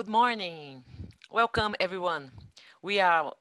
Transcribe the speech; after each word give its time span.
Good 0.00 0.08
morning. 0.08 0.82
Welcome 1.30 1.74
everyone. 1.78 2.32
We 2.80 3.00
are 3.00 3.34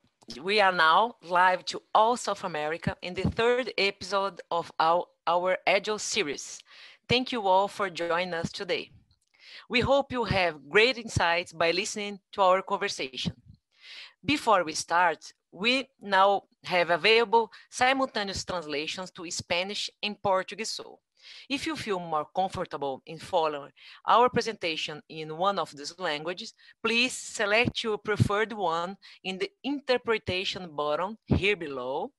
we 0.44 0.60
are 0.60 0.74
now 0.74 1.16
live 1.24 1.64
to 1.72 1.82
all 1.96 2.18
South 2.18 2.44
America 2.44 2.98
in 3.02 3.14
the 3.14 3.30
third 3.30 3.72
episode 3.78 4.42
of 4.52 4.70
our, 4.78 5.06
our 5.26 5.58
Agile 5.66 6.00
series. 6.00 6.60
Thank 7.08 7.32
you 7.32 7.48
all 7.48 7.70
for 7.70 7.90
joining 7.90 8.34
us 8.34 8.52
today. 8.52 8.92
We 9.70 9.80
hope 9.80 10.12
you 10.12 10.26
have 10.26 10.70
great 10.70 10.98
insights 10.98 11.54
by 11.54 11.72
listening 11.72 12.20
to 12.34 12.42
our 12.42 12.62
conversation. 12.62 13.36
Before 14.26 14.66
we 14.66 14.74
start, 14.74 15.32
we 15.54 15.88
now 16.02 16.44
have 16.66 16.90
available 16.90 17.54
simultaneous 17.70 18.44
translations 18.44 19.12
to 19.12 19.32
Spanish 19.32 19.90
and 20.04 20.22
Portuguese. 20.22 20.72
So 20.72 21.00
if 21.50 21.66
you 21.66 21.76
feel 21.76 22.00
more 22.00 22.28
comfortable 22.36 23.02
in 23.06 23.20
following 23.20 23.72
our 24.08 24.30
presentation 24.30 25.02
in 25.10 25.38
one 25.38 25.60
of 25.60 25.76
these 25.76 25.98
languages, 26.00 26.54
please 26.84 27.14
select 27.14 27.84
your 27.84 27.98
preferred 27.98 28.54
one 28.54 28.98
in 29.24 29.38
the 29.38 29.50
interpretation 29.64 30.76
button 30.76 31.18
here 31.28 31.56
below. 31.56 32.12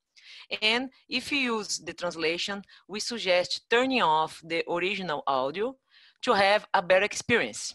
And 0.62 0.90
if 1.08 1.32
you 1.32 1.38
use 1.38 1.78
the 1.78 1.92
translation, 1.92 2.62
we 2.88 3.00
suggest 3.00 3.62
turning 3.70 4.02
off 4.02 4.40
the 4.44 4.64
original 4.68 5.22
audio 5.26 5.76
to 6.22 6.32
have 6.34 6.66
a 6.74 6.82
better 6.82 7.04
experience. 7.04 7.74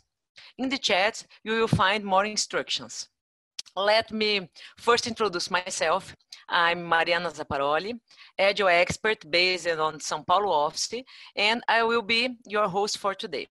In 0.57 0.70
the 0.70 0.77
chat, 0.77 1.26
you 1.43 1.53
will 1.53 1.67
find 1.67 2.03
more 2.03 2.26
instructions. 2.26 3.09
Let 3.77 4.09
me 4.09 4.49
first 4.77 5.05
introduce 5.05 5.52
myself. 5.52 6.15
I'm 6.47 6.88
Mariana 6.88 7.29
Zapparoli, 7.29 7.99
Agile 8.39 8.70
expert 8.70 9.29
based 9.29 9.68
on 9.68 9.99
São 9.99 10.26
Paulo 10.26 10.49
office, 10.49 11.04
and 11.35 11.62
I 11.68 11.84
will 11.84 12.01
be 12.01 12.37
your 12.46 12.70
host 12.70 12.98
for 12.98 13.13
today. 13.13 13.49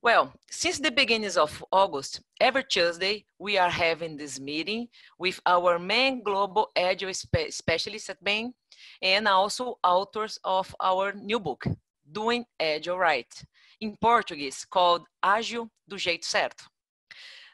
Well, 0.00 0.32
since 0.50 0.78
the 0.78 0.90
beginnings 0.90 1.36
of 1.36 1.62
August, 1.70 2.22
every 2.40 2.64
Tuesday, 2.64 3.26
we 3.38 3.58
are 3.58 3.68
having 3.68 4.16
this 4.16 4.40
meeting 4.40 4.88
with 5.18 5.42
our 5.44 5.78
main 5.78 6.22
global 6.22 6.70
Agile 6.74 7.12
spe 7.12 7.50
specialists 7.50 8.08
at 8.08 8.24
Bain 8.24 8.54
and 9.02 9.28
also 9.28 9.78
authors 9.84 10.38
of 10.42 10.74
our 10.80 11.12
new 11.12 11.38
book, 11.38 11.66
Doing 12.10 12.46
Agile 12.58 12.98
Right, 12.98 13.44
in 13.78 13.94
Portuguese 14.00 14.64
called 14.64 15.06
Ágil 15.22 15.68
do 15.86 15.96
Jeito 15.96 16.24
Certo. 16.24 16.64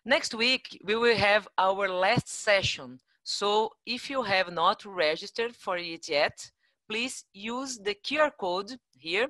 Next 0.05 0.34
week, 0.34 0.81
we 0.84 0.97
will 0.97 1.17
have 1.17 1.47
our 1.56 1.89
last 1.89 2.28
session. 2.28 2.98
So 3.22 3.70
if 3.86 4.11
you 4.11 4.22
have 4.22 4.53
not 4.53 4.84
registered 4.84 5.55
for 5.55 5.77
it 5.78 6.08
yet, 6.08 6.50
please 6.89 7.25
use 7.33 7.78
the 7.78 7.95
QR 7.95 8.33
code 8.36 8.73
here 8.98 9.28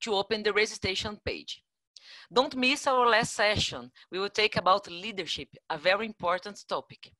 to 0.00 0.14
open 0.14 0.42
the 0.42 0.52
registration 0.52 1.18
page. 1.24 1.62
Don't 2.30 2.54
miss 2.54 2.86
our 2.86 3.08
last 3.08 3.32
session. 3.32 3.90
We 4.10 4.18
will 4.18 4.28
take 4.28 4.56
about 4.56 4.90
leadership, 4.90 5.48
a 5.70 5.78
very 5.78 6.04
important 6.04 6.62
topic. 6.68 7.10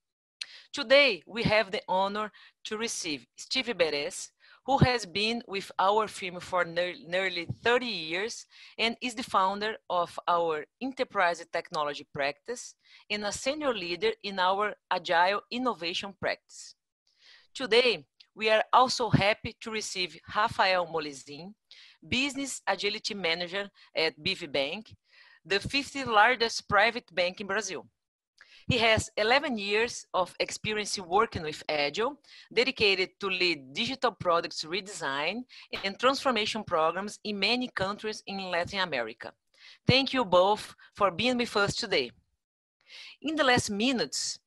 Today, 0.71 1.23
we 1.25 1.41
have 1.41 1.71
the 1.71 1.81
honor 1.87 2.31
to 2.65 2.77
receive 2.77 3.25
Steve 3.35 3.73
Berez, 3.75 4.29
who 4.65 4.79
has 4.79 5.05
been 5.05 5.43
with 5.47 5.71
our 5.77 6.07
firm 6.07 6.39
for 6.39 6.65
nearly 6.65 7.47
30 7.63 7.85
years 7.85 8.47
and 8.77 8.97
is 9.01 9.13
the 9.13 9.23
founder 9.23 9.75
of 9.89 10.19
our 10.27 10.65
enterprise 10.81 11.45
technology 11.53 12.07
practice 12.13 12.73
and 13.09 13.23
a 13.25 13.31
senior 13.31 13.73
leader 13.73 14.11
in 14.23 14.39
our 14.39 14.73
agile 14.89 15.41
innovation 15.51 16.13
practice. 16.19 16.75
Today, 17.53 18.05
we 18.35 18.49
are 18.49 18.63
also 18.73 19.09
happy 19.09 19.55
to 19.61 19.71
receive 19.71 20.17
Rafael 20.35 20.87
Molezin, 20.87 21.53
Business 22.07 22.61
Agility 22.67 23.13
Manager 23.13 23.69
at 23.95 24.19
BV 24.19 24.51
Bank, 24.51 24.93
the 25.45 25.59
50th 25.59 26.07
largest 26.07 26.67
private 26.67 27.13
bank 27.13 27.39
in 27.39 27.47
Brazil. 27.47 27.85
He 28.67 28.79
has 28.79 29.11
11 29.15 29.59
years 29.59 30.07
of 30.11 30.35
experience 30.39 30.97
working 30.97 31.43
with 31.43 31.63
Agile, 31.69 32.17
dedicated 32.51 33.11
to 33.19 33.27
lead 33.27 33.73
digital 33.73 34.11
products 34.11 34.63
redesign 34.63 35.43
and 35.83 35.99
transformation 35.99 36.63
programs 36.63 37.19
in 37.23 37.37
many 37.37 37.67
countries 37.67 38.23
in 38.25 38.39
Latin 38.49 38.79
America. 38.79 39.33
Thank 39.85 40.13
you 40.13 40.25
both 40.25 40.73
for 40.95 41.11
being 41.11 41.37
with 41.37 41.55
us 41.55 41.75
today. 41.75 42.11
In 43.21 43.35
the 43.35 43.43
last 43.43 43.69
minutes, 43.69 44.39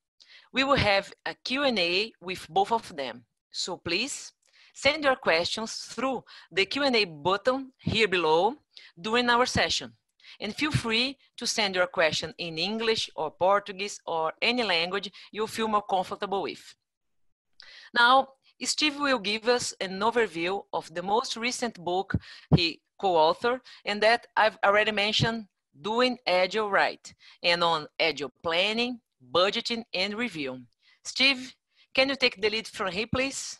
we 0.51 0.65
will 0.65 0.75
have 0.75 1.13
a 1.25 1.33
Q&A 1.33 2.11
with 2.19 2.45
both 2.49 2.73
of 2.73 2.93
them. 2.93 3.23
So 3.51 3.77
please 3.77 4.33
send 4.73 5.03
your 5.05 5.15
questions 5.15 5.73
through 5.93 6.25
the 6.51 6.65
Q&A 6.65 7.05
button 7.05 7.71
here 7.77 8.07
below 8.07 8.55
during 8.99 9.29
our 9.29 9.45
session. 9.45 9.93
And 10.39 10.55
feel 10.55 10.71
free 10.71 11.17
to 11.37 11.45
send 11.45 11.75
your 11.75 11.87
question 11.87 12.33
in 12.37 12.57
English 12.57 13.09
or 13.15 13.31
Portuguese 13.31 13.99
or 14.05 14.33
any 14.41 14.63
language 14.63 15.11
you 15.31 15.47
feel 15.47 15.67
more 15.67 15.81
comfortable 15.81 16.43
with. 16.43 16.75
Now, 17.93 18.29
Steve 18.63 18.99
will 18.99 19.19
give 19.19 19.47
us 19.47 19.73
an 19.81 19.99
overview 19.99 20.63
of 20.73 20.93
the 20.93 21.03
most 21.03 21.35
recent 21.35 21.83
book 21.83 22.13
he 22.55 22.81
co-authored 22.99 23.61
and 23.85 24.01
that 24.01 24.27
I've 24.35 24.57
already 24.65 24.91
mentioned, 24.91 25.45
Doing 25.81 26.17
Agile 26.27 26.69
Right, 26.69 27.13
and 27.41 27.63
on 27.63 27.87
Agile 27.99 28.31
planning, 28.43 28.99
budgeting, 29.33 29.83
and 29.93 30.13
review. 30.13 30.59
Steve, 31.03 31.55
can 31.93 32.09
you 32.09 32.15
take 32.15 32.41
the 32.41 32.49
lead 32.49 32.67
from 32.67 32.91
here, 32.91 33.07
please? 33.13 33.59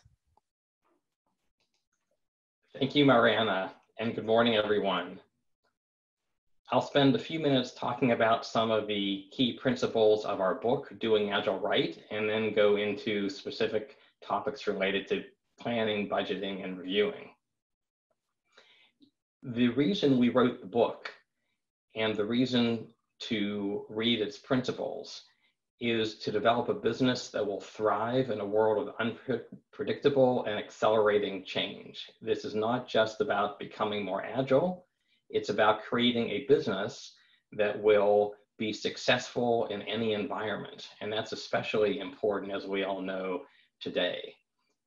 Thank 2.78 2.94
you, 2.94 3.04
Mariana, 3.04 3.72
and 3.98 4.14
good 4.14 4.26
morning, 4.26 4.56
everyone. 4.56 5.18
I'll 6.72 6.80
spend 6.80 7.16
a 7.16 7.18
few 7.18 7.40
minutes 7.40 7.72
talking 7.72 8.12
about 8.12 8.46
some 8.46 8.70
of 8.70 8.86
the 8.86 9.26
key 9.32 9.58
principles 9.60 10.24
of 10.24 10.40
our 10.40 10.54
book, 10.54 10.92
Doing 11.00 11.32
Agile 11.32 11.58
Right, 11.58 11.98
and 12.12 12.28
then 12.28 12.54
go 12.54 12.76
into 12.76 13.28
specific 13.28 13.96
topics 14.22 14.68
related 14.68 15.08
to 15.08 15.24
planning, 15.58 16.08
budgeting, 16.08 16.62
and 16.62 16.78
reviewing. 16.78 17.30
The 19.42 19.68
reason 19.70 20.18
we 20.18 20.28
wrote 20.28 20.60
the 20.60 20.66
book 20.66 21.10
and 21.96 22.14
the 22.14 22.24
reason 22.24 22.86
to 23.20 23.84
read 23.88 24.20
its 24.20 24.38
principles 24.38 25.22
is 25.80 26.18
to 26.20 26.30
develop 26.30 26.68
a 26.68 26.74
business 26.74 27.30
that 27.30 27.44
will 27.44 27.60
thrive 27.60 28.30
in 28.30 28.38
a 28.38 28.46
world 28.46 28.86
of 28.86 28.94
unpredictable 29.00 30.44
and 30.44 30.56
accelerating 30.56 31.44
change. 31.44 32.12
This 32.22 32.44
is 32.44 32.54
not 32.54 32.86
just 32.86 33.20
about 33.20 33.58
becoming 33.58 34.04
more 34.04 34.22
agile, 34.22 34.86
it's 35.30 35.48
about 35.48 35.82
creating 35.82 36.30
a 36.30 36.46
business 36.46 37.14
that 37.52 37.80
will 37.80 38.34
be 38.58 38.72
successful 38.72 39.66
in 39.66 39.82
any 39.82 40.12
environment. 40.12 40.88
And 41.00 41.12
that's 41.12 41.32
especially 41.32 41.98
important, 41.98 42.52
as 42.52 42.66
we 42.66 42.84
all 42.84 43.00
know 43.00 43.42
today. 43.80 44.34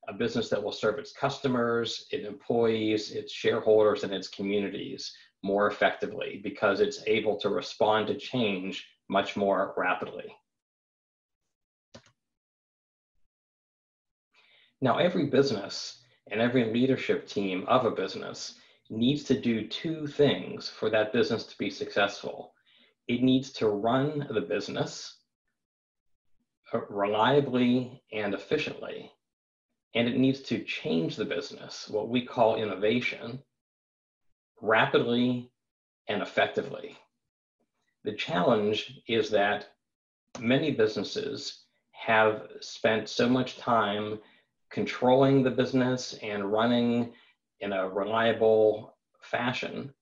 A 0.07 0.13
business 0.13 0.49
that 0.49 0.61
will 0.61 0.71
serve 0.71 0.99
its 0.99 1.13
customers, 1.13 2.07
its 2.11 2.27
employees, 2.27 3.11
its 3.11 3.31
shareholders, 3.31 4.03
and 4.03 4.13
its 4.13 4.27
communities 4.27 5.15
more 5.43 5.67
effectively 5.67 6.39
because 6.43 6.79
it's 6.79 7.03
able 7.07 7.37
to 7.37 7.49
respond 7.49 8.07
to 8.07 8.15
change 8.15 8.85
much 9.09 9.35
more 9.35 9.73
rapidly. 9.75 10.35
Now, 14.81 14.97
every 14.97 15.27
business 15.27 16.01
and 16.29 16.41
every 16.41 16.65
leadership 16.65 17.27
team 17.27 17.65
of 17.67 17.85
a 17.85 17.91
business 17.91 18.55
needs 18.93 19.23
to 19.25 19.39
do 19.39 19.67
two 19.67 20.07
things 20.07 20.69
for 20.69 20.89
that 20.89 21.13
business 21.13 21.45
to 21.45 21.57
be 21.57 21.69
successful. 21.69 22.53
It 23.07 23.21
needs 23.21 23.51
to 23.53 23.67
run 23.67 24.27
the 24.29 24.41
business 24.41 25.17
uh, 26.73 26.81
reliably 26.89 28.01
and 28.11 28.33
efficiently, 28.33 29.11
and 29.95 30.07
it 30.07 30.17
needs 30.17 30.41
to 30.41 30.63
change 30.63 31.15
the 31.15 31.25
business, 31.25 31.89
what 31.89 32.09
we 32.09 32.25
call 32.25 32.55
innovation, 32.55 33.39
rapidly 34.61 35.51
and 36.07 36.21
effectively. 36.21 36.97
The 38.03 38.13
challenge 38.13 39.01
is 39.07 39.29
that 39.31 39.69
many 40.39 40.71
businesses 40.71 41.63
have 41.91 42.47
spent 42.59 43.07
so 43.07 43.29
much 43.29 43.57
time 43.57 44.19
controlling 44.69 45.43
the 45.43 45.51
business 45.51 46.15
and 46.21 46.51
running 46.51 47.13
in 47.63 47.71
a 47.71 47.89
reliable 47.89 48.97
fashion 49.21 49.93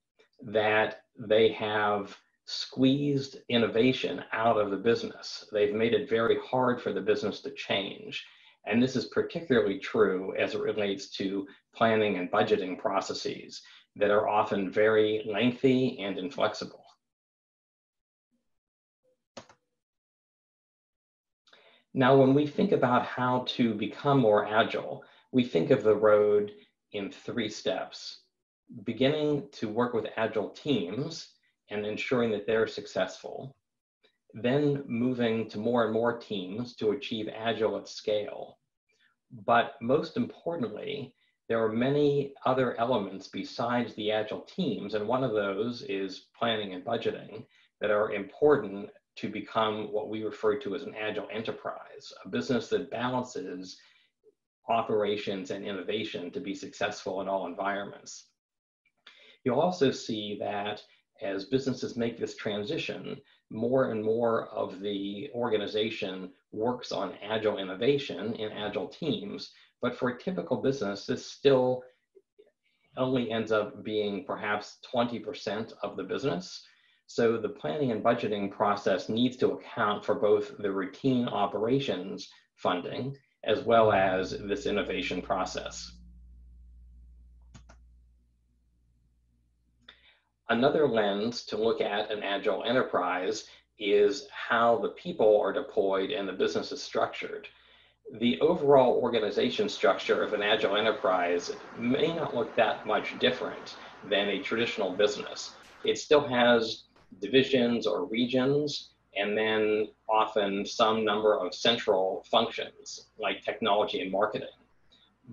that 0.44 1.04
they 1.18 1.52
have 1.52 2.18
squeezed 2.46 3.38
innovation 3.50 4.24
out 4.34 4.58
of 4.58 4.72
the 4.72 4.78
business. 4.78 5.46
They've 5.52 5.74
made 5.74 5.94
it 5.94 6.10
very 6.10 6.40
hard 6.44 6.82
for 6.82 6.92
the 6.92 7.02
business 7.02 7.40
to 7.42 7.52
change. 7.52 8.26
And 8.66 8.82
this 8.82 8.96
is 8.96 9.06
particularly 9.06 9.78
true 9.78 10.34
as 10.36 10.56
it 10.56 10.62
relates 10.62 11.10
to 11.18 11.48
planning 11.76 12.18
and 12.18 12.32
budgeting 12.32 12.80
processes 12.80 13.62
that 13.96 14.10
are 14.10 14.28
often 14.28 14.72
very 14.72 15.24
lengthy 15.32 16.00
and 16.00 16.18
inflexible. 16.18 16.84
Now, 21.94 22.16
when 22.16 22.34
we 22.34 22.48
think 22.48 22.72
about 22.72 23.06
how 23.06 23.44
to 23.50 23.76
become 23.76 24.20
more 24.20 24.48
agile, 24.48 25.04
we 25.32 25.44
think 25.44 25.70
of 25.70 25.84
the 25.84 25.96
road 25.96 26.52
in 26.94 27.12
three 27.12 27.50
steps 27.50 28.22
beginning 28.84 29.48
to 29.52 29.68
work 29.70 29.94
with 29.94 30.06
agile 30.18 30.50
teams 30.50 31.30
and 31.70 31.86
ensuring 31.86 32.32
that 32.32 32.46
they're 32.48 32.68
successful, 32.68 33.56
then 34.34 34.84
moving 34.88 35.50
to 35.50 35.58
more 35.58 35.84
and 35.84 35.94
more 35.94 36.18
teams 36.18 36.76
to 36.76 36.92
achieve 36.92 37.28
agile 37.36 37.78
at 37.78 37.88
scale. 37.88 38.58
But 39.46 39.74
most 39.82 40.18
importantly, 40.18 41.14
there 41.50 41.64
are 41.64 41.72
many 41.72 42.34
other 42.46 42.80
elements 42.80 43.28
besides 43.28 43.94
the 43.96 44.12
agile 44.12 44.42
teams, 44.42 44.94
and 44.94 45.08
one 45.08 45.24
of 45.24 45.34
those 45.34 45.84
is 45.84 46.28
planning 46.38 46.74
and 46.74 46.84
budgeting 46.86 47.46
that 47.82 47.92
are 47.92 48.14
important 48.14 48.90
to 49.18 49.30
become 49.30 49.92
what 49.92 50.10
we 50.10 50.24
refer 50.24 50.58
to 50.60 50.76
as 50.76 50.84
an 50.84 50.96
agile 50.96 51.28
enterprise, 51.32 52.14
a 52.24 52.30
business 52.30 52.70
that 52.70 52.90
balances 52.90 53.78
operations 54.68 55.52
and 55.52 55.66
innovation 55.66 56.32
to 56.32 56.40
be 56.40 56.54
successful 56.54 57.22
in 57.22 57.28
all 57.28 57.48
environments. 57.48 58.26
You'll 59.44 59.60
also 59.60 59.92
see 59.92 60.38
that 60.40 60.84
as 61.22 61.46
businesses 61.46 61.96
make 61.96 62.18
this 62.18 62.36
transition, 62.36 63.20
more 63.50 63.92
and 63.92 64.04
more 64.04 64.48
of 64.48 64.80
the 64.80 65.30
organization 65.34 66.32
works 66.52 66.92
on 66.92 67.16
agile 67.22 67.58
innovation 67.58 68.34
in 68.36 68.52
agile 68.52 68.88
teams. 68.88 69.52
But 69.82 69.98
for 69.98 70.10
a 70.10 70.20
typical 70.20 70.58
business, 70.58 71.06
this 71.06 71.26
still 71.26 71.84
only 72.98 73.32
ends 73.32 73.52
up 73.52 73.84
being 73.84 74.26
perhaps 74.26 74.78
20% 74.94 75.74
of 75.82 75.96
the 75.96 76.04
business. 76.04 76.66
So 77.08 77.38
the 77.38 77.50
planning 77.50 77.92
and 77.92 78.04
budgeting 78.04 78.52
process 78.52 79.10
needs 79.10 79.38
to 79.38 79.52
account 79.52 80.06
for 80.06 80.16
both 80.16 80.58
the 80.58 80.72
routine 80.72 81.28
operations 81.28 82.30
funding 82.56 83.18
as 83.44 83.64
well 83.64 83.92
as 83.92 84.32
this 84.32 84.66
innovation 84.66 85.22
process. 85.22 85.92
Another 90.50 90.88
lens 90.88 91.46
to 91.46 91.58
look 91.58 91.80
at 91.80 92.12
an 92.12 92.24
agile 92.24 92.64
enterprise 92.66 93.46
is 93.80 94.28
how 94.32 94.78
the 94.80 94.90
people 94.90 95.40
are 95.42 95.54
deployed 95.54 96.12
and 96.12 96.28
the 96.28 96.34
business 96.34 96.72
is 96.72 96.84
structured. 96.84 97.48
The 98.20 98.40
overall 98.42 99.00
organization 99.02 99.70
structure 99.70 100.22
of 100.24 100.34
an 100.34 100.44
agile 100.44 100.76
enterprise 100.76 101.52
may 101.80 102.14
not 102.14 102.36
look 102.36 102.54
that 102.58 102.86
much 102.86 103.18
different 103.20 103.78
than 104.10 104.28
a 104.28 104.44
traditional 104.44 104.92
business. 104.92 105.56
It 105.86 105.98
still 105.98 106.28
has 106.28 106.84
divisions 107.20 107.88
or 107.88 108.06
regions, 108.06 108.91
and 109.18 109.38
then 109.38 109.88
often 110.10 110.66
some 110.66 111.04
number 111.04 111.38
of 111.38 111.54
central 111.54 112.26
functions 112.30 113.08
like 113.20 113.44
technology 113.44 114.02
and 114.02 114.12
marketing 114.12 114.48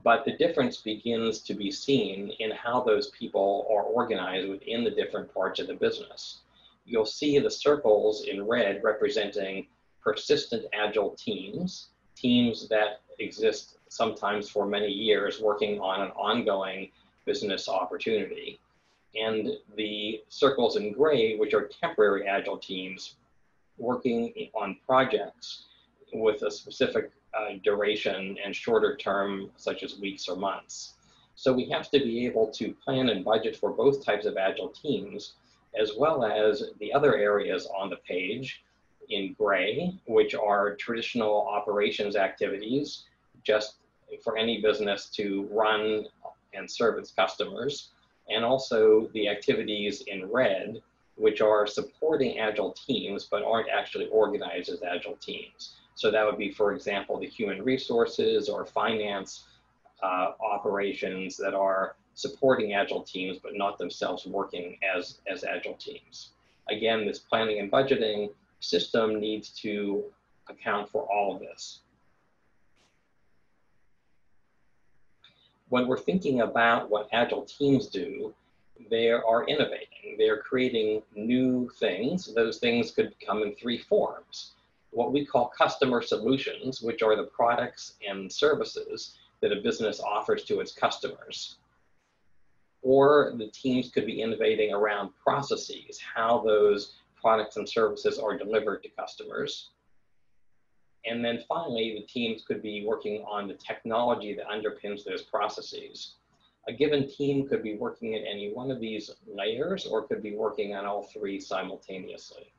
but 0.03 0.25
the 0.25 0.37
difference 0.37 0.79
begins 0.79 1.41
to 1.41 1.55
be 1.55 1.71
seen 1.71 2.31
in 2.39 2.51
how 2.51 2.83
those 2.83 3.09
people 3.11 3.67
are 3.71 3.83
organized 3.83 4.49
within 4.49 4.85
the 4.85 4.91
different 4.91 5.33
parts 5.33 5.59
of 5.59 5.67
the 5.67 5.75
business. 5.75 6.41
You'll 6.85 7.07
see 7.07 7.39
the 7.39 7.51
circles 7.51 8.25
in 8.27 8.47
red 8.47 8.83
representing 8.85 9.67
persistent 10.01 10.67
agile 10.73 11.11
teams, 11.11 11.89
teams 12.15 12.69
that 12.69 13.01
exist 13.19 13.79
sometimes 13.89 14.49
for 14.49 14.67
many 14.67 14.89
years 14.89 15.41
working 15.41 15.81
on 15.81 16.01
an 16.01 16.11
ongoing 16.13 16.91
business 17.25 17.69
opportunity. 17.69 18.61
And 19.15 19.51
the 19.77 20.23
circles 20.29 20.77
in 20.77 20.93
gray, 20.93 21.37
which 21.37 21.55
are 21.55 21.69
temporary 21.81 22.27
agile 22.29 22.59
teams 22.59 23.17
working 23.79 24.33
on 24.55 24.77
projects 24.87 25.65
with 26.13 26.43
a 26.43 26.51
specific 26.51 27.11
uh, 27.35 27.55
duration 27.63 28.37
and 28.45 28.55
shorter 28.55 28.97
term, 28.97 29.51
such 29.57 29.83
as 29.83 29.99
weeks 29.99 30.29
or 30.29 30.37
months. 30.37 30.95
So 31.35 31.53
we 31.53 31.69
have 31.71 31.91
to 31.91 32.01
be 32.01 32.27
able 32.27 32.49
to 32.49 32.75
plan 32.85 33.11
and 33.11 33.25
budget 33.25 33.57
for 33.57 33.71
both 33.71 34.05
types 34.05 34.27
of 34.27 34.37
agile 34.37 34.71
teams, 34.71 35.35
as 35.79 35.93
well 35.97 36.25
as 36.25 36.71
the 36.81 36.93
other 36.93 37.17
areas 37.17 37.69
on 37.77 37.91
the 37.91 37.97
page 37.97 38.65
in 39.11 39.35
gray, 39.35 39.95
which 40.07 40.35
are 40.35 40.75
traditional 40.77 41.47
operations 41.47 42.17
activities, 42.17 43.05
just 43.45 43.77
for 44.25 44.37
any 44.37 44.61
business 44.61 45.07
to 45.11 45.49
run 45.53 46.07
and 46.55 46.71
serve 46.71 46.99
its 46.99 47.11
customers, 47.11 47.91
and 48.29 48.45
also 48.45 49.09
the 49.15 49.29
activities 49.29 50.03
in 50.03 50.31
red, 50.31 50.83
which 51.19 51.41
are 51.41 51.67
supporting 51.67 52.39
agile 52.39 52.73
teams 52.73 53.27
but 53.31 53.43
aren't 53.43 53.69
actually 53.69 54.07
organized 54.09 54.69
as 54.71 54.83
agile 54.83 55.17
teams. 55.17 55.75
So 55.95 56.11
that 56.13 56.25
would 56.25 56.39
be, 56.39 56.53
for 56.53 56.73
example, 56.73 57.19
the 57.19 57.27
human 57.27 57.63
resources 57.63 58.49
or 58.49 58.65
finance 58.65 59.49
uh, 60.03 60.33
operations 60.41 61.37
that 61.39 61.55
are 61.55 61.97
supporting 62.15 62.73
agile 62.73 63.03
teams, 63.03 63.39
but 63.43 63.53
not 63.57 63.79
themselves 63.79 64.25
working 64.27 64.79
as, 64.95 65.19
as 65.27 65.43
agile 65.43 65.75
teams. 65.75 66.31
Again, 66.71 67.05
this 67.05 67.19
planning 67.19 67.59
and 67.59 67.71
budgeting 67.71 68.31
system 68.61 69.21
needs 69.21 69.51
to 69.61 70.05
account 70.49 70.89
for 70.89 71.03
all 71.03 71.35
of 71.35 71.41
this. 71.41 71.81
When 75.69 75.87
we're 75.87 75.99
thinking 75.99 76.41
about 76.41 76.91
what 76.91 77.09
agile 77.13 77.43
teams 77.43 77.89
do, 77.89 78.35
they 78.91 79.11
are 79.11 79.47
innovating. 79.47 80.17
They're 80.19 80.43
creating 80.43 81.03
new 81.15 81.71
things. 81.79 82.33
Those 82.35 82.59
things 82.59 82.91
could 82.91 83.15
come 83.25 83.43
in 83.43 83.55
three 83.55 83.79
forms 83.79 84.53
what 84.91 85.13
we 85.13 85.25
call 85.25 85.49
customer 85.49 86.03
solutions, 86.03 86.81
which 86.81 87.03
are 87.03 87.17
the 87.17 87.25
products 87.25 87.95
and 88.07 88.31
services 88.31 89.17
that 89.41 89.53
a 89.53 89.61
business 89.61 90.01
offers 90.01 90.45
to 90.45 90.61
its 90.61 90.73
customers. 90.73 91.57
Or 92.83 93.35
the 93.37 93.49
teams 93.49 93.91
could 93.91 94.07
be 94.07 94.23
innovating 94.23 94.73
around 94.73 95.11
processes, 95.23 96.01
how 96.01 96.43
those 96.45 96.95
products 97.21 97.57
and 97.57 97.69
services 97.69 98.19
are 98.19 98.39
delivered 98.39 98.83
to 98.85 98.89
customers. 98.91 99.71
And 101.05 101.25
then 101.25 101.41
finally, 101.49 101.95
the 101.95 102.07
teams 102.07 102.43
could 102.43 102.63
be 102.63 102.85
working 102.87 103.25
on 103.29 103.49
the 103.49 103.55
technology 103.55 104.35
that 104.35 104.49
underpins 104.49 105.05
those 105.05 105.23
processes. 105.23 106.15
A 106.69 106.73
given 106.73 107.09
team 107.09 107.49
could 107.49 107.63
be 107.63 107.77
working 107.77 108.15
at 108.15 108.21
any 108.31 108.53
one 108.53 108.71
of 108.71 108.79
these 108.79 109.11
layers 109.27 109.87
or 109.87 110.07
could 110.07 110.23
be 110.23 110.37
working 110.37 110.75
on 110.75 110.85
all 110.85 111.05
three 111.05 111.41
simultaneously. 111.41 112.53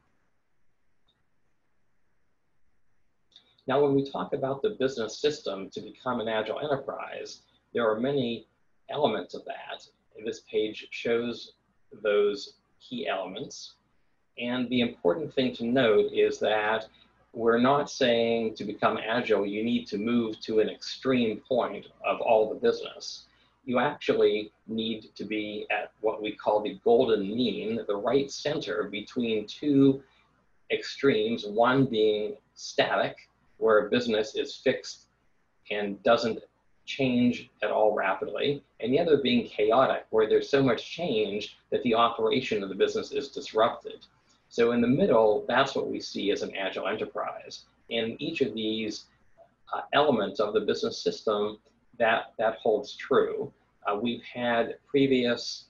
Now, 3.67 3.83
when 3.83 3.93
we 3.93 4.09
talk 4.09 4.33
about 4.33 4.63
the 4.63 4.71
business 4.71 5.19
system 5.19 5.69
to 5.69 5.79
become 5.79 6.21
an 6.21 6.27
agile 6.27 6.59
enterprise, 6.59 7.41
there 7.71 7.87
are 7.87 7.99
many 7.99 8.47
elements 8.89 9.35
of 9.35 9.45
that. 9.45 9.85
This 10.25 10.41
page 10.51 10.87
shows 10.89 11.53
those 12.01 12.55
key 12.81 13.07
elements. 13.07 13.75
And 14.39 14.67
the 14.69 14.81
important 14.81 15.31
thing 15.31 15.53
to 15.57 15.65
note 15.65 16.11
is 16.11 16.39
that 16.39 16.87
we're 17.33 17.59
not 17.59 17.91
saying 17.91 18.55
to 18.55 18.63
become 18.63 18.97
agile, 18.97 19.45
you 19.45 19.63
need 19.63 19.85
to 19.89 19.99
move 19.99 20.39
to 20.41 20.61
an 20.61 20.69
extreme 20.69 21.41
point 21.47 21.85
of 22.03 22.19
all 22.21 22.49
the 22.49 22.59
business. 22.59 23.27
You 23.69 23.77
actually 23.77 24.51
need 24.65 25.11
to 25.13 25.23
be 25.23 25.67
at 25.69 25.91
what 26.01 26.23
we 26.23 26.31
call 26.31 26.59
the 26.63 26.79
golden 26.83 27.21
mean, 27.21 27.79
the 27.87 27.95
right 27.95 28.31
center 28.31 28.89
between 28.91 29.45
two 29.45 30.01
extremes, 30.71 31.45
one 31.45 31.85
being 31.85 32.37
static 32.55 33.15
where 33.57 33.85
a 33.85 33.89
business 33.91 34.33
is 34.33 34.55
fixed 34.55 35.05
and 35.69 36.01
doesn't 36.01 36.39
change 36.87 37.51
at 37.61 37.69
all 37.69 37.93
rapidly, 37.93 38.63
and 38.79 38.91
the 38.91 38.99
other 38.99 39.17
being 39.17 39.45
chaotic, 39.45 40.07
where 40.09 40.27
there's 40.27 40.49
so 40.49 40.63
much 40.63 40.89
change 40.89 41.59
that 41.69 41.83
the 41.83 41.93
operation 41.93 42.63
of 42.63 42.69
the 42.69 42.75
business 42.83 43.11
is 43.11 43.27
disrupted. 43.29 44.03
So 44.47 44.71
in 44.71 44.81
the 44.81 44.87
middle, 44.87 45.45
that's 45.47 45.75
what 45.75 45.91
we 45.91 45.99
see 45.99 46.31
as 46.31 46.41
an 46.41 46.55
agile 46.55 46.87
enterprise. 46.87 47.65
And 47.91 48.19
each 48.19 48.41
of 48.41 48.55
these 48.55 49.05
uh, 49.71 49.81
elements 49.93 50.39
of 50.39 50.55
the 50.55 50.61
business 50.61 51.03
system, 51.03 51.59
that, 51.99 52.33
that 52.37 52.55
holds 52.55 52.95
true. 52.95 53.51
Uh, 53.85 53.95
we've 53.95 54.23
had 54.23 54.75
previous 54.87 55.65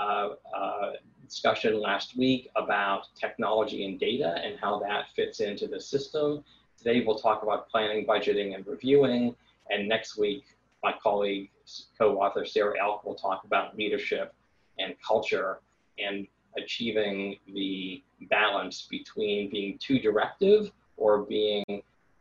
uh, 0.00 0.30
uh 0.56 0.92
discussion 1.24 1.80
last 1.80 2.16
week 2.16 2.50
about 2.56 3.06
technology 3.18 3.84
and 3.84 3.98
data 3.98 4.36
and 4.44 4.58
how 4.60 4.78
that 4.78 5.06
fits 5.16 5.40
into 5.40 5.66
the 5.66 5.80
system. 5.80 6.44
Today 6.76 7.02
we'll 7.04 7.18
talk 7.18 7.42
about 7.42 7.68
planning, 7.68 8.06
budgeting, 8.06 8.54
and 8.54 8.66
reviewing. 8.66 9.34
And 9.70 9.88
next 9.88 10.18
week, 10.18 10.44
my 10.82 10.94
colleague, 11.02 11.50
co-author 11.98 12.44
Sarah 12.44 12.74
Elk 12.80 13.04
will 13.04 13.14
talk 13.14 13.44
about 13.44 13.76
leadership 13.76 14.34
and 14.78 14.94
culture 15.06 15.60
and 15.98 16.26
achieving 16.58 17.36
the 17.54 18.02
balance 18.28 18.86
between 18.90 19.50
being 19.50 19.78
too 19.78 19.98
directive 19.98 20.70
or 20.96 21.22
being 21.22 21.64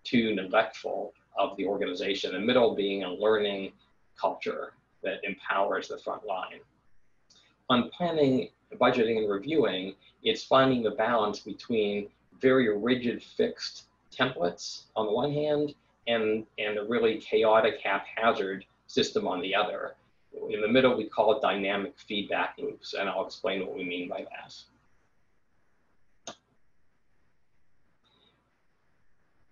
too 0.03 0.33
neglectful 0.35 1.13
of 1.37 1.55
the 1.57 1.65
organization. 1.65 2.33
The 2.33 2.39
middle 2.39 2.75
being 2.75 3.03
a 3.03 3.09
learning 3.09 3.73
culture 4.19 4.73
that 5.03 5.23
empowers 5.23 5.87
the 5.87 5.97
front 5.97 6.25
line. 6.25 6.59
On 7.69 7.89
planning, 7.89 8.49
budgeting, 8.79 9.17
and 9.17 9.29
reviewing, 9.29 9.95
it's 10.23 10.43
finding 10.43 10.83
the 10.83 10.91
balance 10.91 11.39
between 11.39 12.09
very 12.39 12.75
rigid, 12.77 13.23
fixed 13.23 13.85
templates 14.11 14.83
on 14.95 15.07
the 15.07 15.11
one 15.11 15.31
hand 15.31 15.75
and, 16.07 16.45
and 16.57 16.77
a 16.77 16.83
really 16.83 17.19
chaotic 17.19 17.79
haphazard 17.83 18.65
system 18.87 19.27
on 19.27 19.41
the 19.41 19.55
other. 19.55 19.95
In 20.49 20.61
the 20.61 20.67
middle, 20.67 20.97
we 20.97 21.05
call 21.05 21.35
it 21.37 21.41
dynamic 21.41 21.93
feedback 21.97 22.55
loops, 22.57 22.93
and 22.93 23.07
I'll 23.09 23.25
explain 23.25 23.61
what 23.61 23.75
we 23.75 23.83
mean 23.83 24.09
by 24.09 24.25
that. 24.29 24.55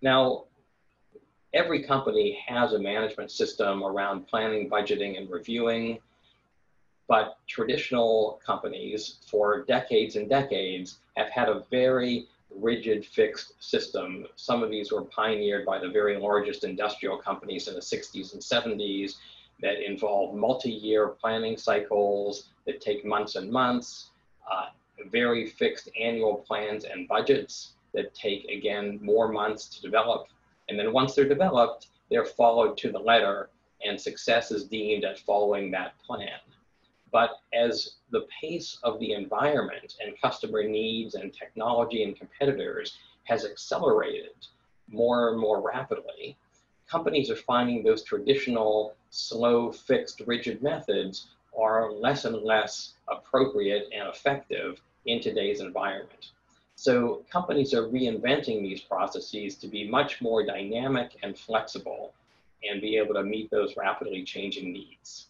Now, 0.01 0.45
every 1.53 1.83
company 1.83 2.39
has 2.47 2.73
a 2.73 2.79
management 2.79 3.31
system 3.31 3.83
around 3.83 4.27
planning, 4.27 4.69
budgeting, 4.69 5.17
and 5.17 5.29
reviewing. 5.29 5.99
But 7.07 7.37
traditional 7.47 8.39
companies 8.45 9.17
for 9.27 9.65
decades 9.65 10.15
and 10.15 10.29
decades 10.29 10.99
have 11.17 11.29
had 11.29 11.49
a 11.49 11.63
very 11.69 12.27
rigid 12.55 13.05
fixed 13.05 13.53
system. 13.59 14.25
Some 14.35 14.63
of 14.63 14.69
these 14.69 14.91
were 14.91 15.03
pioneered 15.03 15.65
by 15.65 15.79
the 15.79 15.89
very 15.89 16.17
largest 16.17 16.63
industrial 16.63 17.17
companies 17.17 17.67
in 17.67 17.73
the 17.73 17.81
60s 17.81 18.33
and 18.33 18.41
70s 18.41 19.15
that 19.61 19.85
involve 19.85 20.35
multi-year 20.35 21.09
planning 21.09 21.57
cycles 21.57 22.49
that 22.65 22.81
take 22.81 23.05
months 23.05 23.35
and 23.35 23.51
months, 23.51 24.11
uh, 24.51 24.67
very 25.09 25.47
fixed 25.47 25.89
annual 25.99 26.35
plans 26.35 26.85
and 26.85 27.07
budgets 27.07 27.73
that 27.93 28.13
take, 28.13 28.45
again, 28.45 28.99
more 29.01 29.27
months 29.27 29.65
to 29.65 29.81
develop. 29.81 30.27
And 30.69 30.79
then 30.79 30.93
once 30.93 31.15
they're 31.15 31.27
developed, 31.27 31.87
they're 32.09 32.25
followed 32.25 32.77
to 32.77 32.91
the 32.91 32.99
letter 32.99 33.49
and 33.83 33.99
success 33.99 34.51
is 34.51 34.65
deemed 34.65 35.03
at 35.03 35.19
following 35.19 35.71
that 35.71 35.97
plan. 36.05 36.39
But 37.11 37.31
as 37.53 37.95
the 38.11 38.27
pace 38.41 38.77
of 38.83 38.99
the 38.99 39.13
environment 39.13 39.95
and 39.99 40.19
customer 40.21 40.63
needs 40.63 41.15
and 41.15 41.33
technology 41.33 42.03
and 42.03 42.15
competitors 42.15 42.97
has 43.23 43.45
accelerated 43.45 44.47
more 44.87 45.29
and 45.29 45.39
more 45.39 45.61
rapidly, 45.61 46.37
companies 46.87 47.29
are 47.29 47.35
finding 47.35 47.83
those 47.83 48.03
traditional, 48.03 48.95
slow, 49.09 49.71
fixed, 49.71 50.21
rigid 50.25 50.61
methods 50.61 51.27
are 51.57 51.91
less 51.91 52.25
and 52.25 52.37
less 52.43 52.93
appropriate 53.09 53.89
and 53.93 54.07
effective 54.07 54.81
in 55.05 55.21
today's 55.21 55.59
environment. 55.59 56.31
So 56.81 57.23
companies 57.31 57.75
are 57.75 57.87
reinventing 57.87 58.63
these 58.63 58.81
processes 58.81 59.55
to 59.57 59.67
be 59.67 59.87
much 59.87 60.19
more 60.19 60.43
dynamic 60.43 61.15
and 61.21 61.37
flexible 61.37 62.13
and 62.63 62.81
be 62.81 62.97
able 62.97 63.13
to 63.13 63.23
meet 63.23 63.51
those 63.51 63.77
rapidly 63.77 64.23
changing 64.23 64.73
needs. 64.73 65.27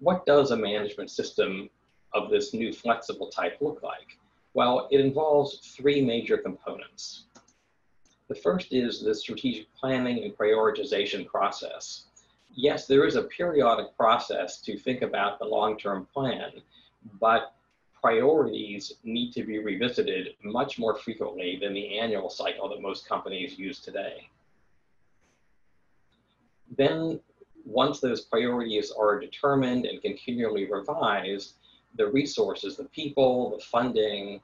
what 0.00 0.24
does 0.26 0.50
a 0.50 0.56
management 0.56 1.10
system 1.10 1.68
of 2.14 2.30
this 2.30 2.54
new 2.54 2.72
flexible 2.72 3.28
type 3.28 3.56
look 3.60 3.82
like? 3.82 4.18
Well, 4.54 4.88
it 4.90 5.00
involves 5.00 5.58
three 5.58 6.04
major 6.04 6.36
components. 6.36 7.24
The 8.28 8.34
first 8.34 8.72
is 8.72 9.00
the 9.02 9.14
strategic 9.14 9.74
planning 9.74 10.24
and 10.24 10.36
prioritization 10.36 11.26
process. 11.26 12.04
Yes, 12.52 12.86
there 12.86 13.06
is 13.06 13.16
a 13.16 13.22
periodic 13.22 13.96
process 13.96 14.60
to 14.62 14.76
think 14.76 15.02
about 15.02 15.38
the 15.38 15.46
long-term 15.46 16.06
plan, 16.12 16.50
but 17.20 17.54
priorities 18.00 18.94
need 19.04 19.32
to 19.32 19.44
be 19.44 19.58
revisited 19.58 20.34
much 20.42 20.78
more 20.78 20.96
frequently 20.96 21.58
than 21.60 21.74
the 21.74 21.98
annual 21.98 22.30
cycle 22.30 22.68
that 22.68 22.80
most 22.80 23.08
companies 23.08 23.58
use 23.58 23.80
today. 23.80 24.28
Then 26.76 27.20
once 27.64 28.00
those 28.00 28.22
priorities 28.22 28.90
are 28.90 29.20
determined 29.20 29.84
and 29.86 30.00
continually 30.00 30.70
revised, 30.70 31.54
the 31.96 32.06
resources, 32.06 32.76
the 32.76 32.84
people, 32.84 33.50
the 33.50 33.64
funding, 33.64 34.40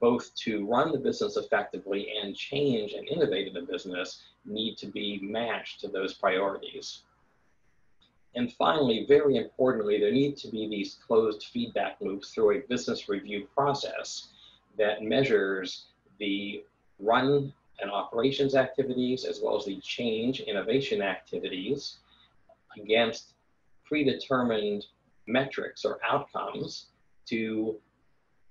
both 0.00 0.34
to 0.34 0.66
run 0.66 0.92
the 0.92 0.98
business 0.98 1.36
effectively 1.36 2.12
and 2.22 2.36
change 2.36 2.92
and 2.92 3.08
innovate 3.08 3.48
in 3.48 3.54
the 3.54 3.62
business 3.62 4.22
need 4.44 4.76
to 4.76 4.86
be 4.86 5.18
matched 5.22 5.80
to 5.80 5.88
those 5.88 6.14
priorities. 6.14 7.02
And 8.36 8.52
finally, 8.52 9.06
very 9.08 9.36
importantly, 9.36 9.98
there 9.98 10.12
need 10.12 10.36
to 10.38 10.48
be 10.48 10.68
these 10.68 10.98
closed 11.06 11.44
feedback 11.44 11.96
loops 12.00 12.30
through 12.30 12.58
a 12.58 12.60
business 12.68 13.08
review 13.08 13.48
process 13.54 14.28
that 14.76 15.02
measures 15.02 15.86
the 16.18 16.62
run 16.98 17.52
and 17.80 17.90
operations 17.90 18.54
activities 18.54 19.24
as 19.24 19.40
well 19.42 19.56
as 19.56 19.64
the 19.64 19.80
change 19.80 20.40
innovation 20.40 21.00
activities 21.00 21.96
against 22.78 23.32
predetermined 23.86 24.84
metrics 25.26 25.84
or 25.84 25.98
outcomes 26.06 26.86
to 27.24 27.76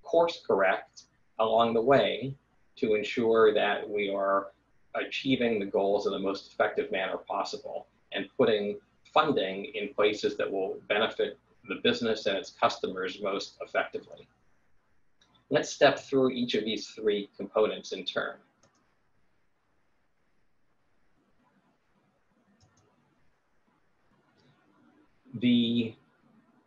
course 0.02 0.42
correct 0.46 1.04
along 1.38 1.74
the 1.74 1.80
way 1.80 2.34
to 2.76 2.94
ensure 2.94 3.54
that 3.54 3.88
we 3.88 4.12
are 4.12 4.48
achieving 4.94 5.60
the 5.60 5.66
goals 5.66 6.06
in 6.06 6.12
the 6.12 6.18
most 6.18 6.52
effective 6.52 6.90
manner 6.90 7.16
possible 7.16 7.86
and 8.12 8.26
putting 8.36 8.78
funding 9.16 9.64
in 9.74 9.94
places 9.94 10.36
that 10.36 10.50
will 10.50 10.76
benefit 10.88 11.38
the 11.70 11.76
business 11.82 12.26
and 12.26 12.36
its 12.36 12.50
customers 12.50 13.18
most 13.22 13.56
effectively. 13.62 14.28
Let's 15.48 15.70
step 15.70 15.98
through 15.98 16.32
each 16.32 16.54
of 16.54 16.64
these 16.66 16.88
three 16.88 17.30
components 17.38 17.92
in 17.92 18.04
turn. 18.04 18.36
the 25.40 25.94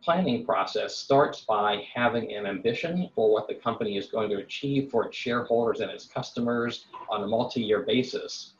planning 0.02 0.44
process 0.44 0.96
starts 0.96 1.40
by 1.42 1.84
having 1.92 2.32
an 2.34 2.46
ambition 2.46 3.10
for 3.14 3.32
what 3.32 3.48
the 3.48 3.54
company 3.54 3.96
is 3.96 4.06
going 4.06 4.30
to 4.30 4.36
achieve 4.36 4.90
for 4.90 5.06
its 5.06 5.16
shareholders 5.16 5.80
and 5.80 5.90
its 5.90 6.06
customers 6.06 6.86
on 7.08 7.22
a 7.22 7.26
multi-year 7.26 7.82
basis. 7.82 8.54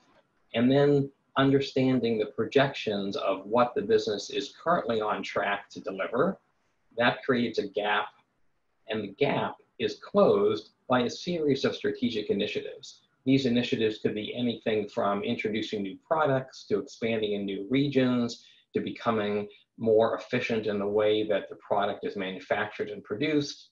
And 0.54 0.70
then 0.70 1.10
understanding 1.36 2.18
the 2.18 2.26
projections 2.26 3.16
of 3.16 3.46
what 3.46 3.74
the 3.74 3.82
business 3.82 4.30
is 4.30 4.54
currently 4.62 5.00
on 5.00 5.22
track 5.22 5.68
to 5.70 5.80
deliver. 5.80 6.38
That 6.96 7.22
creates 7.24 7.58
a 7.58 7.68
gap, 7.68 8.08
and 8.88 9.02
the 9.02 9.14
gap 9.18 9.56
is 9.78 10.00
closed 10.02 10.70
by 10.88 11.02
a 11.02 11.10
series 11.10 11.64
of 11.64 11.76
strategic 11.76 12.30
initiatives. 12.30 13.00
These 13.24 13.46
initiatives 13.46 13.98
could 13.98 14.14
be 14.14 14.34
anything 14.34 14.88
from 14.88 15.22
introducing 15.22 15.82
new 15.82 15.96
products 16.06 16.64
to 16.64 16.78
expanding 16.78 17.32
in 17.32 17.44
new 17.44 17.66
regions 17.70 18.44
to 18.74 18.80
becoming 18.80 19.48
more 19.78 20.16
efficient 20.16 20.66
in 20.66 20.78
the 20.78 20.86
way 20.86 21.26
that 21.26 21.48
the 21.48 21.56
product 21.56 22.04
is 22.04 22.16
manufactured 22.16 22.88
and 22.90 23.02
produced. 23.02 23.70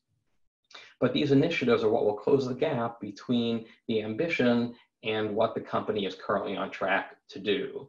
But 1.00 1.12
these 1.12 1.33
initiatives 1.33 1.83
are 1.83 1.91
what 1.91 2.05
will 2.05 2.15
close 2.15 2.47
the 2.47 2.55
gap 2.55 3.00
between 3.00 3.67
the 3.87 4.03
ambition 4.03 4.75
and 5.05 5.35
what 5.35 5.55
the 5.55 5.61
company 5.61 6.07
is 6.07 6.14
currently 6.14 6.57
on 6.57 6.71
track 6.71 7.17
to 7.31 7.38
do. 7.38 7.88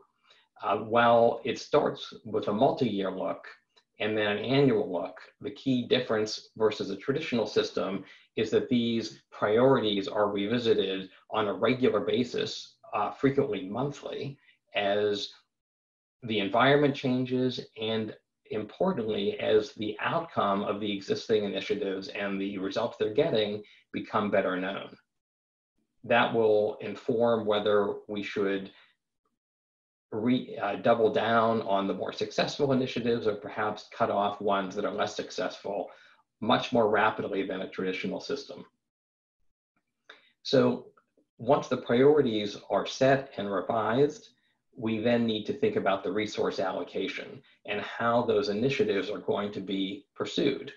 Uh, 0.62 0.78
while 0.78 1.42
it 1.46 1.58
starts 1.58 2.14
with 2.26 2.48
a 2.50 2.54
multi-year 2.54 3.12
look 3.12 3.48
and 4.00 4.18
then 4.18 4.28
an 4.28 4.44
annual 4.44 4.92
look, 4.92 5.18
the 5.42 5.52
key 5.52 5.88
difference 5.88 6.50
versus 6.58 6.90
a 6.90 6.96
traditional 6.96 7.46
system 7.46 8.04
is 8.36 8.50
that 8.50 8.70
these 8.70 9.22
priorities 9.32 10.08
are 10.08 10.32
revisited 10.32 11.10
on 11.32 11.48
a 11.48 11.54
regular 11.54 12.02
basis, 12.02 12.76
uh, 12.94 13.12
frequently 13.12 13.68
monthly, 13.68 14.38
as 14.76 15.30
the 16.24 16.40
environment 16.40 16.96
changes 16.96 17.60
and 17.82 18.16
importantly, 18.52 19.40
as 19.40 19.74
the 19.74 19.96
outcome 20.00 20.64
of 20.64 20.80
the 20.80 20.92
existing 20.92 21.44
initiatives 21.44 22.08
and 22.10 22.40
the 22.40 22.58
results 22.58 22.98
they're 22.98 23.14
getting 23.14 23.64
become 23.94 24.32
better 24.32 24.56
known. 24.60 24.90
That 26.04 26.34
will 26.34 26.78
inform 26.82 27.46
whether 27.46 27.96
we 28.08 28.24
should 28.24 28.72
re, 30.12 30.58
uh, 30.58 30.76
double 30.78 31.12
down 31.12 31.62
on 31.64 31.88
the 31.88 31.94
more 31.94 32.14
successful 32.14 32.72
initiatives 32.72 33.28
or 33.28 33.36
perhaps 33.36 33.90
cut 33.92 34.10
off 34.10 34.42
ones 34.42 34.76
that 34.76 34.86
are 34.86 34.94
less 34.94 35.16
successful 35.16 35.90
much 36.42 36.72
more 36.72 36.90
rapidly 36.90 37.46
than 37.46 37.62
a 37.62 37.70
traditional 37.70 38.20
system. 38.20 38.66
So 40.44 40.88
once 41.38 41.68
the 41.68 41.78
priorities 41.78 42.58
are 42.70 42.86
set 42.86 43.34
and 43.38 43.52
revised, 43.52 44.30
we 44.76 45.00
then 45.00 45.26
need 45.26 45.46
to 45.46 45.54
think 45.54 45.76
about 45.76 46.04
the 46.04 46.12
resource 46.12 46.60
allocation 46.60 47.42
and 47.66 47.82
how 47.82 48.24
those 48.24 48.50
initiatives 48.50 49.10
are 49.10 49.20
going 49.20 49.52
to 49.52 49.60
be 49.60 50.06
pursued. 50.16 50.72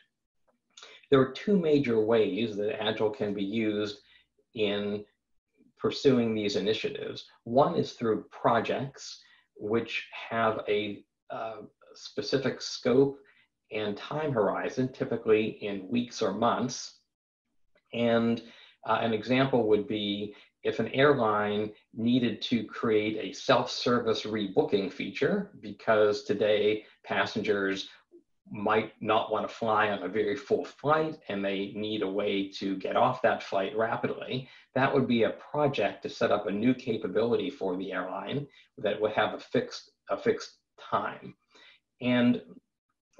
There 1.10 1.20
are 1.20 1.32
two 1.32 1.58
major 1.58 2.00
ways 2.00 2.56
that 2.56 2.82
Agile 2.82 3.10
can 3.10 3.34
be 3.34 3.44
used 3.44 3.98
in 4.54 5.04
pursuing 5.82 6.32
these 6.32 6.54
initiatives. 6.54 7.26
One 7.42 7.74
is 7.74 7.92
through 7.92 8.26
projects, 8.30 9.20
which 9.56 10.06
have 10.30 10.60
a 10.68 11.04
uh, 11.28 11.62
specific 11.94 12.62
scope 12.62 13.18
and 13.72 13.96
time 13.96 14.32
horizon, 14.32 14.92
typically 14.92 15.58
in 15.60 15.88
weeks 15.88 16.22
or 16.22 16.32
months. 16.32 17.00
And 17.92 18.40
uh, 18.86 18.98
an 19.00 19.12
example 19.12 19.66
would 19.68 19.88
be 19.88 20.34
if 20.62 20.78
an 20.78 20.88
airline 20.88 21.72
needed 21.92 22.40
to 22.42 22.64
create 22.64 23.16
a 23.16 23.32
self-service 23.32 24.22
rebooking 24.22 24.92
feature 24.92 25.50
because 25.60 26.22
today 26.22 26.84
passengers 27.04 27.88
might 28.52 28.92
not 29.00 29.32
want 29.32 29.48
to 29.48 29.54
fly 29.54 29.88
on 29.88 30.02
a 30.02 30.08
very 30.08 30.36
full 30.36 30.64
flight 30.64 31.18
and 31.28 31.42
they 31.42 31.72
need 31.74 32.02
a 32.02 32.08
way 32.08 32.48
to 32.48 32.76
get 32.76 32.96
off 32.96 33.22
that 33.22 33.42
flight 33.42 33.74
rapidly, 33.74 34.46
that 34.74 34.92
would 34.92 35.08
be 35.08 35.22
a 35.22 35.30
project 35.30 36.02
to 36.02 36.10
set 36.10 36.30
up 36.30 36.46
a 36.46 36.52
new 36.52 36.74
capability 36.74 37.48
for 37.48 37.76
the 37.76 37.90
airline 37.92 38.46
that 38.76 39.00
would 39.00 39.12
have 39.12 39.32
a 39.32 39.38
fixed, 39.38 39.90
a 40.10 40.16
fixed 40.18 40.58
time. 40.78 41.34
And 42.02 42.42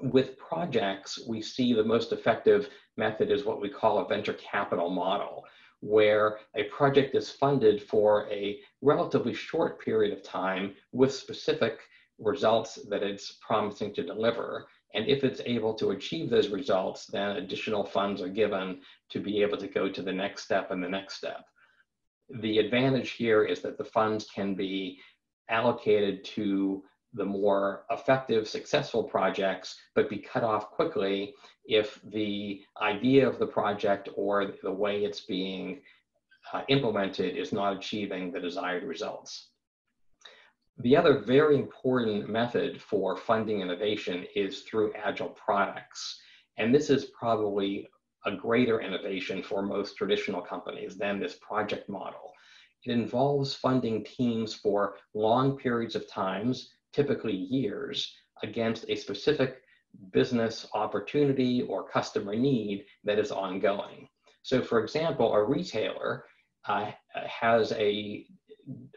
with 0.01 0.37
projects, 0.37 1.19
we 1.27 1.41
see 1.41 1.73
the 1.73 1.83
most 1.83 2.11
effective 2.11 2.69
method 2.95 3.31
is 3.31 3.43
what 3.43 3.59
we 3.59 3.69
call 3.69 3.99
a 3.99 4.07
venture 4.07 4.33
capital 4.33 4.91
model, 4.91 5.45
where 5.79 6.37
a 6.55 6.65
project 6.65 7.15
is 7.15 7.31
funded 7.31 7.81
for 7.81 8.29
a 8.31 8.59
relatively 8.81 9.33
short 9.33 9.83
period 9.83 10.13
of 10.15 10.23
time 10.23 10.75
with 10.91 11.13
specific 11.13 11.79
results 12.19 12.79
that 12.89 13.01
it's 13.03 13.37
promising 13.41 13.93
to 13.95 14.03
deliver. 14.03 14.67
And 14.93 15.07
if 15.07 15.23
it's 15.23 15.41
able 15.45 15.73
to 15.75 15.91
achieve 15.91 16.29
those 16.29 16.49
results, 16.49 17.07
then 17.07 17.37
additional 17.37 17.83
funds 17.83 18.21
are 18.21 18.29
given 18.29 18.81
to 19.09 19.19
be 19.19 19.41
able 19.41 19.57
to 19.57 19.67
go 19.67 19.89
to 19.89 20.01
the 20.01 20.13
next 20.13 20.43
step 20.43 20.71
and 20.71 20.83
the 20.83 20.89
next 20.89 21.15
step. 21.15 21.45
The 22.41 22.59
advantage 22.59 23.11
here 23.11 23.43
is 23.43 23.61
that 23.61 23.77
the 23.77 23.85
funds 23.85 24.27
can 24.33 24.55
be 24.55 24.99
allocated 25.49 26.23
to 26.23 26.83
the 27.13 27.25
more 27.25 27.85
effective, 27.91 28.47
successful 28.47 29.03
projects, 29.03 29.75
but 29.93 30.09
be 30.09 30.17
cut 30.17 30.43
off 30.43 30.71
quickly 30.71 31.33
if 31.65 31.99
the 32.05 32.61
idea 32.81 33.27
of 33.27 33.39
the 33.39 33.45
project 33.45 34.09
or 34.15 34.53
the 34.63 34.71
way 34.71 35.03
it's 35.03 35.21
being 35.21 35.81
uh, 36.51 36.63
implemented 36.69 37.37
is 37.37 37.53
not 37.53 37.75
achieving 37.75 38.31
the 38.31 38.39
desired 38.39 38.83
results. 38.83 39.49
The 40.77 40.97
other 40.97 41.19
very 41.19 41.55
important 41.55 42.29
method 42.29 42.81
for 42.81 43.15
funding 43.15 43.61
innovation 43.61 44.25
is 44.35 44.61
through 44.61 44.93
agile 44.95 45.29
products. 45.29 46.19
And 46.57 46.73
this 46.73 46.89
is 46.89 47.05
probably 47.05 47.87
a 48.25 48.35
greater 48.35 48.81
innovation 48.81 49.43
for 49.43 49.61
most 49.61 49.97
traditional 49.97 50.41
companies 50.41 50.97
than 50.97 51.19
this 51.19 51.37
project 51.41 51.89
model. 51.89 52.33
It 52.85 52.91
involves 52.91 53.53
funding 53.53 54.03
teams 54.03 54.53
for 54.53 54.97
long 55.13 55.57
periods 55.57 55.95
of 55.95 56.09
times, 56.09 56.73
typically 56.91 57.35
years, 57.35 58.13
against 58.41 58.85
a 58.89 58.95
specific 58.95 59.61
business 60.11 60.67
opportunity 60.73 61.61
or 61.61 61.87
customer 61.87 62.35
need 62.35 62.85
that 63.03 63.19
is 63.19 63.31
ongoing. 63.31 64.09
So 64.41 64.61
for 64.61 64.79
example, 64.79 65.33
a 65.33 65.43
retailer 65.43 66.25
uh, 66.65 66.91
has 67.13 67.71
a 67.73 68.25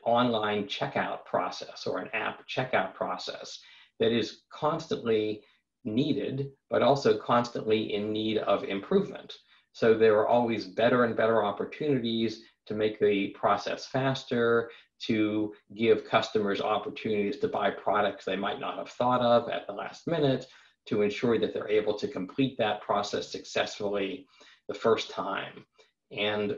online 0.05 0.65
checkout 0.65 1.25
process 1.25 1.87
or 1.87 1.99
an 1.99 2.09
app 2.13 2.47
checkout 2.49 2.95
process 2.95 3.61
that 3.99 4.13
is 4.13 4.43
constantly 4.53 5.43
needed, 5.85 6.51
but 6.71 6.83
also 6.83 7.17
constantly 7.17 7.95
in 7.95 8.13
need 8.13 8.39
of 8.39 8.65
improvement. 8.65 9.33
So 9.73 9.95
there 9.95 10.19
are 10.19 10.29
always 10.29 10.67
better 10.67 11.05
and 11.05 11.17
better 11.17 11.45
opportunities 11.45 12.43
to 12.67 12.75
make 12.75 12.99
the 12.99 13.29
process 13.39 13.87
faster, 13.87 14.71
to 14.99 15.53
give 15.77 16.07
customers 16.07 16.61
opportunities 16.61 17.39
to 17.39 17.49
buy 17.49 17.71
products 17.71 18.25
they 18.25 18.37
might 18.37 18.59
not 18.59 18.79
have 18.79 18.89
thought 18.89 19.21
of 19.21 19.49
at 19.51 19.67
the 19.67 19.73
last 19.73 20.07
minute, 20.07 20.47
to 20.87 21.03
ensure 21.03 21.39
that 21.39 21.53
they're 21.53 21.69
able 21.69 21.95
to 21.99 22.09
complete 22.09 22.57
that 22.59 22.81
process 22.81 23.31
successfully 23.31 24.27
the 24.69 24.75
first 24.75 25.11
time. 25.11 25.65
And 26.11 26.57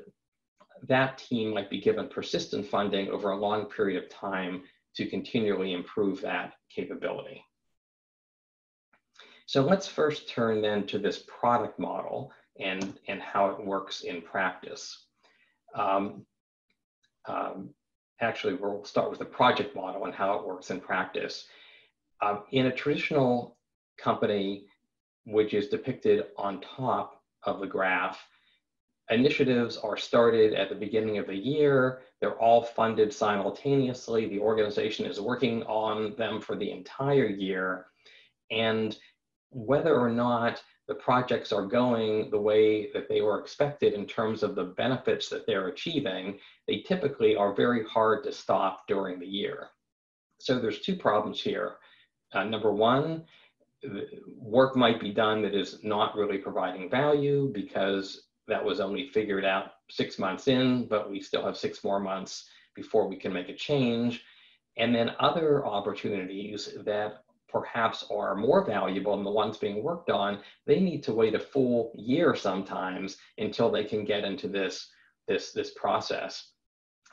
that 0.87 1.19
team 1.19 1.55
might 1.55 1.71
be 1.71 1.81
given 1.81 2.09
persistent 2.09 2.67
funding 2.67 3.09
over 3.09 3.31
a 3.31 3.37
long 3.37 3.67
period 3.67 4.03
of 4.03 4.11
time 4.11 4.63
to 4.97 5.07
continually 5.07 5.73
improve 5.73 6.21
that 6.21 6.55
capability. 6.75 7.45
So 9.47 9.63
let's 9.63 9.89
first 9.89 10.29
turn 10.29 10.61
then 10.61 10.87
to 10.89 10.99
this 10.99 11.25
product 11.27 11.79
model 11.79 12.33
and, 12.61 12.99
and 13.09 13.21
how 13.21 13.51
it 13.51 13.65
works 13.65 14.03
in 14.03 14.21
practice. 14.21 15.07
Um, 15.75 16.27
um, 17.27 17.71
actually, 18.21 18.55
we'll 18.55 18.85
start 18.85 19.11
with 19.11 19.21
the 19.21 19.25
project 19.25 19.75
model 19.75 20.05
and 20.05 20.15
how 20.15 20.35
it 20.35 20.47
works 20.47 20.71
in 20.71 20.81
practice. 20.81 21.47
Uh, 22.21 22.41
in 22.51 22.67
a 22.67 22.73
traditional 22.73 23.57
company, 23.99 24.67
which 25.25 25.55
is 25.55 25.69
depicted 25.69 26.27
on 26.37 26.61
top 26.61 27.23
of 27.45 27.61
the 27.61 27.67
graph, 27.67 28.19
initiatives 29.11 29.77
are 29.77 29.97
started 29.97 30.55
at 30.55 30.69
the 30.69 30.75
beginning 30.75 31.19
of 31.19 31.27
the 31.27 31.37
year. 31.37 32.01
They're 32.21 32.39
all 32.39 32.63
funded 32.63 33.13
simultaneously. 33.13 34.29
The 34.29 34.41
organization 34.41 35.07
is 35.07 35.21
working 35.21 35.63
on 35.65 36.15
them 36.17 36.41
for 36.41 36.57
the 36.57 36.71
entire 36.71 37.29
year. 37.29 37.87
And 38.51 38.97
whether 39.51 39.99
or 39.99 40.11
not 40.11 40.63
the 40.89 40.95
projects 40.95 41.53
are 41.53 41.67
going 41.67 42.31
the 42.31 42.41
way 42.41 42.91
that 42.93 43.09
they 43.09 43.21
were 43.21 43.41
expected 43.41 43.93
in 43.93 44.07
terms 44.07 44.43
of 44.43 44.55
the 44.55 44.65
benefits 44.65 45.29
that 45.29 45.47
they're 45.47 45.69
achieving, 45.69 46.39
they 46.67 46.81
typically 46.81 47.37
are 47.37 47.55
very 47.55 47.85
hard 47.85 48.25
to 48.25 48.33
stop 48.33 48.87
during 48.89 49.21
the 49.21 49.27
year. 49.27 49.69
So 50.39 50.59
there's 50.59 50.81
two 50.81 50.97
problems 50.97 51.41
here. 51.41 51.77
Uh, 52.33 52.45
number 52.45 52.73
one, 52.73 53.25
work 54.37 54.77
might 54.77 55.01
be 55.01 55.13
done 55.13 55.43
that 55.43 55.55
is 55.55 55.79
not 55.83 56.17
really 56.17 56.39
providing 56.39 56.91
value 56.91 57.51
because 57.53 58.28
that 58.49 58.65
was 58.65 58.81
only 58.81 59.09
figured 59.09 59.45
out 59.45 59.73
six 59.91 60.19
months 60.19 60.49
in, 60.49 60.87
but 60.89 61.11
we 61.11 61.21
still 61.21 61.45
have 61.45 61.57
six 61.57 61.85
more 61.85 62.01
months 62.01 62.49
before 62.75 63.09
we 63.09 63.17
can 63.17 63.33
make 63.33 63.49
a 63.49 63.55
change. 63.55 64.25
And 64.77 64.95
then 64.95 65.13
other 65.21 65.65
opportunities 65.67 66.71
that 66.85 67.25
perhaps 67.49 68.05
are 68.11 68.35
more 68.35 68.65
valuable 68.65 69.15
than 69.17 69.25
the 69.25 69.31
ones 69.31 69.57
being 69.57 69.83
worked 69.83 70.11
on, 70.11 70.41
they 70.67 70.81
need 70.81 71.03
to 71.05 71.15
wait 71.15 71.35
a 71.35 71.41
full 71.41 71.93
year 71.95 72.35
sometimes 72.35 73.17
until 73.39 73.71
they 73.71 73.85
can 73.85 74.05
get 74.05 74.25
into 74.25 74.49
this, 74.49 74.89
this, 75.27 75.53
this 75.53 75.73
process. 75.73 76.53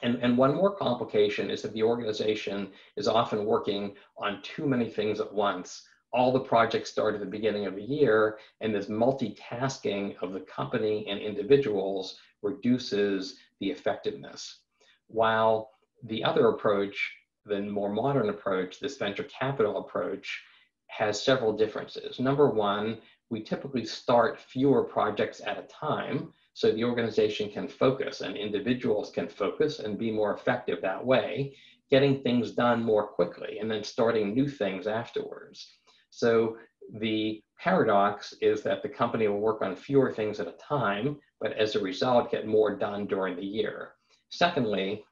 And, 0.03 0.15
and 0.21 0.37
one 0.37 0.53
more 0.53 0.75
complication 0.75 1.49
is 1.49 1.61
that 1.61 1.73
the 1.73 1.83
organization 1.83 2.71
is 2.97 3.07
often 3.07 3.45
working 3.45 3.95
on 4.17 4.41
too 4.43 4.67
many 4.67 4.89
things 4.89 5.19
at 5.21 5.33
once 5.33 5.87
all 6.15 6.31
the 6.31 6.39
projects 6.39 6.89
start 6.89 7.13
at 7.13 7.19
the 7.19 7.25
beginning 7.25 7.65
of 7.65 7.75
the 7.75 7.83
year, 7.83 8.37
and 8.61 8.73
this 8.73 8.85
multitasking 8.85 10.15
of 10.21 10.31
the 10.31 10.39
company 10.39 11.05
and 11.09 11.19
individuals 11.19 12.17
reduces 12.41 13.37
the 13.59 13.69
effectiveness. 13.69 14.59
While 15.07 15.71
the 16.03 16.23
other 16.23 16.47
approach, 16.47 17.13
the 17.45 17.61
more 17.61 17.89
modern 17.89 18.29
approach, 18.29 18.79
this 18.79 18.97
venture 18.97 19.25
capital 19.25 19.77
approach, 19.77 20.41
has 20.87 21.21
several 21.21 21.51
differences. 21.51 22.17
Number 22.17 22.49
one, 22.49 22.99
we 23.29 23.41
typically 23.41 23.85
start 23.85 24.39
fewer 24.39 24.83
projects 24.83 25.41
at 25.45 25.57
a 25.57 25.63
time 25.63 26.31
so 26.53 26.71
the 26.71 26.85
organization 26.85 27.49
can 27.49 27.67
focus 27.67 28.21
and 28.21 28.37
individuals 28.37 29.11
can 29.11 29.27
focus 29.27 29.79
and 29.79 29.97
be 29.97 30.11
more 30.11 30.33
effective 30.33 30.81
that 30.81 31.05
way, 31.05 31.53
getting 31.89 32.21
things 32.21 32.51
done 32.51 32.81
more 32.81 33.05
quickly 33.05 33.59
and 33.59 33.69
then 33.69 33.83
starting 33.83 34.33
new 34.33 34.47
things 34.47 34.87
afterwards. 34.87 35.75
So 36.15 36.57
the 36.99 37.43
paradox 37.59 38.33
is 38.39 38.63
that 38.63 38.81
the 38.81 38.87
company 38.87 39.27
will 39.27 39.41
work 39.41 39.61
on 39.61 39.75
fewer 39.75 40.13
things 40.13 40.39
at 40.39 40.47
a 40.47 40.53
time, 40.53 41.19
but 41.41 41.51
as 41.53 41.75
a 41.75 41.81
result, 41.81 42.31
get 42.31 42.47
more 42.47 42.73
done 42.73 43.05
during 43.05 43.35
the 43.35 43.45
year. 43.45 43.95
Secondly, 44.29 45.03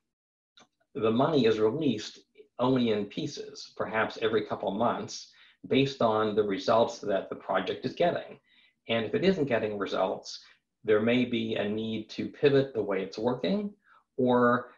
the 0.96 1.12
money 1.12 1.46
is 1.46 1.60
released 1.60 2.20
only 2.58 2.92
in 2.92 3.06
pieces, 3.06 3.74
perhaps 3.76 4.18
every 4.22 4.46
couple 4.46 4.72
months, 4.72 5.30
based 5.68 6.02
on 6.02 6.36
the 6.36 6.44
results 6.44 7.00
that 7.00 7.30
the 7.30 7.36
project 7.36 7.86
is 7.86 7.94
getting. 7.94 8.39
And 8.88 9.06
if 9.06 9.13
it 9.13 9.26
isn't 9.26 9.46
getting 9.50 9.78
results, 9.78 10.39
there 10.86 11.02
may 11.02 11.26
be 11.26 11.56
a 11.56 11.68
need 11.68 12.10
to 12.12 12.30
pivot 12.30 12.74
the 12.74 12.84
way 12.84 13.02
it's 13.04 13.18
working 13.18 13.74
or 14.16 14.72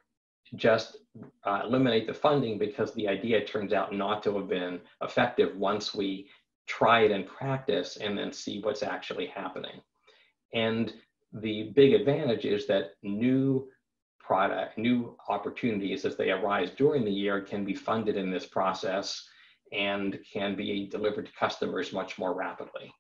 just 0.56 0.98
uh, 1.44 1.62
eliminate 1.64 2.08
the 2.08 2.14
funding 2.14 2.58
because 2.58 2.94
the 2.94 3.08
idea 3.08 3.44
turns 3.44 3.74
out 3.74 3.94
not 3.94 4.22
to 4.24 4.38
have 4.38 4.48
been 4.48 4.80
effective 5.02 5.56
once 5.58 5.94
we 5.94 6.30
try 6.68 7.02
it 7.02 7.12
in 7.12 7.24
practice 7.24 7.98
and 7.98 8.18
then 8.18 8.32
see 8.32 8.62
what's 8.62 8.84
actually 8.84 9.28
happening. 9.28 9.82
And 10.54 10.94
the 11.34 11.72
big 11.76 11.94
advantage 11.94 12.46
is 12.46 12.68
that 12.68 12.92
new 13.04 13.68
product, 14.20 14.78
new 14.78 15.16
opportunities 15.30 16.06
as 16.06 16.16
they 16.16 16.32
arise 16.32 16.72
during 16.72 17.06
the 17.06 17.12
year 17.12 17.42
can 17.42 17.64
be 17.64 17.76
funded 17.76 18.18
in 18.18 18.32
this 18.32 18.46
process 18.46 19.28
and 19.72 20.18
can 20.32 20.56
be 20.56 20.88
delivered 20.90 21.28
to 21.28 21.32
customers 21.34 21.94
much 21.94 22.18
more 22.18 22.34
rapidly. 22.34 22.92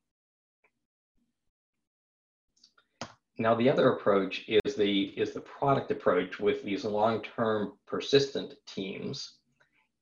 Now, 3.37 3.53
the 3.53 3.69
other 3.69 3.89
approach 3.89 4.45
is 4.47 4.75
the, 4.75 5.13
is 5.17 5.33
the 5.33 5.41
product 5.41 5.91
approach 5.91 6.39
with 6.39 6.63
these 6.63 6.85
long-term 6.85 7.73
persistent 7.85 8.53
teams. 8.65 9.33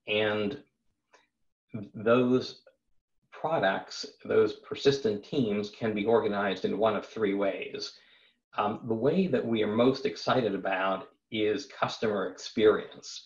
And 0.07 0.59
those 1.95 2.61
products, 3.31 4.05
those 4.23 4.53
persistent 4.53 5.23
teams 5.23 5.71
can 5.71 5.93
be 5.93 6.05
organized 6.05 6.65
in 6.65 6.77
one 6.77 6.95
of 6.95 7.05
three 7.05 7.33
ways. 7.33 7.93
Um, 8.57 8.81
the 8.87 8.93
way 8.93 9.27
that 9.27 9.45
we 9.45 9.63
are 9.63 9.75
most 9.75 10.05
excited 10.05 10.53
about 10.53 11.09
is 11.31 11.65
customer 11.65 12.27
experience. 12.27 13.23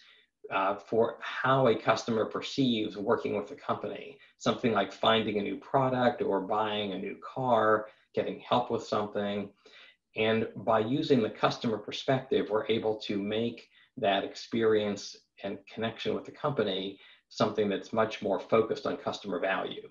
Uh, 0.49 0.75
for 0.75 1.17
how 1.19 1.67
a 1.67 1.75
customer 1.75 2.23
perceives 2.23 2.95
working 2.95 3.35
with 3.35 3.49
the 3.49 3.55
company, 3.55 4.17
something 4.37 4.71
like 4.71 4.93
finding 4.93 5.39
a 5.39 5.41
new 5.41 5.57
product 5.57 6.21
or 6.21 6.39
buying 6.39 6.93
a 6.93 6.97
new 6.97 7.17
car, 7.21 7.87
getting 8.13 8.39
help 8.39 8.71
with 8.71 8.81
something. 8.81 9.49
And 10.15 10.47
by 10.55 10.79
using 10.79 11.21
the 11.21 11.29
customer 11.29 11.77
perspective, 11.77 12.47
we're 12.49 12.67
able 12.67 12.95
to 13.01 13.21
make 13.21 13.67
that 13.97 14.23
experience 14.23 15.15
and 15.43 15.59
connection 15.71 16.15
with 16.15 16.25
the 16.25 16.31
company 16.31 16.99
something 17.29 17.69
that's 17.69 17.93
much 17.93 18.21
more 18.21 18.39
focused 18.39 18.85
on 18.85 18.97
customer 18.97 19.39
value. 19.39 19.87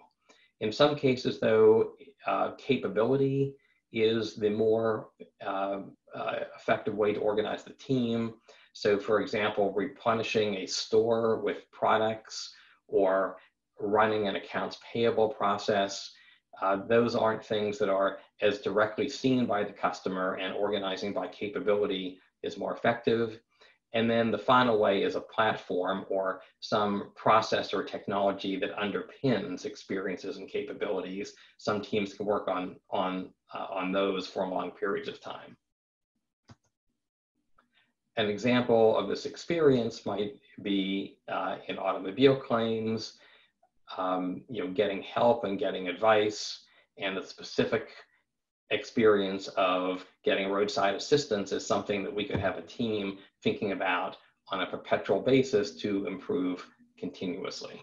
In 0.60 0.72
some 0.72 0.96
cases, 0.96 1.38
though, 1.38 1.92
uh, 2.26 2.52
capability 2.56 3.54
is 3.92 4.36
the 4.36 4.50
more 4.50 5.10
uh, 5.44 5.80
uh, 6.14 6.34
effective 6.56 6.94
way 6.94 7.12
to 7.12 7.20
organize 7.20 7.62
the 7.62 7.74
team. 7.74 8.34
So 8.72 8.98
for 8.98 9.20
example, 9.20 9.72
replenishing 9.74 10.56
a 10.56 10.66
store 10.66 11.40
with 11.40 11.70
products 11.72 12.54
or 12.88 13.36
running 13.78 14.28
an 14.28 14.36
accounts 14.36 14.78
payable 14.92 15.28
process. 15.28 16.10
Uh, 16.60 16.76
those 16.86 17.14
aren't 17.14 17.44
things 17.44 17.78
that 17.78 17.88
are 17.88 18.18
as 18.40 18.60
directly 18.60 19.08
seen 19.08 19.46
by 19.46 19.62
the 19.62 19.72
customer 19.72 20.34
and 20.34 20.54
organizing 20.54 21.12
by 21.12 21.26
capability 21.28 22.18
is 22.42 22.56
more 22.56 22.74
effective. 22.74 23.40
And 23.92 24.10
then 24.10 24.30
the 24.30 24.38
final 24.38 24.78
way 24.78 25.02
is 25.02 25.16
a 25.16 25.20
platform 25.20 26.04
or 26.10 26.42
some 26.60 27.12
process 27.14 27.72
or 27.72 27.82
technology 27.82 28.58
that 28.58 28.76
underpins 28.76 29.64
experiences 29.64 30.36
and 30.36 30.48
capabilities. 30.48 31.34
Some 31.58 31.80
teams 31.80 32.12
can 32.12 32.26
work 32.26 32.48
on, 32.48 32.76
on, 32.90 33.30
uh, 33.54 33.66
on 33.70 33.92
those 33.92 34.26
for 34.26 34.46
long 34.46 34.72
periods 34.72 35.08
of 35.08 35.20
time. 35.20 35.56
An 38.18 38.28
example 38.28 38.96
of 38.96 39.08
this 39.08 39.26
experience 39.26 40.04
might 40.04 40.36
be 40.62 41.18
uh, 41.28 41.56
in 41.68 41.78
automobile 41.78 42.36
claims, 42.36 43.18
um, 43.96 44.42
you 44.48 44.64
know, 44.64 44.70
getting 44.72 45.02
help 45.02 45.44
and 45.44 45.58
getting 45.58 45.88
advice, 45.88 46.64
and 46.98 47.16
the 47.16 47.24
specific 47.24 47.88
experience 48.70 49.48
of 49.56 50.04
getting 50.24 50.50
roadside 50.50 50.94
assistance 50.94 51.52
is 51.52 51.64
something 51.64 52.02
that 52.02 52.14
we 52.14 52.24
could 52.24 52.40
have 52.40 52.58
a 52.58 52.62
team 52.62 53.18
thinking 53.42 53.72
about 53.72 54.16
on 54.48 54.62
a 54.62 54.66
perpetual 54.66 55.20
basis 55.20 55.76
to 55.76 56.06
improve 56.06 56.66
continuously. 56.98 57.80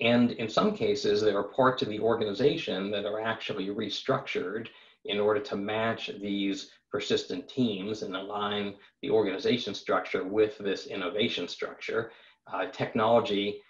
And 0.00 0.32
in 0.32 0.48
some 0.48 0.74
cases, 0.74 1.20
there 1.22 1.38
are 1.38 1.44
parts 1.44 1.82
of 1.82 1.88
the 1.88 2.00
organization 2.00 2.90
that 2.90 3.06
are 3.06 3.20
actually 3.20 3.68
restructured 3.68 4.68
in 5.04 5.20
order 5.20 5.40
to 5.40 5.56
match 5.56 6.10
these 6.20 6.70
persistent 6.90 7.48
teams 7.48 8.02
and 8.02 8.16
align 8.16 8.74
the 9.00 9.10
organization 9.10 9.74
structure 9.74 10.24
with 10.24 10.58
this 10.58 10.86
innovation 10.86 11.48
structure. 11.48 12.10
Uh, 12.52 12.66
technology 12.66 13.60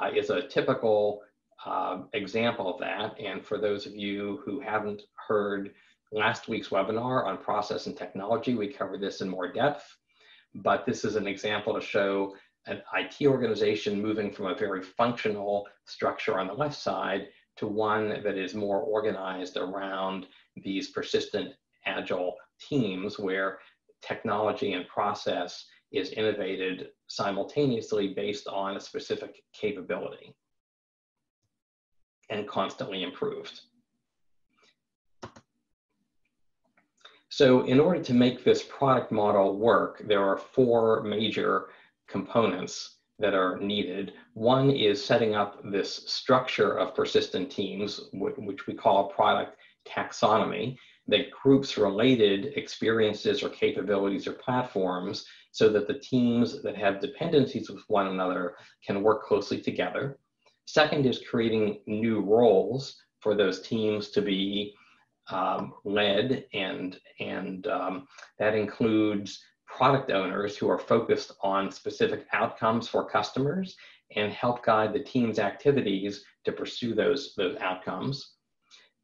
uh, 0.00 0.10
is 0.14 0.30
a 0.30 0.46
typical 0.46 1.22
uh, 1.66 2.02
example 2.12 2.72
of 2.72 2.78
that. 2.80 3.18
And 3.18 3.44
for 3.44 3.58
those 3.58 3.86
of 3.86 3.94
you 3.94 4.40
who 4.44 4.60
haven't 4.60 5.02
heard 5.28 5.72
last 6.12 6.48
week's 6.48 6.68
webinar 6.68 7.26
on 7.26 7.38
process 7.38 7.86
and 7.86 7.96
technology, 7.96 8.54
we 8.54 8.68
covered 8.68 9.00
this 9.00 9.20
in 9.20 9.28
more 9.28 9.52
depth. 9.52 9.84
But 10.54 10.86
this 10.86 11.04
is 11.04 11.16
an 11.16 11.26
example 11.26 11.74
to 11.74 11.80
show 11.80 12.34
an 12.66 12.82
IT 12.94 13.26
organization 13.26 14.00
moving 14.00 14.32
from 14.32 14.46
a 14.46 14.54
very 14.54 14.82
functional 14.82 15.66
structure 15.84 16.38
on 16.38 16.46
the 16.46 16.54
left 16.54 16.76
side 16.76 17.28
to 17.56 17.66
one 17.66 18.22
that 18.22 18.38
is 18.38 18.54
more 18.54 18.80
organized 18.80 19.56
around 19.56 20.26
these 20.56 20.88
persistent 20.90 21.54
agile 21.86 22.36
teams 22.60 23.18
where 23.18 23.58
technology 24.02 24.72
and 24.72 24.86
process 24.88 25.66
is 25.92 26.10
innovated 26.10 26.88
simultaneously 27.06 28.14
based 28.14 28.48
on 28.48 28.76
a 28.76 28.80
specific 28.80 29.42
capability 29.52 30.34
and 32.30 32.48
constantly 32.48 33.02
improved. 33.02 33.60
So 37.28 37.62
in 37.62 37.80
order 37.80 38.02
to 38.02 38.14
make 38.14 38.44
this 38.44 38.62
product 38.62 39.10
model 39.10 39.58
work, 39.58 40.02
there 40.06 40.22
are 40.22 40.36
four 40.36 41.02
major 41.02 41.66
components 42.06 42.98
that 43.18 43.34
are 43.34 43.58
needed. 43.58 44.12
One 44.34 44.70
is 44.70 45.04
setting 45.04 45.34
up 45.34 45.60
this 45.64 46.04
structure 46.06 46.78
of 46.78 46.94
persistent 46.94 47.50
teams, 47.50 48.08
which 48.12 48.66
we 48.66 48.74
call 48.74 49.08
product 49.08 49.56
taxonomy 49.86 50.76
that 51.08 51.30
groups 51.30 51.76
related 51.76 52.52
experiences 52.56 53.42
or 53.42 53.48
capabilities 53.50 54.26
or 54.26 54.32
platforms 54.32 55.26
so 55.54 55.68
that 55.68 55.86
the 55.86 56.00
teams 56.00 56.62
that 56.62 56.76
have 56.76 57.00
dependencies 57.00 57.70
with 57.70 57.84
one 57.86 58.08
another 58.08 58.56
can 58.84 59.04
work 59.04 59.22
closely 59.22 59.60
together. 59.60 60.18
Second 60.66 61.06
is 61.06 61.22
creating 61.30 61.78
new 61.86 62.22
roles 62.22 62.96
for 63.20 63.36
those 63.36 63.62
teams 63.62 64.10
to 64.10 64.20
be 64.20 64.74
um, 65.30 65.74
led 65.84 66.44
and, 66.52 66.98
and 67.20 67.68
um, 67.68 68.08
that 68.40 68.56
includes 68.56 69.44
product 69.68 70.10
owners 70.10 70.56
who 70.56 70.68
are 70.68 70.78
focused 70.78 71.30
on 71.40 71.70
specific 71.70 72.26
outcomes 72.32 72.88
for 72.88 73.08
customers 73.08 73.76
and 74.16 74.32
help 74.32 74.64
guide 74.64 74.92
the 74.92 75.04
team's 75.04 75.38
activities 75.38 76.24
to 76.44 76.50
pursue 76.50 76.96
those, 76.96 77.32
those 77.36 77.56
outcomes. 77.58 78.32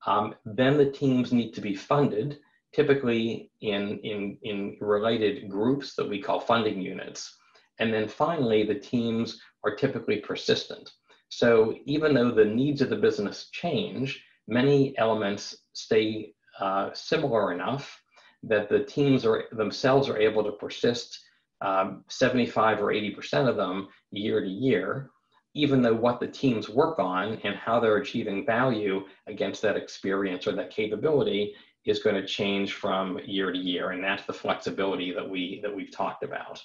Um, 0.05 0.35
then 0.45 0.77
the 0.77 0.91
teams 0.91 1.33
need 1.33 1.53
to 1.53 1.61
be 1.61 1.77
funded, 1.77 2.41
typically 2.75 3.51
in, 3.61 3.99
in, 3.99 4.39
in 4.43 4.77
related 4.81 5.49
groups 5.49 5.95
that 5.97 6.09
we 6.09 6.21
call 6.21 6.41
funding 6.41 6.81
units. 6.81 7.37
And 7.79 7.93
then 7.93 8.09
finally, 8.09 8.65
the 8.65 8.79
teams 8.79 9.41
are 9.65 9.75
typically 9.75 10.19
persistent. 10.19 10.91
So 11.29 11.77
even 11.87 12.15
though 12.15 12.31
the 12.31 12.45
needs 12.45 12.83
of 12.83 12.91
the 12.91 12.97
business 12.97 13.49
change, 13.53 14.23
many 14.49 14.97
elements 14.99 15.57
stay 15.73 16.33
uh, 16.59 16.91
similar 16.93 17.53
enough 17.53 18.01
that 18.43 18.69
the 18.69 18.85
teams 18.85 19.25
are 19.25 19.45
themselves 19.53 20.09
are 20.09 20.19
able 20.19 20.43
to 20.45 20.53
persist 20.53 21.19
um, 21.61 22.05
75 22.09 22.81
or 22.81 22.87
80% 22.87 23.49
of 23.49 23.57
them 23.57 23.89
year 24.11 24.41
to 24.41 24.49
year 24.49 25.11
even 25.55 25.83
though 25.83 25.95
what 25.95 26.21
the 26.21 26.29
teams 26.29 26.69
work 26.69 26.99
on 26.99 27.35
and 27.45 27.57
how 27.57 27.81
they're 27.81 27.97
achieving 27.97 28.47
value 28.47 29.05
against 29.27 29.63
that 29.63 29.77
experience 29.77 30.47
or 30.47 30.53
that 30.53 30.71
capability 30.71 31.55
is 31.87 32.01
going 32.01 32.17
to 32.17 32.27
change 32.27 32.75
from 32.75 33.19
year 33.25 33.53
to 33.53 33.59
year 33.59 33.91
and 33.91 34.03
that's 34.03 34.25
the 34.25 34.33
flexibility 34.33 35.13
that 35.13 35.29
we 35.29 35.61
that 35.63 35.75
we've 35.75 35.91
talked 35.91 36.23
about 36.23 36.63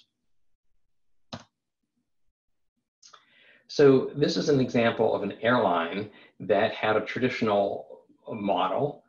so 3.67 4.11
this 4.15 4.37
is 4.37 4.49
an 4.49 4.59
example 4.59 5.15
of 5.15 5.23
an 5.23 5.33
airline 5.41 6.09
that 6.39 6.73
had 6.73 6.95
a 6.95 7.01
traditional 7.01 8.01
model 8.29 9.03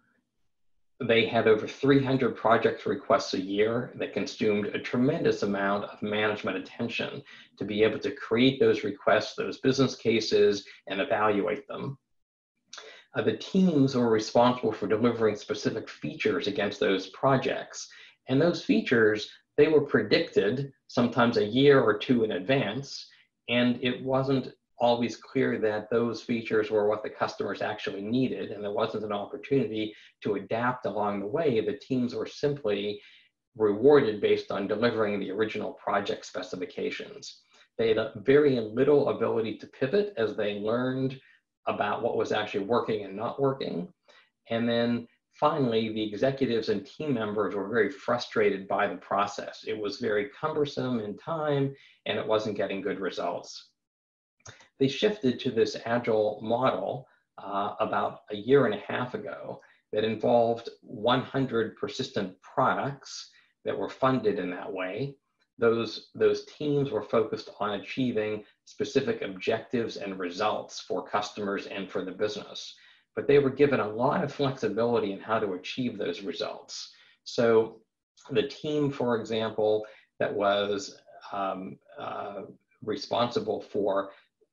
they 1.00 1.26
had 1.26 1.46
over 1.46 1.66
300 1.66 2.34
project 2.36 2.86
requests 2.86 3.34
a 3.34 3.40
year 3.40 3.92
that 3.96 4.14
consumed 4.14 4.66
a 4.66 4.78
tremendous 4.78 5.42
amount 5.42 5.84
of 5.84 6.00
management 6.02 6.56
attention 6.56 7.22
to 7.58 7.64
be 7.64 7.82
able 7.82 7.98
to 7.98 8.10
create 8.12 8.58
those 8.58 8.82
requests, 8.82 9.34
those 9.34 9.58
business 9.60 9.94
cases, 9.94 10.64
and 10.86 11.00
evaluate 11.00 11.68
them. 11.68 11.98
Uh, 13.16 13.22
the 13.22 13.36
teams 13.36 13.94
were 13.94 14.10
responsible 14.10 14.72
for 14.72 14.86
delivering 14.86 15.36
specific 15.36 15.88
features 15.88 16.46
against 16.46 16.78
those 16.78 17.08
projects. 17.08 17.88
And 18.28 18.40
those 18.40 18.62
features, 18.62 19.30
they 19.56 19.68
were 19.68 19.80
predicted 19.80 20.72
sometimes 20.88 21.38
a 21.38 21.44
year 21.44 21.80
or 21.80 21.96
two 21.96 22.24
in 22.24 22.32
advance. 22.32 23.08
And 23.48 23.78
it 23.82 24.04
wasn't 24.04 24.52
always 24.78 25.16
clear 25.16 25.58
that 25.58 25.88
those 25.88 26.22
features 26.22 26.70
were 26.70 26.88
what 26.88 27.02
the 27.02 27.08
customers 27.08 27.62
actually 27.62 28.02
needed 28.02 28.50
and 28.50 28.62
there 28.62 28.72
wasn't 28.72 29.04
an 29.04 29.12
opportunity 29.12 29.94
to 30.22 30.34
adapt 30.34 30.84
along 30.84 31.20
the 31.20 31.26
way. 31.26 31.64
The 31.64 31.78
teams 31.78 32.14
were 32.14 32.26
simply 32.26 33.00
rewarded 33.56 34.20
based 34.20 34.50
on 34.50 34.68
delivering 34.68 35.18
the 35.18 35.30
original 35.30 35.72
project 35.72 36.26
specifications. 36.26 37.40
They 37.78 37.88
had 37.88 38.12
very 38.16 38.60
little 38.60 39.08
ability 39.08 39.56
to 39.58 39.66
pivot 39.66 40.12
as 40.18 40.36
they 40.36 40.58
learned 40.58 41.18
about 41.66 42.02
what 42.02 42.16
was 42.16 42.32
actually 42.32 42.64
working 42.64 43.04
and 43.04 43.16
not 43.16 43.40
working. 43.40 43.88
And 44.50 44.68
then 44.68 45.08
finally, 45.32 45.92
the 45.92 46.02
executives 46.02 46.68
and 46.68 46.86
team 46.86 47.14
members 47.14 47.54
were 47.54 47.68
very 47.68 47.90
frustrated 47.90 48.68
by 48.68 48.86
the 48.86 48.96
process. 48.96 49.64
It 49.66 49.78
was 49.78 49.98
very 49.98 50.30
cumbersome 50.40 51.00
in 51.00 51.16
time 51.16 51.74
and 52.06 52.18
it 52.18 52.26
wasn't 52.26 52.56
getting 52.56 52.80
good 52.80 53.00
results 53.00 53.70
they 54.78 54.88
shifted 54.88 55.40
to 55.40 55.50
this 55.50 55.76
agile 55.84 56.40
model 56.42 57.06
uh, 57.38 57.74
about 57.80 58.20
a 58.30 58.36
year 58.36 58.66
and 58.66 58.74
a 58.74 58.84
half 58.86 59.14
ago 59.14 59.60
that 59.92 60.04
involved 60.04 60.68
100 60.82 61.76
persistent 61.76 62.34
products 62.42 63.30
that 63.64 63.76
were 63.76 63.88
funded 63.88 64.38
in 64.38 64.50
that 64.50 64.70
way. 64.70 65.14
Those, 65.58 66.08
those 66.14 66.44
teams 66.44 66.90
were 66.90 67.02
focused 67.02 67.50
on 67.60 67.80
achieving 67.80 68.44
specific 68.66 69.22
objectives 69.22 69.96
and 69.96 70.18
results 70.18 70.80
for 70.80 71.06
customers 71.06 71.66
and 71.66 71.90
for 71.90 72.04
the 72.04 72.12
business. 72.12 72.74
But 73.14 73.26
they 73.26 73.38
were 73.38 73.50
given 73.50 73.80
a 73.80 73.88
lot 73.88 74.22
of 74.22 74.32
flexibility 74.32 75.12
in 75.12 75.20
how 75.20 75.38
to 75.38 75.54
achieve 75.54 75.96
those 75.96 76.20
results. 76.20 76.92
So 77.24 77.80
the 78.30 78.48
team, 78.48 78.90
for 78.90 79.18
example, 79.18 79.86
that 80.20 80.34
was 80.34 80.98
um, 81.32 81.78
uh, 81.98 82.42
responsible 82.84 83.60
for 83.60 84.10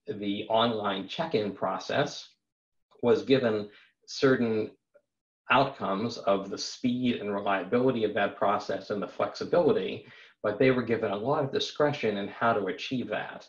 the 0.07 0.45
online 0.49 1.07
check-in 1.07 1.51
process 1.51 2.29
was 3.01 3.23
given 3.23 3.69
certain 4.07 4.71
outcomes 5.51 6.17
of 6.17 6.49
the 6.49 6.57
speed 6.57 7.17
and 7.17 7.33
reliability 7.33 8.03
of 8.05 8.13
that 8.13 8.37
process 8.37 8.89
and 8.89 9.01
the 9.01 9.07
flexibility, 9.07 10.05
but 10.43 10.60
they 10.60 10.71
were 10.71 10.84
given 10.84 11.12
a 11.12 11.17
lot 11.17 11.43
of 11.43 11.53
discretion 11.53 12.17
in 12.17 12.27
how 12.27 12.53
to 12.53 12.65
achieve 12.65 13.08
that. 13.08 13.47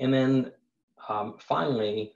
And 0.00 0.12
then 0.12 0.52
um, 1.08 1.36
finally, 1.38 2.12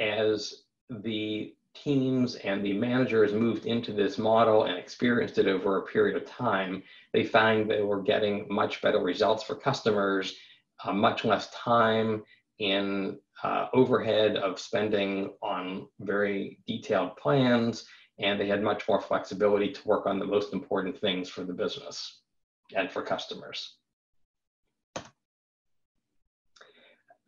as 0.00 0.64
the 0.90 1.54
teams 1.74 2.34
and 2.36 2.64
the 2.64 2.72
managers 2.72 3.32
moved 3.32 3.66
into 3.66 3.92
this 3.92 4.18
model 4.18 4.64
and 4.64 4.76
experienced 4.76 5.38
it 5.38 5.46
over 5.46 5.78
a 5.78 5.86
period 5.86 6.16
of 6.16 6.28
time, 6.28 6.82
they 7.12 7.22
found 7.22 7.70
they 7.70 7.82
were 7.82 8.02
getting 8.02 8.46
much 8.50 8.82
better 8.82 8.98
results 8.98 9.44
for 9.44 9.54
customers, 9.54 10.34
uh, 10.84 10.92
much 10.92 11.24
less 11.24 11.50
time 11.50 12.22
in 12.58 13.18
uh, 13.44 13.66
overhead 13.74 14.36
of 14.36 14.58
spending 14.58 15.34
on 15.42 15.86
very 16.00 16.58
detailed 16.66 17.16
plans, 17.16 17.86
and 18.18 18.40
they 18.40 18.48
had 18.48 18.62
much 18.62 18.88
more 18.88 19.00
flexibility 19.00 19.70
to 19.70 19.86
work 19.86 20.06
on 20.06 20.18
the 20.18 20.24
most 20.24 20.54
important 20.54 20.98
things 20.98 21.28
for 21.28 21.44
the 21.44 21.52
business 21.52 22.20
and 22.74 22.90
for 22.90 23.02
customers. 23.02 23.76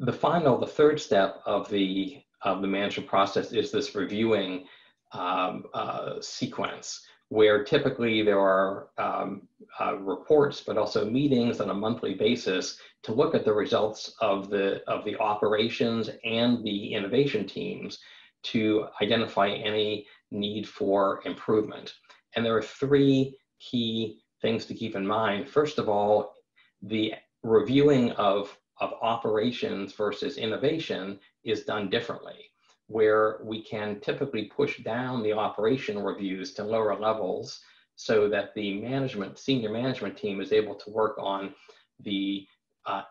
The 0.01 0.13
final, 0.13 0.59
the 0.59 0.67
third 0.67 1.01
step 1.01 1.41
of 1.45 1.69
the 1.69 2.23
of 2.43 2.63
the 2.63 2.69
management 2.69 3.09
process 3.09 3.53
is 3.53 3.73
this 3.73 3.97
reviewing 3.97 4.65
um, 5.13 5.65
uh, 5.75 6.21
sequence 6.21 7.05
where 7.31 7.63
typically 7.63 8.23
there 8.23 8.41
are 8.41 8.89
um, 8.97 9.43
uh, 9.81 9.97
reports, 9.99 10.63
but 10.67 10.79
also 10.79 11.09
meetings 11.09 11.61
on 11.61 11.71
a 11.71 11.75
monthly 11.75 12.15
basis 12.15 12.79
to 13.03 13.13
look 13.13 13.35
at 13.35 13.45
the 13.45 13.53
results 13.53 14.15
of 14.21 14.49
the, 14.49 14.83
of 14.89 15.05
the 15.05 15.17
operations 15.19 16.09
and 16.25 16.65
the 16.65 16.95
innovation 16.95 17.47
teams 17.47 17.99
to 18.43 18.87
identify 19.03 19.51
any 19.51 20.07
need 20.31 20.67
for 20.67 21.21
improvement. 21.27 21.93
And 22.35 22.45
there 22.45 22.57
are 22.57 22.63
three 22.63 23.37
key 23.61 24.21
things 24.41 24.67
to 24.67 24.75
keep 24.75 24.97
in 24.97 25.07
mind. 25.07 25.49
First 25.49 25.79
of 25.79 25.89
all, 25.89 26.35
the 26.83 27.15
reviewing 27.43 28.13
of, 28.13 28.57
of 28.81 28.93
operations 29.03 29.93
versus 29.93 30.39
innovation 30.39 31.19
is 31.45 31.65
done 31.65 31.91
differently 31.91 32.49
where 32.89 33.39
we 33.43 33.63
can 33.63 34.01
typically 34.01 34.45
push 34.45 34.79
down 34.83 35.23
the 35.23 35.33
operation 35.33 35.99
reviews 35.99 36.55
to 36.55 36.65
lower 36.65 36.99
levels 36.99 37.61
so 37.97 38.29
that 38.29 38.55
the 38.55 38.81
management, 38.81 39.39
senior 39.39 39.71
management 39.71 40.17
team 40.17 40.41
is 40.41 40.53
able 40.53 40.75
to 40.75 40.91
work 40.91 41.17
on 41.19 41.55
the 42.01 42.47
uh, 42.87 43.03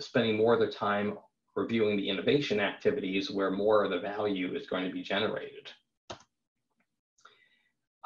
spending 0.00 0.36
more 0.36 0.54
of 0.54 0.60
their 0.60 0.70
time 0.70 1.16
reviewing 1.54 1.96
the 1.96 2.08
innovation 2.08 2.58
activities 2.58 3.30
where 3.30 3.50
more 3.50 3.84
of 3.84 3.90
the 3.90 4.00
value 4.00 4.54
is 4.56 4.66
going 4.66 4.84
to 4.84 4.92
be 4.92 5.02
generated. 5.02 5.70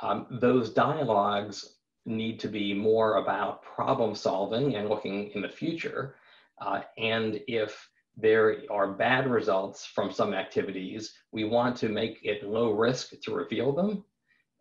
Um, 0.02 0.26
those 0.30 0.70
dialogues 0.70 1.76
need 2.04 2.40
to 2.40 2.48
be 2.48 2.74
more 2.74 3.16
about 3.16 3.62
problem 3.62 4.14
solving 4.14 4.76
and 4.76 4.88
looking 4.88 5.30
in 5.34 5.42
the 5.42 5.48
future. 5.48 6.16
Uh, 6.60 6.80
and 6.98 7.40
if 7.46 7.88
there 8.16 8.62
are 8.70 8.92
bad 8.92 9.26
results 9.26 9.86
from 9.86 10.12
some 10.12 10.34
activities, 10.34 11.14
we 11.32 11.44
want 11.44 11.76
to 11.76 11.88
make 11.88 12.18
it 12.22 12.44
low 12.44 12.72
risk 12.72 13.12
to 13.22 13.34
reveal 13.34 13.72
them. 13.72 14.04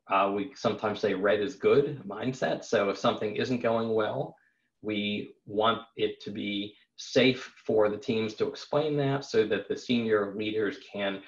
Uh, 0.10 0.32
we 0.34 0.52
sometimes 0.56 1.00
say 1.00 1.14
red 1.14 1.40
is 1.40 1.56
good 1.56 2.02
mindset. 2.08 2.64
So 2.64 2.90
if 2.90 2.98
something 2.98 3.36
isn't 3.36 3.62
going 3.62 3.94
well, 3.94 4.36
we 4.82 5.36
want 5.46 5.82
it 5.96 6.22
to 6.22 6.32
be 6.32 6.76
safe 6.98 7.54
for 7.66 7.90
the 7.90 7.98
teams 7.98 8.34
to 8.36 8.48
explain 8.48 8.98
that 8.98 9.26
so 9.26 9.46
that 9.48 9.68
the 9.68 9.78
senior 9.78 10.34
leaders 10.36 10.78
can 10.92 11.22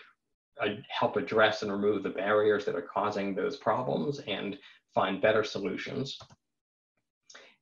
uh, 0.61 0.67
help 0.87 1.17
address 1.17 1.61
and 1.61 1.71
remove 1.71 2.03
the 2.03 2.09
barriers 2.09 2.65
that 2.65 2.75
are 2.75 2.87
causing 2.93 3.33
those 3.33 3.57
problems 3.57 4.19
and 4.27 4.57
find 4.93 5.21
better 5.21 5.43
solutions. 5.43 6.17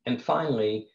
And 0.05 0.21
finally, 0.21 0.87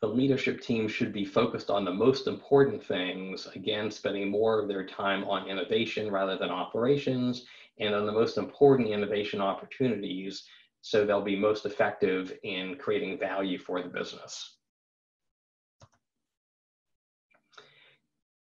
the 0.00 0.08
leadership 0.08 0.60
team 0.60 0.88
should 0.88 1.12
be 1.12 1.24
focused 1.24 1.70
on 1.70 1.84
the 1.84 1.92
most 1.92 2.26
important 2.26 2.84
things, 2.84 3.48
again, 3.54 3.90
spending 3.90 4.30
more 4.30 4.60
of 4.60 4.68
their 4.68 4.86
time 4.86 5.24
on 5.24 5.48
innovation 5.48 6.10
rather 6.10 6.36
than 6.36 6.50
operations, 6.50 7.46
and 7.78 7.94
on 7.94 8.06
the 8.06 8.12
most 8.12 8.38
important 8.38 8.88
innovation 8.88 9.40
opportunities 9.40 10.44
so 10.84 11.06
they'll 11.06 11.22
be 11.22 11.34
most 11.34 11.64
effective 11.64 12.38
in 12.42 12.76
creating 12.76 13.18
value 13.18 13.58
for 13.58 13.80
the 13.80 13.88
business. 13.88 14.56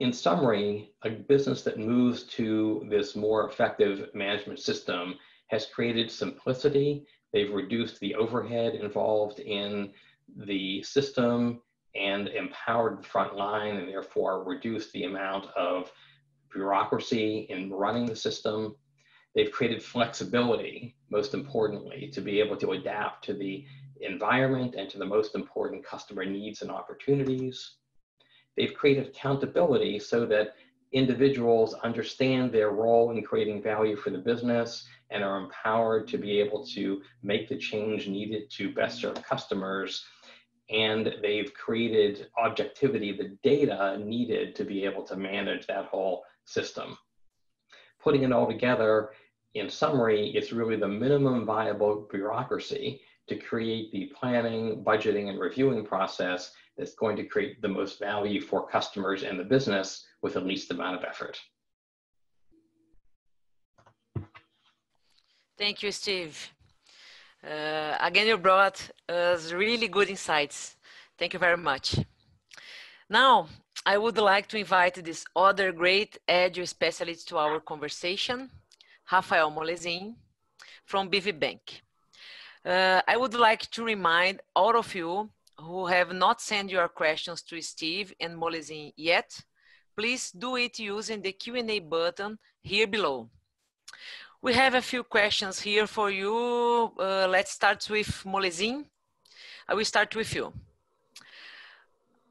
In 0.00 0.12
summary, 0.12 0.90
a 1.02 1.08
business 1.08 1.62
that 1.62 1.78
moves 1.78 2.24
to 2.24 2.86
this 2.90 3.16
more 3.16 3.48
effective 3.48 4.10
management 4.14 4.58
system 4.58 5.14
has 5.46 5.64
created 5.64 6.10
simplicity. 6.10 7.06
They've 7.36 7.52
reduced 7.52 8.00
the 8.00 8.14
overhead 8.14 8.76
involved 8.76 9.40
in 9.40 9.92
the 10.38 10.82
system 10.82 11.60
and 11.94 12.28
empowered 12.28 12.98
the 12.98 13.06
front 13.06 13.36
line 13.36 13.76
and 13.76 13.86
therefore 13.86 14.42
reduced 14.42 14.90
the 14.92 15.04
amount 15.04 15.44
of 15.54 15.92
bureaucracy 16.50 17.40
in 17.50 17.70
running 17.70 18.06
the 18.06 18.16
system. 18.16 18.74
They've 19.34 19.52
created 19.52 19.82
flexibility, 19.82 20.96
most 21.10 21.34
importantly, 21.34 22.10
to 22.14 22.22
be 22.22 22.40
able 22.40 22.56
to 22.56 22.72
adapt 22.72 23.26
to 23.26 23.34
the 23.34 23.66
environment 24.00 24.74
and 24.74 24.88
to 24.88 24.96
the 24.96 25.04
most 25.04 25.34
important 25.34 25.84
customer 25.84 26.24
needs 26.24 26.62
and 26.62 26.70
opportunities. 26.70 27.72
They've 28.56 28.72
created 28.72 29.08
accountability 29.08 29.98
so 29.98 30.24
that 30.24 30.54
individuals 30.92 31.74
understand 31.74 32.52
their 32.52 32.70
role 32.70 33.10
in 33.10 33.22
creating 33.22 33.62
value 33.62 33.96
for 33.96 34.10
the 34.10 34.18
business 34.18 34.86
and 35.10 35.22
are 35.22 35.38
empowered 35.38 36.08
to 36.08 36.18
be 36.18 36.40
able 36.40 36.64
to 36.66 37.02
make 37.22 37.48
the 37.48 37.56
change 37.56 38.08
needed 38.08 38.50
to 38.50 38.72
best 38.72 39.00
serve 39.00 39.22
customers 39.22 40.04
and 40.70 41.14
they've 41.22 41.52
created 41.54 42.28
objectivity, 42.36 43.12
the 43.12 43.36
data 43.42 43.98
needed 44.02 44.54
to 44.56 44.64
be 44.64 44.84
able 44.84 45.04
to 45.04 45.16
manage 45.16 45.66
that 45.66 45.86
whole 45.86 46.24
system. 46.44 46.98
Putting 48.02 48.24
it 48.24 48.32
all 48.32 48.46
together, 48.46 49.10
in 49.54 49.70
summary, 49.70 50.30
it's 50.34 50.52
really 50.52 50.76
the 50.76 50.88
minimum 50.88 51.46
viable 51.46 52.06
bureaucracy 52.10 53.00
to 53.28 53.36
create 53.36 53.90
the 53.92 54.12
planning, 54.18 54.84
budgeting, 54.84 55.28
and 55.28 55.38
reviewing 55.38 55.84
process 55.84 56.52
that's 56.76 56.94
going 56.94 57.16
to 57.16 57.24
create 57.24 57.62
the 57.62 57.68
most 57.68 57.98
value 57.98 58.40
for 58.40 58.68
customers 58.68 59.22
and 59.22 59.38
the 59.38 59.44
business 59.44 60.04
with 60.26 60.34
the 60.34 60.40
least 60.40 60.72
amount 60.72 60.96
of 60.98 61.04
effort. 61.04 61.36
Thank 65.56 65.84
you, 65.84 65.92
Steve. 65.92 66.34
Uh, 67.52 67.96
again, 68.00 68.26
you 68.26 68.36
brought 68.36 68.78
us 69.08 69.52
really 69.52 69.86
good 69.86 70.08
insights. 70.08 70.58
Thank 71.16 71.32
you 71.34 71.38
very 71.38 71.60
much. 71.70 71.86
Now, 73.08 73.46
I 73.92 73.96
would 73.98 74.18
like 74.18 74.48
to 74.48 74.58
invite 74.58 74.96
this 75.04 75.24
other 75.36 75.70
great 75.70 76.18
Agile 76.26 76.66
specialist 76.66 77.28
to 77.28 77.38
our 77.38 77.60
conversation, 77.60 78.50
Rafael 79.12 79.52
Molezin 79.52 80.16
from 80.84 81.08
BV 81.08 81.38
Bank. 81.38 81.62
Uh, 82.64 83.00
I 83.06 83.16
would 83.16 83.34
like 83.34 83.70
to 83.70 83.84
remind 83.84 84.40
all 84.56 84.76
of 84.76 84.92
you 84.92 85.30
who 85.66 85.86
have 85.86 86.12
not 86.12 86.40
sent 86.40 86.70
your 86.70 86.88
questions 86.88 87.42
to 87.42 87.62
Steve 87.62 88.12
and 88.18 88.36
Molezin 88.36 88.92
yet, 88.96 89.28
please 89.96 90.30
do 90.30 90.56
it 90.56 90.78
using 90.78 91.22
the 91.22 91.32
Q&A 91.32 91.78
button 91.80 92.38
here 92.62 92.86
below. 92.86 93.28
We 94.42 94.52
have 94.52 94.74
a 94.74 94.82
few 94.82 95.02
questions 95.02 95.58
here 95.58 95.86
for 95.86 96.10
you. 96.10 96.92
Uh, 96.98 97.26
let's 97.28 97.52
start 97.52 97.88
with 97.88 98.08
Molezin. 98.24 98.84
I 99.66 99.74
will 99.74 99.84
start 99.84 100.14
with 100.14 100.34
you. 100.34 100.52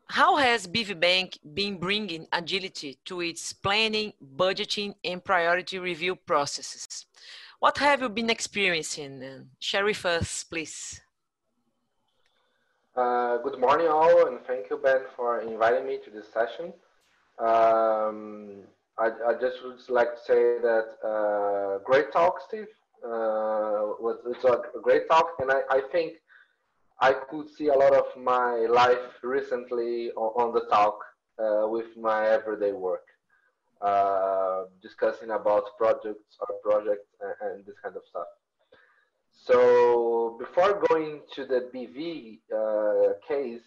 How 0.08 0.36
has 0.38 0.67
BV 0.67 0.99
Bank 0.99 1.39
been 1.54 1.78
bringing 1.78 2.28
agility 2.32 2.99
to 3.06 3.21
its 3.21 3.51
planning, 3.54 4.13
budgeting, 4.36 4.93
and 5.04 5.23
priority 5.23 5.80
review 5.80 6.15
processes? 6.15 7.08
What 7.60 7.80
have 7.80 8.01
you 8.01 8.10
been 8.10 8.30
experiencing? 8.30 9.49
Share 9.60 9.84
with 9.84 10.06
us, 10.06 10.43
please. 10.43 11.01
Uh, 12.95 13.38
good 13.39 13.60
morning, 13.60 13.88
all, 13.88 14.28
and 14.28 14.39
thank 14.45 14.69
you, 14.69 14.78
Ben, 14.78 15.01
for 15.15 15.41
inviting 15.41 15.88
me 15.88 15.97
to 16.06 16.12
this 16.12 16.32
session. 16.32 16.71
Um, 17.37 18.63
I, 18.97 19.07
I 19.27 19.33
just 19.39 19.57
would 19.63 19.77
like 19.89 20.15
to 20.15 20.21
say 20.25 20.57
that 20.61 20.87
uh, 21.03 21.79
great 21.83 22.11
talk, 22.13 22.39
Steve. 22.47 22.67
Uh, 23.03 23.91
it's 24.27 24.43
a 24.45 24.61
great 24.81 25.07
talk, 25.09 25.27
and 25.39 25.51
I, 25.51 25.61
I 25.69 25.81
think 25.91 26.13
I 27.01 27.13
could 27.29 27.49
see 27.49 27.67
a 27.67 27.73
lot 27.73 27.93
of 27.93 28.05
my 28.17 28.67
life 28.69 29.19
recently 29.21 30.11
on, 30.11 30.47
on 30.47 30.53
the 30.53 30.61
talk 30.71 30.97
uh, 31.37 31.67
with 31.67 31.97
my 31.97 32.29
everyday 32.29 32.71
work, 32.71 33.05
uh, 33.81 34.63
discussing 34.81 35.31
about 35.31 35.63
projects 35.77 36.37
or 36.39 36.47
projects 36.63 37.09
and, 37.19 37.51
and, 37.51 37.65
this 37.65 37.75
kind 37.83 37.95
of 37.97 38.03
stuff. 38.09 38.27
So 39.31 40.37
before 40.39 40.81
going 40.89 41.21
to 41.35 41.45
the 41.45 41.69
BV 41.73 42.39
uh, 42.55 43.13
case, 43.27 43.61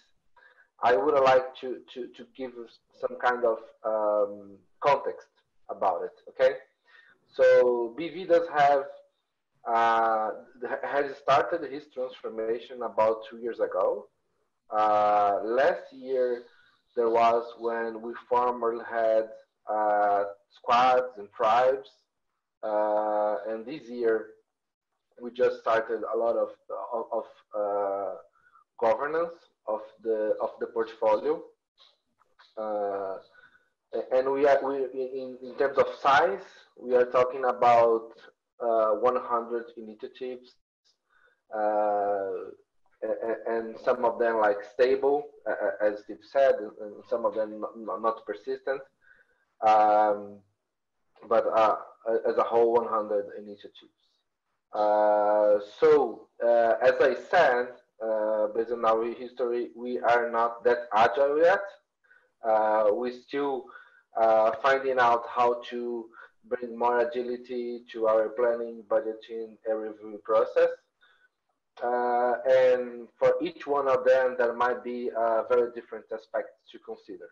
I 0.83 0.97
would 0.97 1.15
like 1.25 1.57
to, 1.61 1.79
to, 1.95 2.09
to 2.17 2.27
give 2.37 2.53
some 3.01 3.17
kind 3.21 3.45
of 3.45 3.59
um, 3.85 4.59
context 4.81 5.29
about 5.71 6.03
it, 6.05 6.13
okay? 6.31 6.55
So 7.29 7.95
BV 7.99 8.29
does 8.29 8.49
have, 8.57 8.85
uh, 9.67 10.31
has 10.85 11.17
started 11.17 11.71
his 11.71 11.85
transformation 11.93 12.83
about 12.83 13.25
two 13.29 13.39
years 13.39 13.61
ago. 13.61 14.07
Uh, 14.71 15.41
last 15.45 15.93
year, 15.93 16.45
there 16.97 17.11
was 17.11 17.45
when 17.59 18.03
we 18.03 18.13
formerly 18.29 18.85
had 18.91 19.29
uh, 19.71 20.25
squads 20.51 21.13
and 21.19 21.29
tribes 21.33 21.91
Uh, 22.63 23.37
and 23.49 23.65
this 23.67 23.89
year, 23.89 24.17
we 25.23 25.31
just 25.31 25.61
started 25.61 26.01
a 26.15 26.17
lot 26.17 26.37
of 26.37 26.51
of, 26.93 27.05
of 27.13 27.27
uh, 27.63 28.15
governance 28.81 29.39
of 29.69 29.81
the 30.03 30.35
of 30.41 30.51
the 30.61 30.67
portfolio. 30.67 31.43
Uh, 32.57 33.19
and 34.13 34.31
we 34.31 34.47
are 34.47 34.59
we 34.67 34.77
in, 34.95 35.39
in 35.43 35.55
terms 35.59 35.79
of 35.79 35.87
size, 36.01 36.45
we 36.77 36.95
are 36.95 37.07
talking 37.07 37.45
about 37.45 38.11
uh, 38.61 38.91
100 38.93 39.65
initiatives, 39.77 40.57
uh, 41.57 42.31
and 43.49 43.77
some 43.85 44.05
of 44.05 44.19
them 44.19 44.41
like 44.41 44.59
stable, 44.75 45.25
as 45.81 46.01
Steve 46.05 46.19
said, 46.23 46.57
and 46.81 46.95
some 47.09 47.25
of 47.25 47.35
them 47.35 47.61
not, 47.61 48.03
not 48.03 48.27
persistent. 48.27 48.83
Um, 49.67 50.41
but 51.27 51.47
uh, 51.47 51.77
as 52.29 52.37
a 52.37 52.43
whole, 52.43 52.75
100 52.75 53.27
initiatives. 53.39 53.99
Uh, 54.73 55.59
so, 55.81 56.29
uh, 56.45 56.75
as 56.83 56.95
I 57.01 57.15
said, 57.31 57.69
uh, 58.05 58.49
based 58.55 58.71
on 58.71 58.85
our 58.85 59.05
history, 59.05 59.71
we 59.77 59.99
are 59.99 60.31
not 60.31 60.65
that 60.65 60.89
agile 60.95 61.39
yet. 61.39 61.61
Uh, 62.45 62.91
we 62.95 63.13
still 63.27 63.65
uh, 64.17 64.53
finding 64.63 64.99
out 64.99 65.25
how 65.29 65.61
to 65.69 66.07
bring 66.49 66.79
more 66.79 67.01
agility 67.01 67.83
to 67.93 68.07
our 68.07 68.29
planning, 68.31 68.83
budgeting, 68.89 69.57
and 69.67 69.81
review 69.81 70.21
process. 70.25 70.69
Uh, 71.83 72.35
and 72.49 73.09
for 73.19 73.35
each 73.43 73.67
one 73.67 73.87
of 73.89 74.05
them, 74.05 74.35
there 74.39 74.55
might 74.55 74.83
be 74.83 75.11
very 75.49 75.71
different 75.75 76.05
aspects 76.13 76.53
to 76.73 76.79
consider. 76.79 77.29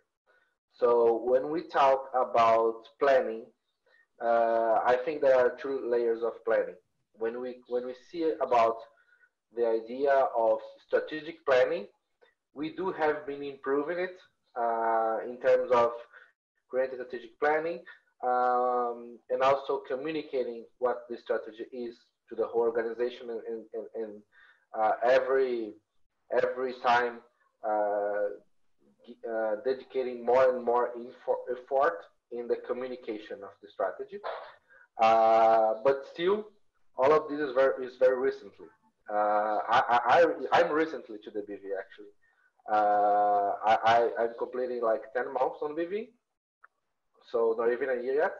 So 0.72 1.22
when 1.24 1.50
we 1.50 1.62
talk 1.62 2.10
about 2.14 2.82
planning, 3.00 3.46
uh, 4.22 4.80
I 4.84 4.98
think 5.04 5.20
there 5.20 5.36
are 5.38 5.56
two 5.60 5.88
layers 5.88 6.22
of 6.22 6.44
planning. 6.44 6.76
When 7.14 7.40
we 7.40 7.56
when 7.68 7.86
we 7.86 7.94
see 8.10 8.32
about 8.40 8.76
the 9.54 9.66
idea 9.66 10.26
of 10.36 10.58
strategic 10.86 11.44
planning, 11.46 11.86
we 12.54 12.74
do 12.74 12.92
have 12.92 13.26
been 13.26 13.42
improving 13.42 13.98
it 13.98 14.16
uh, 14.58 15.18
in 15.28 15.38
terms 15.40 15.70
of 15.72 15.90
creating 16.70 16.96
strategic 16.96 17.38
planning 17.38 17.80
um, 18.24 19.18
and 19.30 19.42
also 19.42 19.82
communicating 19.88 20.64
what 20.78 21.02
the 21.10 21.16
strategy 21.18 21.64
is 21.72 21.94
to 22.28 22.34
the 22.34 22.46
whole 22.46 22.62
organization 22.62 23.30
and, 23.30 23.64
and, 23.74 23.86
and 23.94 24.22
uh, 24.78 24.92
every 25.04 25.74
every 26.36 26.74
time 26.82 27.18
uh, 27.66 28.28
uh, 29.30 29.56
dedicating 29.64 30.24
more 30.24 30.54
and 30.54 30.64
more 30.64 30.90
effort 31.50 31.98
in 32.32 32.48
the 32.48 32.56
communication 32.66 33.36
of 33.42 33.50
the 33.62 33.68
strategy. 33.72 34.18
Uh, 35.00 35.74
but 35.84 36.04
still, 36.12 36.46
all 36.98 37.12
of 37.12 37.28
this 37.30 37.38
is 37.38 37.54
very 37.54 37.86
is 37.86 37.96
very 37.98 38.18
recently. 38.18 38.66
Uh, 39.10 39.58
I, 39.68 40.00
I 40.04 40.60
I'm 40.60 40.72
recently 40.72 41.18
to 41.24 41.30
the 41.30 41.40
BV 41.40 41.62
actually. 41.78 42.12
Uh, 42.70 43.52
I, 43.64 44.10
I 44.18 44.24
am 44.24 44.30
completing 44.38 44.82
like 44.82 45.02
10 45.14 45.32
months 45.32 45.58
on 45.62 45.76
BV, 45.76 46.08
so 47.30 47.54
not 47.56 47.72
even 47.72 47.90
a 47.90 48.02
year 48.02 48.14
yet. 48.14 48.34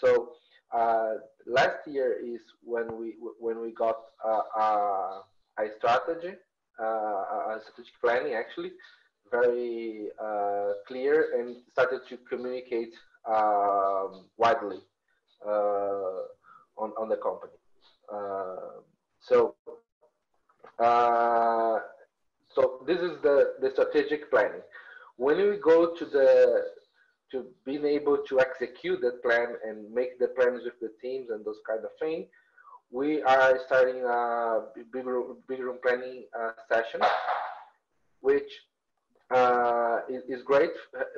So 0.00 0.32
uh, 0.72 1.14
last 1.46 1.86
year 1.86 2.16
is 2.22 2.40
when 2.62 2.96
we 2.96 3.14
when 3.40 3.60
we 3.60 3.72
got 3.72 3.96
uh, 4.24 4.42
uh, 4.56 5.22
a 5.58 5.66
strategy, 5.78 6.36
uh, 6.78 6.84
a 6.84 7.60
strategic 7.64 8.00
planning 8.00 8.34
actually, 8.34 8.72
very 9.30 10.08
clear 10.86 11.40
and 11.40 11.56
started 11.72 12.00
to 12.08 12.16
communicate 12.28 12.94
um, 13.28 14.26
widely 14.36 14.78
on 15.44 16.92
on 16.96 17.08
the 17.08 17.16
company. 17.16 17.52
so 19.20 19.54
so 20.80 21.82
this 22.86 22.98
is 22.98 23.20
the 23.22 23.54
the 23.60 23.70
strategic 23.72 24.30
planning. 24.30 24.62
When 25.16 25.36
we 25.36 25.58
go 25.58 25.94
to 25.94 26.04
the 26.04 26.64
to 27.32 27.46
being 27.64 27.84
able 27.84 28.18
to 28.28 28.40
execute 28.40 29.00
that 29.02 29.22
plan 29.22 29.56
and 29.64 29.92
make 29.92 30.18
the 30.18 30.28
plans 30.28 30.62
with 30.64 30.80
the 30.80 30.92
teams 31.00 31.30
and 31.30 31.44
those 31.44 31.60
kind 31.68 31.84
of 31.84 31.90
things, 32.00 32.26
we 32.90 33.22
are 33.22 33.58
starting 33.66 34.02
a 34.04 34.62
big 34.92 35.06
room, 35.06 35.36
big 35.46 35.60
room 35.60 35.78
planning 35.82 36.24
uh, 36.38 36.50
session, 36.68 37.00
which 38.20 38.50
uh, 39.30 40.00
is, 40.08 40.22
is, 40.28 40.42
great. 40.42 40.70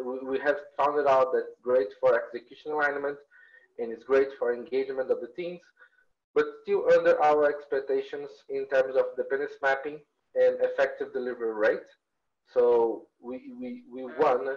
We 0.05 0.39
have 0.41 0.57
found 0.77 0.99
it 0.99 1.07
out 1.07 1.33
that 1.33 1.47
great 1.63 1.89
for 1.99 2.15
execution 2.15 2.73
alignment 2.73 3.17
and 3.79 3.91
it's 3.91 4.05
great 4.05 4.29
for 4.39 4.53
engagement 4.53 5.11
of 5.11 5.23
the 5.23 5.29
teams, 5.35 5.61
but 6.35 6.45
still 6.63 6.85
under 6.93 7.23
our 7.23 7.49
expectations 7.49 8.29
in 8.49 8.67
terms 8.69 8.97
of 8.97 9.05
dependency 9.17 9.55
mapping 9.63 10.01
and 10.35 10.57
effective 10.61 11.13
delivery 11.13 11.53
rate. 11.53 11.91
So 12.55 13.07
we, 13.21 13.53
we, 13.61 13.83
we 13.93 14.05
won 14.19 14.49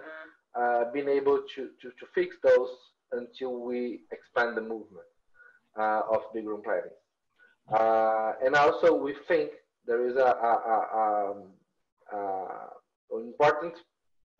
uh, 0.58 0.84
been 0.92 1.08
able 1.08 1.42
to, 1.54 1.68
to, 1.82 1.88
to 1.88 2.06
fix 2.14 2.36
those 2.42 2.70
until 3.12 3.60
we 3.60 4.00
expand 4.12 4.56
the 4.56 4.62
movement 4.62 5.06
uh, 5.78 6.02
of 6.10 6.22
big 6.34 6.46
room 6.46 6.62
planning. 6.64 6.90
Uh, 7.72 8.32
and 8.44 8.54
also 8.54 8.94
we 8.94 9.14
think 9.28 9.50
there 9.86 10.08
is 10.08 10.16
a, 10.16 10.20
a, 10.20 10.52
a, 10.74 11.30
um, 11.30 11.42
an 13.12 13.26
important 13.26 13.74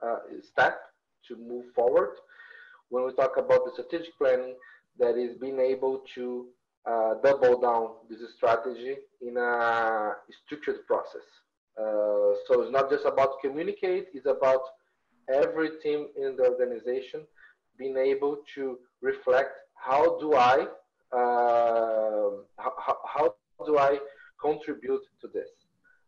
uh, 0.04 0.16
step 0.42 0.80
to 1.26 1.36
move 1.36 1.64
forward 1.74 2.14
when 2.88 3.04
we 3.04 3.12
talk 3.12 3.36
about 3.36 3.64
the 3.64 3.70
strategic 3.72 4.16
planning 4.18 4.54
that 4.98 5.16
is 5.16 5.36
being 5.36 5.58
able 5.58 6.02
to 6.14 6.46
uh, 6.86 7.14
double 7.22 7.60
down 7.60 7.90
this 8.08 8.20
strategy 8.36 8.96
in 9.20 9.36
a 9.36 10.12
structured 10.44 10.86
process. 10.86 11.26
so 12.46 12.62
it's 12.62 12.72
not 12.72 12.88
just 12.90 13.04
about 13.04 13.40
communicate, 13.42 14.06
it's 14.14 14.26
about 14.26 14.62
every 15.32 15.70
team 15.82 16.08
in 16.16 16.36
the 16.36 16.44
organization 16.48 17.20
being 17.78 17.96
able 17.96 18.38
to 18.54 18.78
reflect 19.02 19.58
how 19.74 20.18
do 20.18 20.34
I 20.34 20.66
uh, 21.12 22.30
how, 22.58 22.96
how, 23.04 23.34
do 23.64 23.78
I 23.78 23.98
contribute 24.40 25.02
to 25.20 25.28
this? 25.28 25.48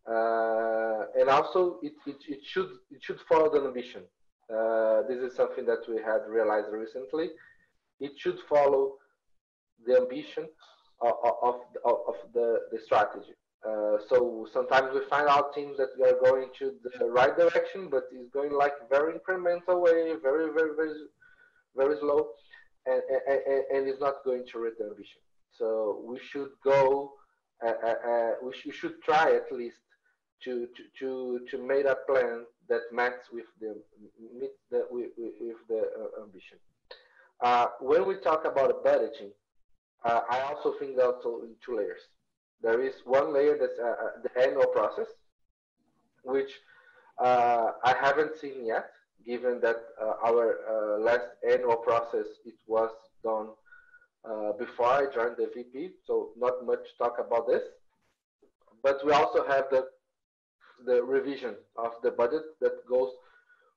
Uh, 0.06 1.04
and 1.18 1.28
also 1.28 1.78
it, 1.82 1.92
it, 2.06 2.16
it, 2.28 2.40
should 2.44 2.70
it 2.90 3.02
should 3.02 3.20
follow 3.28 3.50
the 3.50 3.64
ambition. 3.66 4.02
Uh, 4.52 5.02
this 5.08 5.18
is 5.18 5.36
something 5.36 5.64
that 5.66 5.82
we 5.88 5.96
had 5.96 6.20
realized 6.28 6.68
recently. 6.72 7.30
It 8.00 8.12
should 8.16 8.38
follow 8.48 8.94
the 9.86 9.96
ambition 9.96 10.46
of, 11.00 11.12
of, 11.42 11.54
of, 11.84 12.14
the, 12.34 12.60
the 12.72 12.78
strategy 12.84 13.34
uh, 13.66 13.96
so 14.08 14.46
sometimes 14.52 14.94
we 14.94 15.00
find 15.10 15.28
out 15.28 15.52
teams 15.52 15.76
that 15.76 15.88
we 15.98 16.08
are 16.08 16.18
going 16.24 16.48
to 16.58 16.74
the 16.84 17.06
right 17.06 17.36
direction, 17.36 17.88
but 17.90 18.04
it's 18.12 18.30
going 18.32 18.52
like 18.52 18.72
very 18.88 19.14
incremental 19.14 19.82
way, 19.82 20.14
very, 20.22 20.52
very, 20.52 20.76
very, 20.76 20.94
very 21.76 21.98
slow, 21.98 22.28
and, 22.86 23.02
and, 23.28 23.64
and 23.74 23.88
it's 23.88 24.00
not 24.00 24.24
going 24.24 24.44
to 24.52 24.60
reach 24.60 24.74
the 24.78 24.84
ambition. 24.84 25.20
So 25.50 26.04
we 26.06 26.20
should 26.20 26.50
go, 26.62 27.12
uh, 27.66 27.72
uh, 27.84 27.94
uh, 28.08 28.30
we, 28.44 28.52
sh 28.52 28.66
we, 28.66 28.72
should 28.72 29.02
try 29.02 29.34
at 29.34 29.50
least 29.50 29.78
to, 30.44 30.68
to, 30.76 30.82
to, 31.00 31.40
to 31.50 31.66
make 31.66 31.84
a 31.84 31.96
plan 32.08 32.44
that 32.68 32.82
matches 32.92 33.26
with 33.32 33.46
the, 33.60 33.74
meet 34.38 34.52
the, 34.70 34.86
with, 34.88 35.10
with 35.18 35.56
the 35.68 35.80
uh, 35.80 36.22
ambition. 36.22 36.58
when 37.80 38.06
we 38.06 38.14
talk 38.20 38.44
about 38.44 38.84
budgeting, 38.84 39.32
I 40.04 40.40
also 40.48 40.74
think 40.78 40.96
that 40.96 41.06
also 41.06 41.42
in 41.42 41.54
two 41.64 41.76
layers 41.76 42.00
there 42.62 42.80
is 42.82 42.94
one 43.04 43.32
layer 43.32 43.56
that's 43.58 43.78
uh, 43.78 43.86
uh, 43.86 44.10
the 44.22 44.42
annual 44.42 44.66
process, 44.66 45.06
which 46.22 46.50
uh, 47.18 47.72
I 47.84 47.94
haven't 48.00 48.36
seen 48.36 48.66
yet, 48.66 48.90
given 49.24 49.60
that 49.60 49.76
uh, 50.00 50.14
our 50.24 50.58
uh, 50.68 50.98
last 50.98 51.26
annual 51.48 51.76
process, 51.76 52.26
it 52.44 52.54
was 52.66 52.90
done 53.22 53.48
uh, 54.28 54.52
before 54.52 54.86
I 54.86 55.06
joined 55.14 55.36
the 55.36 55.50
BV, 55.56 55.90
so 56.06 56.30
not 56.36 56.64
much 56.66 56.80
talk 56.98 57.18
about 57.18 57.46
this. 57.46 57.62
But 58.82 59.04
we 59.04 59.12
also 59.12 59.46
have 59.46 59.64
the, 59.70 59.86
the 60.84 61.02
revision 61.02 61.54
of 61.76 61.92
the 62.02 62.10
budget 62.10 62.42
that 62.60 62.86
goes 62.88 63.10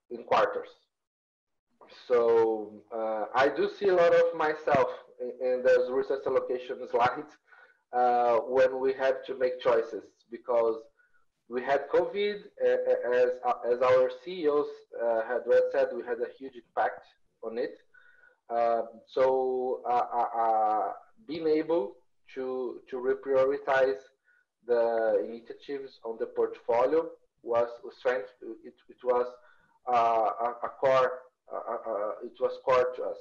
in 0.10 0.24
quarters. 0.24 0.70
So 2.08 2.72
I 3.36 3.50
do 3.50 3.70
see 3.78 3.90
a 3.90 3.96
lot 3.96 4.14
of 4.14 4.38
myself 4.38 4.88
in, 5.22 5.64
those 5.64 5.90
resource 5.92 6.22
allocation 6.26 6.78
slides 6.90 7.32
uh, 7.94 8.38
when 8.38 8.80
we 8.80 8.94
had 8.94 9.18
to 9.28 9.38
make 9.38 9.60
choices 9.62 10.04
because 10.30 10.76
we 11.50 11.62
had 11.62 11.90
COVID, 11.90 12.36
uh, 12.64 13.14
as, 13.14 13.30
as 13.70 13.82
our 13.82 14.10
CEOs 14.24 14.68
uh, 15.04 15.22
had 15.28 15.42
said, 15.74 15.88
we 15.94 16.04
had 16.04 16.20
a 16.20 16.32
huge 16.40 16.54
impact 16.56 17.04
on 17.44 17.58
it. 17.58 17.76
Um, 18.50 18.88
so 19.08 19.82
being 21.28 21.48
able 21.48 21.94
to, 22.36 22.80
to 22.90 22.96
reprioritize 22.96 24.00
the 24.66 25.24
initiatives 25.26 26.00
on 26.06 26.18
the 26.20 26.26
portfolio 26.26 27.10
was 27.44 27.68
strength. 27.98 28.30
It, 28.64 28.74
it 28.90 28.98
was 29.04 29.26
uh, 29.92 30.30
a, 30.48 30.68
a, 30.68 30.70
core. 30.80 31.12
Uh, 31.52 31.58
uh, 31.58 32.12
it 32.24 32.34
was 32.40 32.52
core 32.64 32.94
to 32.96 33.04
us. 33.04 33.18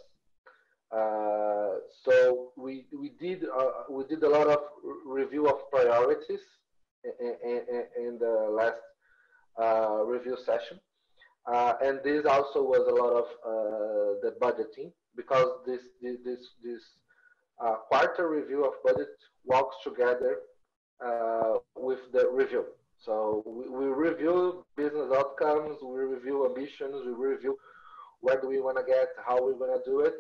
Uh, 0.91 1.75
so 2.05 2.51
we 2.57 2.85
we 2.99 3.11
did 3.21 3.45
uh, 3.45 3.85
we 3.89 4.03
did 4.05 4.25
a 4.25 4.29
lot 4.29 4.49
of 4.49 4.59
review 5.07 5.49
of 5.49 5.71
priorities 5.71 6.41
in, 7.21 8.19
the 8.19 8.49
last 8.51 8.83
uh, 9.57 10.03
review 10.05 10.37
session, 10.45 10.81
uh, 11.47 11.75
and 11.81 12.01
this 12.03 12.27
also 12.27 12.65
was 12.65 12.85
a 12.89 12.95
lot 13.03 13.13
of 13.13 13.27
uh, 13.47 14.19
the 14.23 14.35
budgeting 14.43 14.91
because 15.15 15.47
this 15.65 15.81
this 16.03 16.19
this, 16.65 16.83
quarter 17.89 18.29
review 18.29 18.65
of 18.65 18.73
budget 18.83 19.15
walks 19.45 19.77
together 19.85 20.41
with 21.77 22.01
the 22.13 22.29
review. 22.33 22.65
So 22.99 23.45
we, 23.47 23.69
we 23.69 23.87
review 23.87 24.65
business 24.77 25.11
outcomes, 25.15 25.77
we 25.83 26.01
review 26.01 26.47
ambitions, 26.47 27.07
we 27.07 27.13
review 27.13 27.57
where 28.21 28.41
do 28.41 28.49
we 28.49 28.61
want 28.61 28.77
to 28.77 28.83
get, 28.83 29.09
how 29.25 29.43
we're 29.43 29.55
going 29.55 29.73
to 29.73 29.85
do 29.85 30.01
it, 30.01 30.15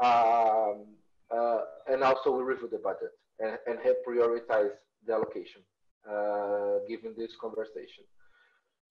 um, 0.00 0.86
uh, 1.30 1.60
and 1.90 2.02
also 2.02 2.36
we 2.36 2.42
review 2.42 2.68
the 2.70 2.78
budget 2.78 3.12
and, 3.38 3.58
and 3.66 3.78
help 3.82 3.96
prioritize 4.06 4.70
the 5.06 5.12
allocation 5.12 5.62
uh, 6.08 6.78
given 6.88 7.14
this 7.16 7.32
conversation. 7.40 8.04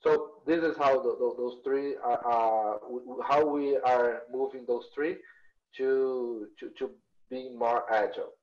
So 0.02 0.42
this 0.48 0.64
is 0.64 0.78
how 0.78 1.02
the, 1.02 1.16
the, 1.20 1.34
those 1.38 1.58
three 1.64 1.96
are, 2.04 2.80
how 3.28 3.46
we 3.46 3.78
are 3.78 4.22
moving 4.32 4.66
those 4.68 4.86
three 4.96 5.18
to 5.78 6.48
to, 6.60 6.70
to 6.78 6.90
be 7.30 7.50
more 7.50 7.84
agile. 7.92 8.34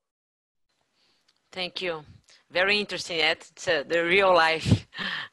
Thank 1.51 1.81
you. 1.81 2.03
Very 2.51 2.79
interesting. 2.79 3.19
It's 3.19 3.67
uh, 3.67 3.83
the 3.87 4.03
real 4.03 4.33
life. 4.33 4.87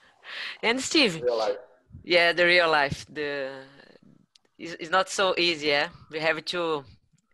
and 0.62 0.80
Steve. 0.80 1.20
Real 1.22 1.39
life. 1.39 1.57
Yeah, 2.03 2.32
the 2.32 2.47
real 2.47 2.70
life. 2.70 3.07
The 3.12 3.51
it's, 4.59 4.74
it's 4.80 4.91
not 4.91 5.09
so 5.09 5.35
easy. 5.37 5.68
Yeah, 5.68 5.89
we 6.11 6.20
have 6.20 6.45
to 6.47 6.85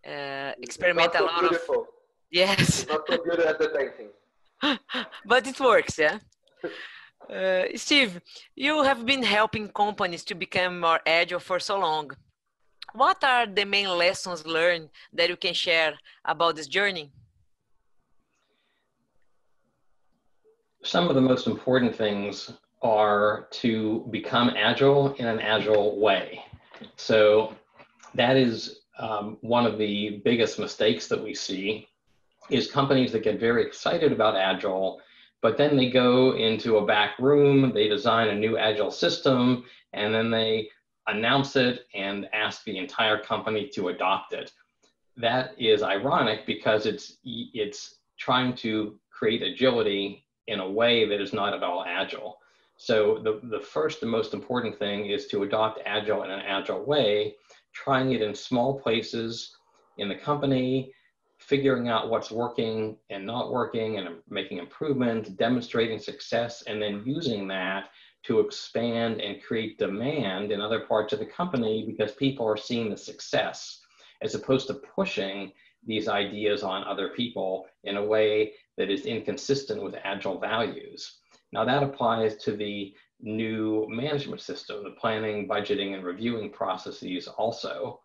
uh, 0.07 0.53
experiment 0.63 1.13
so 1.13 1.25
a 1.25 1.27
lot 1.27 1.41
beautiful. 1.41 1.81
of. 1.83 1.87
Yes. 2.31 2.87
Not 2.89 3.07
so 3.09 3.19
good 3.19 3.41
at 3.41 3.59
the 3.59 3.69
painting. 3.69 4.11
but 5.27 5.47
it 5.47 5.59
works, 5.61 5.99
yeah. 5.99 6.19
Uh, 7.29 7.65
Steve, 7.77 8.21
you 8.57 8.83
have 8.83 9.07
been 9.07 9.23
helping 9.23 9.69
companies 9.69 10.25
to 10.25 10.35
become 10.35 10.81
more 10.81 10.99
agile 11.07 11.39
for 11.39 11.61
so 11.61 11.79
long. 11.79 12.11
What 12.93 13.23
are 13.23 13.47
the 13.47 13.65
main 13.65 13.89
lessons 13.89 14.45
learned 14.45 14.89
that 15.13 15.29
you 15.29 15.37
can 15.37 15.55
share 15.55 15.95
about 16.25 16.57
this 16.57 16.67
journey? 16.67 17.13
Some 20.83 21.09
of 21.09 21.15
the 21.15 21.21
most 21.21 21.47
important 21.47 21.95
things 21.95 22.51
are 22.83 23.47
to 23.51 24.07
become 24.11 24.51
agile 24.57 25.15
in 25.15 25.27
an 25.27 25.39
agile 25.39 26.01
way. 26.01 26.43
So 26.97 27.55
that 28.15 28.37
is 28.37 28.80
um, 29.01 29.37
one 29.41 29.67
of 29.67 29.79
the 29.79 30.21
biggest 30.25 30.59
mistakes 30.59 31.09
that 31.09 31.23
we 31.23 31.35
see 31.35 31.89
is 32.51 32.71
companies 32.71 33.13
that 33.13 33.25
get 33.25 33.41
very 33.41 33.67
excited 33.67 34.13
about 34.13 34.37
agile 34.37 35.01
but 35.43 35.57
then 35.57 35.77
they 35.77 35.89
go 35.89 36.37
into 36.37 36.77
a 36.77 36.87
back 36.87 37.19
room 37.19 37.73
they 37.75 37.89
design 37.89 38.29
a 38.29 38.35
new 38.35 38.57
agile 38.57 38.91
system 38.91 39.65
and 39.93 40.15
then 40.15 40.31
they 40.31 40.69
announce 41.11 41.57
it 41.57 41.87
and 41.95 42.29
ask 42.33 42.65
the 42.65 42.79
entire 42.79 43.19
company 43.19 43.69
to 43.75 43.89
adopt 43.89 44.33
it. 44.33 44.53
That 45.17 45.53
is 45.59 45.83
ironic 45.83 46.47
because 46.47 46.87
it's 46.87 47.19
it's 47.25 47.97
trying 48.19 48.55
to 48.55 48.99
create 49.11 49.43
agility 49.43 50.25
in 50.47 50.61
a 50.61 50.71
way 50.71 51.09
that 51.09 51.21
is 51.21 51.33
not 51.33 51.55
at 51.55 51.63
all 51.63 51.85
agile. 51.87 52.39
So 52.77 53.19
the, 53.23 53.41
the 53.49 53.61
first 53.61 54.03
and 54.03 54.11
most 54.11 54.33
important 54.33 54.79
thing 54.79 55.07
is 55.07 55.27
to 55.29 55.43
adopt 55.43 55.81
agile 55.85 56.23
in 56.23 56.31
an 56.31 56.41
agile 56.41 56.85
way 56.85 57.35
trying 57.73 58.13
it 58.13 58.23
in 58.23 58.35
small 58.35 58.79
places 58.79 59.57
in 59.99 60.09
the 60.09 60.15
company 60.15 60.93
figuring 61.41 61.89
out 61.89 62.11
what's 62.11 62.31
working 62.31 62.97
and 63.09 63.25
not 63.25 63.51
working 63.51 63.99
and 63.99 64.09
making 64.29 64.59
improvements, 64.59 65.31
demonstrating 65.31 65.99
success, 65.99 66.63
and 66.67 66.81
then 66.81 67.03
using 67.05 67.49
that 67.49 67.89
to 68.23 68.41
expand 68.41 69.21
and 69.21 69.43
create 69.43 69.79
demand 69.79 70.53
in 70.53 70.61
other 70.61 70.81
parts 70.81 71.13
of 71.13 71.19
the 71.19 71.27
company 71.27 71.85
because 71.87 72.13
people 72.13 72.47
are 72.47 72.57
seeing 72.57 72.91
the 72.91 72.97
success 72.97 73.81
as 74.23 74.35
opposed 74.35 74.67
to 74.67 74.75
pushing 74.75 75.51
these 75.87 76.09
ideas 76.09 76.63
on 76.63 76.85
other 76.85 77.09
people 77.17 77.67
in 77.85 77.97
a 77.97 78.05
way 78.05 78.53
that 78.77 78.91
is 78.91 79.07
inconsistent 79.07 79.83
with 79.83 79.95
agile 80.05 80.39
values. 80.39 81.21
Now 81.53 81.65
that 81.65 81.83
applies 81.83 82.37
to 82.45 82.55
the 82.55 82.95
new 83.23 83.87
management 83.89 84.41
system, 84.41 84.83
the 84.85 84.91
planning, 84.91 85.49
budgeting, 85.49 85.95
and 85.95 86.05
reviewing 86.05 86.51
processes 86.51 87.29
also 87.29 88.01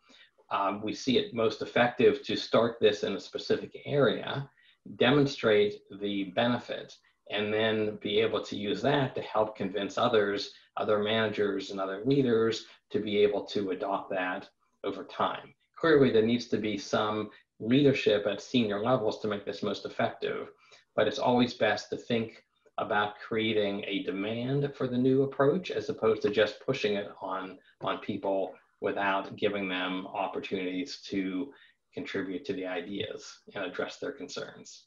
um, 0.51 0.81
we 0.81 0.93
see 0.93 1.17
it 1.17 1.33
most 1.33 1.61
effective 1.61 2.21
to 2.23 2.35
start 2.35 2.77
this 2.79 3.03
in 3.03 3.15
a 3.15 3.19
specific 3.19 3.75
area, 3.85 4.49
demonstrate 4.97 5.81
the 5.99 6.25
benefit, 6.35 6.95
and 7.31 7.51
then 7.51 7.97
be 8.01 8.19
able 8.19 8.41
to 8.43 8.55
use 8.55 8.81
that 8.83 9.15
to 9.15 9.21
help 9.21 9.55
convince 9.55 9.97
others, 9.97 10.51
other 10.77 10.99
managers 10.99 11.71
and 11.71 11.79
other 11.79 12.03
leaders 12.05 12.65
to 12.91 12.99
be 12.99 13.17
able 13.17 13.43
to 13.45 13.71
adopt 13.71 14.11
that 14.11 14.47
over 14.83 15.03
time. 15.03 15.53
Clearly, 15.75 16.11
there 16.11 16.25
needs 16.25 16.47
to 16.47 16.57
be 16.57 16.77
some 16.77 17.31
leadership 17.59 18.27
at 18.27 18.41
senior 18.41 18.83
levels 18.83 19.19
to 19.21 19.27
make 19.27 19.45
this 19.45 19.63
most 19.63 19.85
effective, 19.85 20.49
but 20.95 21.07
it's 21.07 21.19
always 21.19 21.55
best 21.55 21.89
to 21.89 21.97
think 21.97 22.43
about 22.77 23.19
creating 23.19 23.83
a 23.87 24.03
demand 24.03 24.73
for 24.75 24.87
the 24.87 24.97
new 24.97 25.23
approach 25.23 25.71
as 25.71 25.89
opposed 25.89 26.21
to 26.21 26.29
just 26.29 26.59
pushing 26.65 26.95
it 26.95 27.09
on, 27.21 27.57
on 27.81 27.99
people 27.99 28.53
without 28.81 29.35
giving 29.37 29.69
them 29.69 30.05
opportunities 30.07 30.97
to 31.07 31.53
contribute 31.93 32.43
to 32.45 32.53
the 32.53 32.65
ideas 32.65 33.39
and 33.53 33.63
address 33.63 33.97
their 33.97 34.11
concerns. 34.11 34.85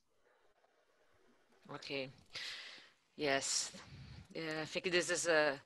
Okay. 1.74 2.11
Yes. 3.16 3.72
Yeah, 4.34 4.62
I 4.62 4.66
think 4.66 4.91
this 4.91 5.11
is 5.11 5.26
a 5.26 5.59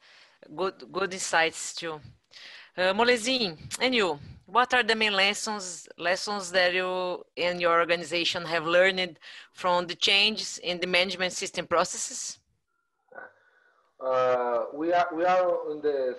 good 0.57 0.75
good 0.91 1.13
insights 1.13 1.75
too. 1.75 2.01
Uh, 2.77 2.95
Molezin, 2.95 3.59
and 3.81 3.95
you, 3.95 4.19
what 4.53 4.75
are 4.75 4.83
the 4.83 4.95
main 4.95 5.15
lessons 5.15 5.89
lessons 5.97 6.53
that 6.53 6.75
you 6.75 7.25
and 7.39 7.61
your 7.61 7.81
organization 7.81 8.45
have 8.45 8.67
learned 8.67 9.19
from 9.53 9.87
the 9.87 9.95
changes 9.95 10.59
in 10.59 10.79
the 10.79 10.87
management 10.87 11.33
system 11.33 11.67
processes? 11.67 12.39
Uh, 13.99 14.65
we 14.75 14.93
are 14.93 15.09
we 15.17 15.25
are 15.25 15.73
in 15.73 15.81
this 15.81 16.17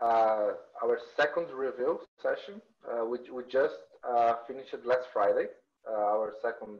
uh, 0.00 0.54
our 0.82 0.98
second 1.16 1.46
review 1.50 2.00
session, 2.22 2.60
uh, 2.90 3.04
which 3.04 3.26
we 3.32 3.42
just 3.50 3.78
uh, 4.02 4.34
finished 4.46 4.74
last 4.84 5.06
Friday, 5.12 5.46
our 5.88 6.34
second 6.42 6.78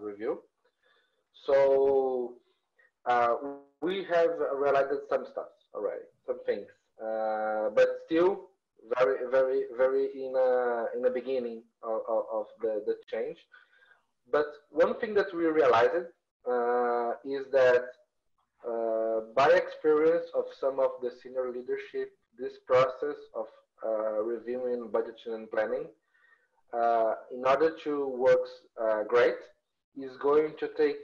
review. 0.00 0.42
So 1.46 2.34
we 3.82 4.04
have 4.14 4.32
realized 4.54 5.02
some 5.08 5.26
stuff 5.32 5.50
already, 5.74 6.06
some 6.26 6.38
things, 6.46 6.68
but 7.74 7.88
still 8.06 8.49
very, 8.98 9.30
very, 9.30 9.64
very 9.76 10.06
in 10.14 10.34
in 10.94 11.02
the 11.02 11.10
beginning 11.12 11.62
of, 11.82 12.00
of 12.08 12.46
the, 12.62 12.82
the 12.86 12.96
change. 13.12 13.38
But 14.30 14.46
one 14.70 14.98
thing 15.00 15.14
that 15.14 15.34
we 15.34 15.46
realized 15.46 16.10
uh, 16.48 17.12
is 17.24 17.44
that 17.52 17.84
uh, 18.66 19.20
by 19.34 19.48
experience 19.50 20.26
of 20.34 20.44
some 20.60 20.78
of 20.78 20.90
the 21.02 21.10
senior 21.22 21.50
leadership 21.50 22.12
this 22.38 22.52
process 22.66 23.16
of 23.34 23.46
uh, 23.86 24.22
reviewing 24.22 24.88
budgeting 24.92 25.34
and 25.34 25.50
planning 25.50 25.86
uh, 26.72 27.14
in 27.34 27.44
order 27.44 27.72
to 27.84 28.08
work 28.08 28.46
uh, 28.80 29.02
great 29.04 29.36
is 29.96 30.16
going 30.22 30.52
to 30.58 30.68
take 30.76 30.98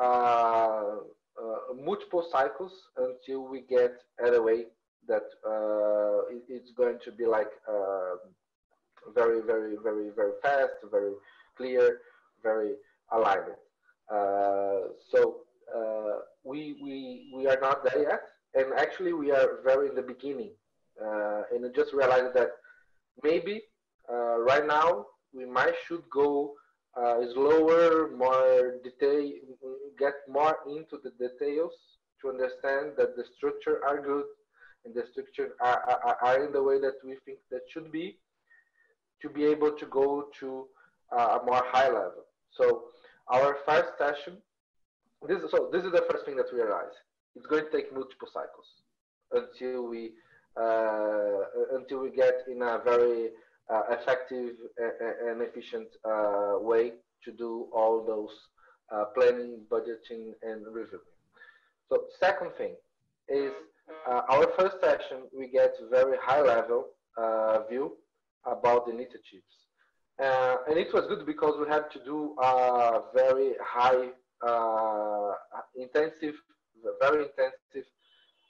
uh, 0.00 0.96
uh, 1.42 1.74
multiple 1.84 2.26
cycles 2.30 2.72
until 2.96 3.46
we 3.48 3.62
get 3.62 3.92
at 4.24 4.34
a 4.34 4.40
way 4.40 4.64
that 5.08 5.24
uh, 5.46 6.34
it, 6.34 6.42
it's 6.48 6.70
going 6.76 6.98
to 7.04 7.12
be 7.12 7.26
like 7.26 7.50
very, 9.14 9.40
very, 9.40 9.76
very, 9.82 10.10
very 10.14 10.32
fast, 10.42 10.74
very 10.90 11.12
clear, 11.56 12.00
very 12.42 12.72
aligned. 13.12 13.56
so 15.10 15.40
we, 16.44 16.76
we, 16.82 17.30
we 17.34 17.46
are 17.46 17.58
not 17.60 17.84
there 17.84 18.02
yet. 18.02 18.22
And 18.54 18.72
actually, 18.78 19.12
we 19.12 19.30
are 19.30 19.60
very 19.64 19.88
in 19.88 19.94
the 19.94 20.02
beginning 20.02 20.52
uh, 21.04 21.42
and 21.52 21.64
I 21.64 21.68
just 21.74 21.92
realized 21.92 22.34
that 22.34 22.50
maybe 23.22 23.62
uh, 24.10 24.38
right 24.40 24.66
now 24.66 25.06
we 25.32 25.44
might 25.44 25.74
should 25.86 26.02
go 26.10 26.54
uh, 26.96 27.20
slower, 27.34 28.10
more 28.16 28.78
detail, 28.82 29.30
get 29.98 30.14
more 30.28 30.56
into 30.68 30.98
the 31.02 31.10
details 31.10 31.72
to 32.20 32.30
understand 32.30 32.92
that 32.96 33.14
the 33.16 33.24
structure 33.36 33.80
are 33.86 34.00
good 34.00 34.24
and 34.84 34.94
the 34.94 35.04
structure 35.12 35.50
are, 35.60 35.82
are, 36.04 36.18
are 36.22 36.44
in 36.44 36.52
the 36.52 36.62
way 36.62 36.80
that 36.80 36.94
we 37.04 37.16
think 37.24 37.38
that 37.50 37.62
should 37.70 37.90
be 37.90 38.18
to 39.22 39.28
be 39.28 39.44
able 39.44 39.72
to 39.72 39.86
go 39.86 40.26
to 40.38 40.66
a 41.12 41.40
more 41.44 41.62
high 41.66 41.88
level. 41.88 42.24
So 42.50 42.84
our 43.30 43.56
first 43.66 43.90
session, 43.98 44.38
this 45.26 45.38
so 45.50 45.68
this 45.72 45.84
is 45.84 45.92
the 45.92 46.04
first 46.10 46.24
thing 46.24 46.36
that 46.36 46.46
we 46.52 46.60
realize. 46.60 46.94
It's 47.34 47.46
going 47.46 47.64
to 47.64 47.70
take 47.70 47.92
multiple 47.92 48.28
cycles 48.32 48.66
until 49.32 49.88
we 49.88 50.12
uh, 50.60 51.76
until 51.76 51.98
we 52.00 52.10
get 52.10 52.44
in 52.50 52.62
a 52.62 52.80
very 52.84 53.30
uh, 53.72 53.82
effective 53.90 54.54
and 55.26 55.42
efficient 55.42 55.88
uh, 56.04 56.54
way 56.60 56.92
to 57.24 57.32
do 57.32 57.68
all 57.72 58.04
those 58.04 58.30
uh, 58.92 59.04
planning, 59.14 59.60
budgeting, 59.70 60.32
and 60.42 60.64
reviewing. 60.66 61.04
So 61.88 62.04
second 62.20 62.52
thing 62.56 62.74
is 63.28 63.52
uh, 64.06 64.22
our 64.28 64.46
first 64.58 64.80
session, 64.80 65.22
we 65.36 65.48
get 65.48 65.74
very 65.90 66.16
high 66.20 66.42
level 66.42 66.86
uh, 67.16 67.60
view 67.68 67.96
about 68.44 68.86
the 68.86 68.92
initiatives. 68.92 69.66
Uh, 70.22 70.56
and 70.68 70.78
it 70.78 70.92
was 70.92 71.06
good 71.06 71.24
because 71.24 71.54
we 71.60 71.68
had 71.68 71.90
to 71.92 72.04
do 72.04 72.34
a 72.42 73.00
very 73.14 73.52
high, 73.62 74.08
intensive, 75.76 76.34
very 77.00 77.24
intensive 77.24 77.84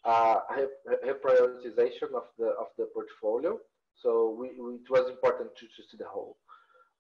reprioritization 0.07 2.15
of 2.15 2.25
the 2.39 2.47
of 2.59 2.69
the 2.79 2.87
portfolio. 2.95 3.59
So 4.03 4.37
we, 4.39 4.49
we, 4.61 4.75
it 4.75 4.91
was 4.91 5.11
important 5.11 5.51
to, 5.57 5.67
to 5.67 5.83
see 5.91 5.97
the 5.99 6.07
whole. 6.07 6.37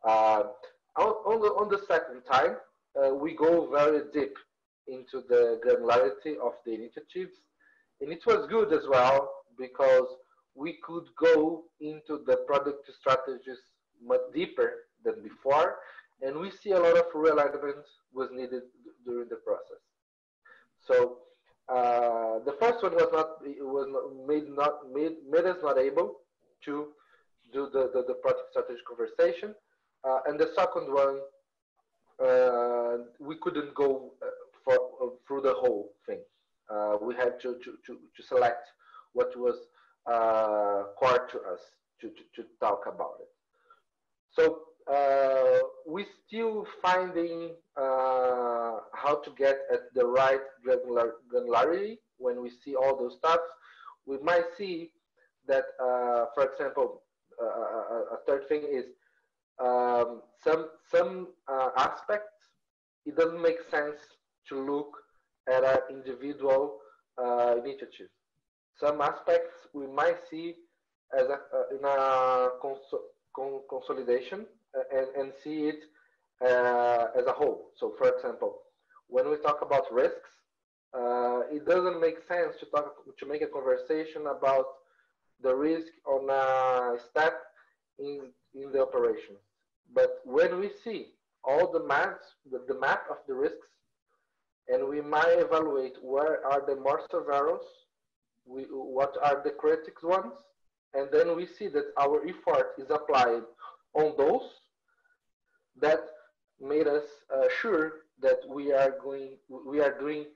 Uh, 0.04 0.44
on, 0.96 1.40
the, 1.40 1.48
on 1.48 1.68
the 1.68 1.80
second 1.86 2.22
time, 2.30 2.56
uh, 3.00 3.14
we 3.14 3.34
go 3.34 3.70
very 3.70 4.02
deep 4.12 4.36
into 4.88 5.22
the 5.28 5.60
granularity 5.64 6.36
of 6.38 6.52
the 6.64 6.74
initiatives. 6.74 7.38
And 8.00 8.12
it 8.12 8.24
was 8.26 8.46
good 8.48 8.72
as 8.72 8.86
well 8.88 9.30
because 9.58 10.06
we 10.54 10.78
could 10.82 11.04
go 11.16 11.64
into 11.80 12.22
the 12.26 12.36
product 12.46 12.90
strategies 13.00 13.58
much 14.04 14.20
deeper 14.34 14.72
than 15.04 15.22
before. 15.22 15.76
And 16.22 16.38
we 16.38 16.50
see 16.50 16.72
a 16.72 16.80
lot 16.80 16.96
of 16.96 17.06
realignment 17.14 17.82
was 18.12 18.28
needed 18.32 18.62
during 19.04 19.28
the 19.28 19.36
process. 19.36 19.82
So 20.86 21.18
uh, 21.68 22.38
the 22.44 22.56
first 22.60 22.82
one 22.82 22.94
was 22.94 23.08
not 23.12 23.28
was 23.60 23.86
not, 23.90 24.26
made 24.26 24.48
not 24.48 24.92
made 24.92 25.16
made 25.28 25.44
us 25.44 25.58
not 25.62 25.78
able 25.78 26.20
to 26.64 26.88
do 27.52 27.68
the, 27.72 27.90
the, 27.92 28.04
the 28.06 28.14
product 28.14 28.50
strategy 28.50 28.80
conversation. 28.86 29.54
Uh, 30.04 30.20
and 30.26 30.38
the 30.38 30.50
second 30.56 30.92
one, 30.92 31.20
uh, 32.24 33.04
we 33.20 33.36
couldn't 33.40 33.74
go 33.74 34.12
uh, 34.22 34.26
for, 34.64 34.74
uh, 34.74 35.10
through 35.26 35.40
the 35.40 35.54
whole 35.54 35.92
thing. 36.06 36.20
Uh, 36.70 36.96
we 37.00 37.14
had 37.14 37.40
to, 37.40 37.54
to, 37.64 37.78
to, 37.86 37.98
to, 38.16 38.22
select 38.22 38.68
what 39.14 39.34
was 39.38 39.56
core 40.98 41.26
to 41.30 41.38
us 41.52 41.60
to, 42.00 42.08
to, 42.08 42.22
to, 42.36 42.44
talk 42.60 42.84
about 42.86 43.14
it. 43.20 43.28
So 44.30 44.60
we're 45.86 46.06
still 46.26 46.66
finding 46.82 47.52
how 47.76 49.20
to 49.24 49.30
get 49.36 49.60
at 49.72 49.92
the 49.94 50.04
right 50.04 50.40
granular, 50.62 51.14
granularity 51.32 51.98
when 52.18 52.42
we 52.42 52.50
see 52.50 52.74
all 52.74 52.96
those 52.96 53.16
stuff. 53.16 53.40
We 54.06 54.18
might 54.18 54.44
see 54.56 54.92
that, 55.46 55.64
uh, 55.80 56.26
for 56.34 56.44
example, 56.50 57.02
uh, 57.40 57.46
uh, 57.46 58.14
a 58.14 58.18
third 58.26 58.48
thing 58.48 58.62
is 58.70 58.84
um, 59.58 60.22
some 60.44 60.68
some 60.90 61.28
uh, 61.48 61.70
aspects. 61.76 62.34
It 63.06 63.16
doesn't 63.16 63.40
make 63.40 63.58
sense 63.70 63.98
to 64.48 64.60
look 64.60 64.96
an 65.48 65.78
individual 65.90 66.78
initiative. 67.56 68.08
Some 68.80 69.00
aspects 69.00 69.54
we 69.74 69.86
might 69.86 70.18
see 70.30 70.54
as 71.18 71.26
a, 71.26 71.38
in 71.74 71.84
a 71.84 72.48
cons 72.62 72.78
con 73.34 73.60
consolidation 73.68 74.46
and, 74.92 75.08
and 75.18 75.32
see 75.42 75.68
it 75.68 75.80
uh, 76.40 77.06
as 77.18 77.26
a 77.26 77.32
whole. 77.32 77.70
So, 77.78 77.94
for 77.98 78.08
example, 78.08 78.58
when 79.08 79.28
we 79.30 79.36
talk 79.38 79.62
about 79.62 79.92
risks, 79.92 80.30
uh, 80.94 81.40
it 81.50 81.66
doesn't 81.66 82.00
make 82.00 82.18
sense 82.28 82.54
to 82.60 82.66
talk 82.66 82.94
to 83.18 83.26
make 83.26 83.42
a 83.42 83.46
conversation 83.46 84.22
about 84.26 84.66
the 85.42 85.54
risk 85.54 85.92
on 86.06 86.28
a 86.30 86.98
step 87.10 87.34
in, 87.98 88.30
in 88.54 88.72
the 88.72 88.82
operation. 88.82 89.36
But 89.92 90.20
when 90.24 90.60
we 90.60 90.70
see 90.84 91.12
all 91.44 91.70
the 91.70 91.84
maps, 91.84 92.24
the, 92.50 92.64
the 92.66 92.78
map 92.78 93.02
of 93.10 93.18
the 93.26 93.34
risks, 93.34 93.68
and 94.68 94.86
we 94.86 95.00
might 95.00 95.36
evaluate 95.38 95.96
where 96.02 96.44
are 96.46 96.64
the 96.66 96.76
more 96.76 97.00
severe, 97.10 97.58
what 98.46 99.16
are 99.22 99.40
the 99.42 99.50
critical 99.50 100.10
ones, 100.10 100.34
and 100.94 101.08
then 101.12 101.36
we 101.36 101.46
see 101.46 101.68
that 101.68 101.86
our 101.98 102.22
effort 102.26 102.74
is 102.78 102.90
applied 102.90 103.42
on 103.94 104.14
those 104.16 104.42
that 105.80 106.00
made 106.60 106.86
us 106.86 107.04
uh, 107.34 107.44
sure 107.60 107.92
that 108.20 108.40
we 108.48 108.72
are 108.72 108.94
going, 109.02 109.36
we 109.48 109.80
are 109.80 109.98
doing 109.98 110.26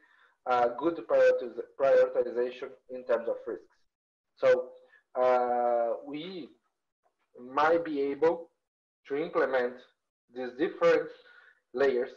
uh, 0.46 0.68
good 0.78 1.00
prioritization 1.08 2.68
in 2.90 3.04
terms 3.04 3.28
of 3.28 3.36
risks. 3.46 3.64
So 4.36 4.70
uh, 5.20 5.94
we 6.06 6.48
might 7.40 7.84
be 7.84 8.00
able 8.00 8.50
to 9.08 9.16
implement 9.16 9.74
these 10.34 10.50
different 10.58 11.08
layers, 11.74 12.10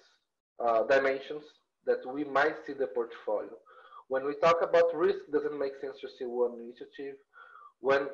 uh, 0.64 0.84
dimensions 0.84 1.44
that 1.86 2.00
we 2.14 2.24
might 2.24 2.56
see 2.66 2.74
the 2.74 2.88
portfolio. 2.88 3.56
When 4.08 4.26
we 4.26 4.36
talk 4.36 4.58
about 4.62 4.96
risk, 4.96 5.20
doesn't 5.32 5.58
make 5.58 5.74
sense 5.82 5.98
to 6.02 6.08
see 6.18 6.26
one 6.26 6.54
initiative. 6.60 7.16
When 7.80 8.08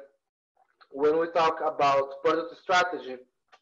when 0.92 1.20
we 1.20 1.28
talk 1.32 1.60
about 1.66 2.22
product 2.24 2.54
strategy, 2.62 3.16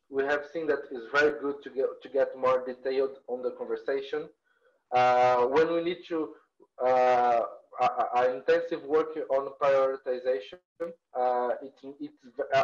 we 0.09 0.23
have 0.23 0.41
seen 0.51 0.65
that 0.67 0.79
it's 0.91 1.07
very 1.13 1.39
good 1.39 1.61
to 1.63 1.69
get 1.69 1.87
to 2.03 2.09
get 2.09 2.37
more 2.37 2.63
detailed 2.65 3.17
on 3.27 3.41
the 3.41 3.51
conversation. 3.51 4.29
Uh, 4.95 5.45
when 5.45 5.71
we 5.73 5.83
need 5.83 5.99
to 6.07 6.29
uh, 6.83 7.41
intensive 8.27 8.83
work 8.83 9.17
on 9.29 9.49
prioritization. 9.61 10.57
Uh, 11.17 11.49
it, 11.61 12.11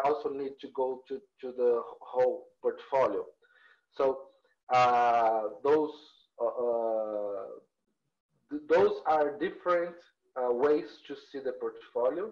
also 0.04 0.30
need 0.30 0.54
to 0.60 0.68
go 0.76 1.02
to, 1.08 1.20
to 1.42 1.54
the 1.58 1.82
whole 2.02 2.48
portfolio. 2.62 3.26
So 3.98 4.20
uh, 4.74 5.44
those 5.64 5.92
th 8.50 8.62
those 8.70 8.96
are 9.16 9.38
different 9.46 9.96
uh, 10.36 10.52
ways 10.52 10.90
to 11.08 11.14
see 11.28 11.40
the 11.40 11.54
portfolio, 11.64 12.26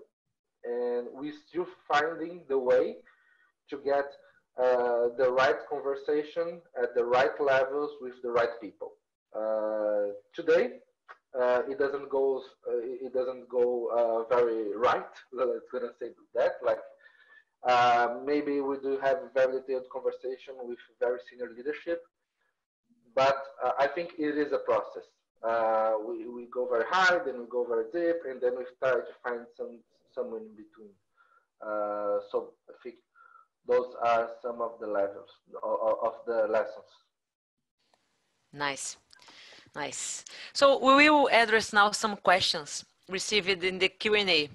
and 0.63 1.07
we're 1.19 1.39
still 1.47 1.67
finding 1.91 2.43
the 2.47 2.57
way 2.57 2.85
to 3.69 3.77
get 3.77 4.07
the 5.21 5.29
right 5.41 5.59
conversation 5.73 6.47
at 6.81 6.89
the 6.97 7.03
right 7.17 7.35
levels 7.39 7.91
with 8.03 8.15
the 8.25 8.31
right 8.39 8.55
people. 8.61 8.91
today, 10.37 10.65
uh, 11.39 11.61
it 11.67 11.79
doesn't 11.79 12.09
go 12.09 12.43
uh, 12.67 12.77
it 13.05 13.13
doesn't 13.13 13.49
go 13.49 13.89
uh, 13.89 14.35
very 14.35 14.75
right. 14.77 15.13
Let's 15.33 15.65
gonna 15.71 15.93
say 15.99 16.09
that. 16.35 16.53
Like 16.63 16.79
uh, 17.67 18.19
maybe 18.23 18.61
we 18.61 18.77
do 18.77 18.99
have 19.01 19.17
a 19.17 19.29
very 19.33 19.59
detailed 19.59 19.89
conversation 19.91 20.53
with 20.61 20.77
very 20.99 21.19
senior 21.29 21.49
leadership, 21.55 22.03
but 23.15 23.37
uh, 23.63 23.71
I 23.79 23.87
think 23.87 24.11
it 24.17 24.37
is 24.37 24.51
a 24.53 24.59
process. 24.59 25.03
Uh, 25.43 25.93
we, 26.07 26.27
we 26.27 26.45
go 26.45 26.67
very 26.69 26.85
high, 26.89 27.19
then 27.25 27.39
we 27.39 27.45
go 27.49 27.65
very 27.65 27.85
deep, 27.91 28.21
and 28.29 28.41
then 28.41 28.57
we 28.57 28.63
try 28.79 28.93
to 28.93 29.13
find 29.23 29.41
some 29.57 29.79
somewhere 30.15 30.41
in 30.41 30.55
between. 30.55 30.93
so 32.31 32.53
I 32.69 32.73
think 32.83 32.95
those 33.67 33.93
are 34.05 34.29
some 34.41 34.61
of 34.61 34.79
the 34.79 34.87
levels 34.87 35.29
of, 35.63 35.97
of 36.07 36.13
the 36.27 36.47
lessons. 36.51 36.91
Nice. 38.53 38.97
Nice. 39.75 40.23
So 40.53 40.77
we 40.77 41.09
will 41.09 41.29
address 41.31 41.73
now 41.73 41.91
some 41.91 42.15
questions 42.17 42.85
received 43.09 43.63
in 43.63 43.79
the 43.79 43.89
Q&A. 43.89 44.49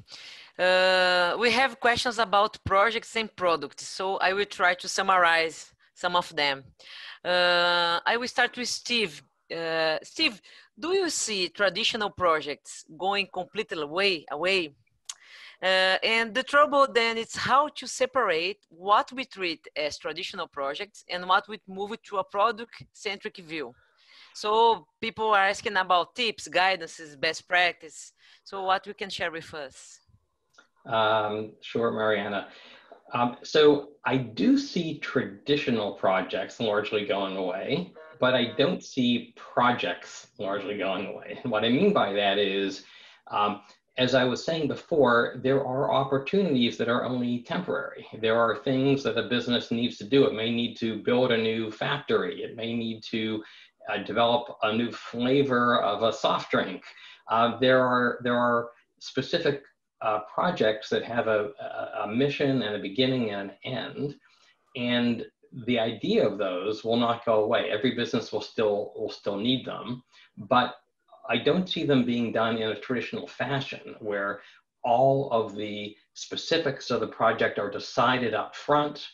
Uh, 0.59 1.37
we 1.39 1.51
have 1.51 1.81
questions 1.81 2.19
about 2.19 2.59
projects 2.65 3.17
and 3.17 3.35
products, 3.35 3.87
so 3.87 4.17
I 4.19 4.33
will 4.33 4.45
try 4.45 4.75
to 4.75 4.89
summarize 4.89 5.73
some 5.99 6.15
of 6.15 6.29
them. 6.35 6.57
Uh, 7.25 7.99
I 8.07 8.17
will 8.19 8.29
start 8.29 8.57
with 8.57 8.69
Steve. 8.69 9.23
Uh, 9.51 9.99
Steve, 10.03 10.41
do 10.79 10.89
you 10.95 11.11
see 11.11 11.49
traditional 11.49 12.11
projects 12.11 12.85
going 12.97 13.27
completely 13.33 13.83
away? 13.83 14.25
away? 14.31 14.61
Uh, 15.61 15.97
and 16.17 16.33
the 16.33 16.45
trouble 16.45 16.87
then 17.01 17.19
is 17.19 17.35
how 17.35 17.67
to 17.79 17.87
separate 17.89 18.61
what 18.69 19.11
we 19.13 19.25
treat 19.25 19.67
as 19.75 19.99
traditional 19.99 20.47
projects 20.47 21.05
and 21.13 21.27
what 21.27 21.49
we 21.49 21.59
move 21.67 22.01
to 22.09 22.19
a 22.19 22.25
product-centric 22.25 23.39
view. 23.39 23.75
So 24.35 24.87
people 25.01 25.31
are 25.31 25.49
asking 25.49 25.77
about 25.77 26.15
tips, 26.15 26.47
guidances, 26.47 27.19
best 27.19 27.49
practice. 27.49 28.13
So 28.45 28.63
what 28.63 28.87
we 28.87 28.95
can 28.95 29.11
share 29.11 29.33
with 29.33 29.53
us? 29.53 29.99
Um, 30.87 31.55
sure, 31.61 31.91
Mariana. 31.91 32.47
Um, 33.13 33.37
so 33.43 33.91
I 34.05 34.17
do 34.17 34.59
see 34.59 34.99
traditional 34.99 35.93
projects 35.93 36.61
largely 36.61 37.07
going 37.07 37.37
away, 37.37 37.93
but 38.21 38.35
I 38.35 38.53
don't 38.57 38.83
see 38.83 39.35
projects 39.37 40.29
largely 40.39 40.77
going 40.77 41.07
away. 41.07 41.39
And 41.43 41.51
what 41.51 41.65
I 41.65 41.69
mean 41.71 41.93
by 41.93 42.13
that 42.13 42.39
is, 42.39 42.85
um, 43.31 43.63
as 43.97 44.15
I 44.15 44.25
was 44.25 44.45
saying 44.45 44.69
before, 44.69 45.41
there 45.43 45.65
are 45.65 45.93
opportunities 45.93 46.77
that 46.79 46.89
are 46.89 47.05
only 47.05 47.43
temporary. 47.43 48.07
There 48.21 48.39
are 48.39 48.57
things 48.57 49.03
that 49.03 49.19
a 49.19 49.29
business 49.29 49.71
needs 49.73 49.99
to 49.99 50.05
do. 50.05 50.25
It 50.25 50.35
may 50.35 50.51
need 50.51 50.77
to 50.77 51.03
build 51.03 51.33
a 51.33 51.37
new 51.37 51.71
factory. 51.71 52.43
It 52.43 52.57
may 52.57 52.77
need 52.77 53.03
to 53.11 53.43
uh, 53.89 53.99
develop 54.05 54.57
a 54.63 54.73
new 54.73 54.93
flavor 54.93 55.83
of 55.83 56.03
a 56.03 56.13
soft 56.13 56.51
drink. 56.53 56.85
Uh, 57.29 57.59
there 57.59 57.85
are 57.85 58.21
there 58.23 58.37
are 58.37 58.71
specific 59.01 59.65
uh, 60.01 60.21
projects 60.33 60.89
that 60.89 61.03
have 61.05 61.27
a, 61.27 61.51
a, 61.61 62.03
a, 62.05 62.09
mission 62.09 62.63
and 62.63 62.77
a 62.77 62.79
beginning 62.79 63.31
and 63.31 63.51
an 63.51 63.57
end. 63.65 64.15
and 64.77 65.27
the 65.65 65.79
idea 65.79 66.27
of 66.27 66.37
those 66.37 66.85
will 66.85 66.99
not 66.99 67.25
go 67.25 67.43
away. 67.43 67.71
Every 67.71 67.95
business 67.95 68.33
will 68.33 68.43
still 68.43 68.93
will 68.95 69.11
still 69.11 69.39
need 69.39 69.65
them, 69.65 70.03
but 70.37 70.75
I 71.29 71.39
don't 71.39 71.69
see 71.69 71.85
them 71.85 72.05
being 72.05 72.33
done 72.33 72.59
in 72.59 72.69
a 72.69 72.81
traditional 72.81 73.27
fashion 73.27 73.97
where 74.01 74.41
all 74.85 75.31
of 75.31 75.55
the 75.55 75.97
specifics 76.15 76.91
of 76.91 77.01
the 77.01 77.07
project 77.07 77.59
are 77.59 77.71
decided 77.71 78.35
up 78.35 78.55
front 78.55 79.07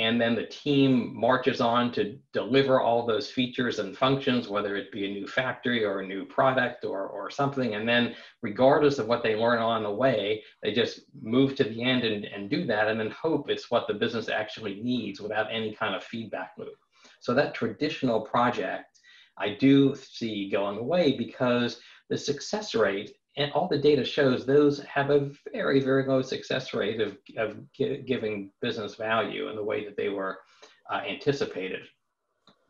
and 0.00 0.18
then 0.18 0.34
the 0.34 0.46
team 0.46 1.14
marches 1.14 1.60
on 1.60 1.92
to 1.92 2.18
deliver 2.32 2.80
all 2.80 3.04
those 3.04 3.30
features 3.30 3.80
and 3.80 3.94
functions, 3.94 4.48
whether 4.48 4.74
it 4.74 4.90
be 4.90 5.04
a 5.04 5.12
new 5.12 5.26
factory 5.26 5.84
or 5.84 6.00
a 6.00 6.06
new 6.06 6.24
product 6.24 6.86
or, 6.86 7.06
or 7.06 7.30
something. 7.30 7.74
And 7.74 7.86
then 7.86 8.14
regardless 8.40 8.98
of 8.98 9.08
what 9.08 9.22
they 9.22 9.36
learn 9.36 9.58
on 9.58 9.82
the 9.82 9.90
way, 9.90 10.42
they 10.62 10.72
just 10.72 11.02
move 11.20 11.54
to 11.56 11.64
the 11.64 11.82
end 11.82 12.04
and, 12.04 12.24
and 12.24 12.48
do 12.48 12.64
that 12.64 12.88
and 12.88 12.98
then 12.98 13.10
hope 13.10 13.50
it's 13.50 13.70
what 13.70 13.86
the 13.86 13.92
business 13.92 14.30
actually 14.30 14.80
needs 14.80 15.20
without 15.20 15.52
any 15.52 15.74
kind 15.74 15.94
of 15.94 16.02
feedback 16.02 16.52
loop. 16.56 16.78
So 17.20 17.34
that 17.34 17.52
traditional 17.52 18.22
project, 18.22 19.00
I 19.36 19.50
do 19.60 19.94
see 19.94 20.48
going 20.48 20.78
away 20.78 21.18
because 21.18 21.78
the 22.08 22.16
success 22.16 22.74
rate 22.74 23.12
and 23.36 23.52
all 23.52 23.68
the 23.68 23.78
data 23.78 24.04
shows 24.04 24.44
those 24.44 24.80
have 24.80 25.10
a 25.10 25.30
very, 25.52 25.80
very 25.80 26.06
low 26.06 26.22
success 26.22 26.74
rate 26.74 27.00
of, 27.00 27.16
of 27.36 27.56
giving 27.72 28.50
business 28.60 28.96
value 28.96 29.48
in 29.48 29.56
the 29.56 29.62
way 29.62 29.84
that 29.84 29.96
they 29.96 30.08
were 30.08 30.38
uh, 30.90 31.00
anticipated. 31.08 31.82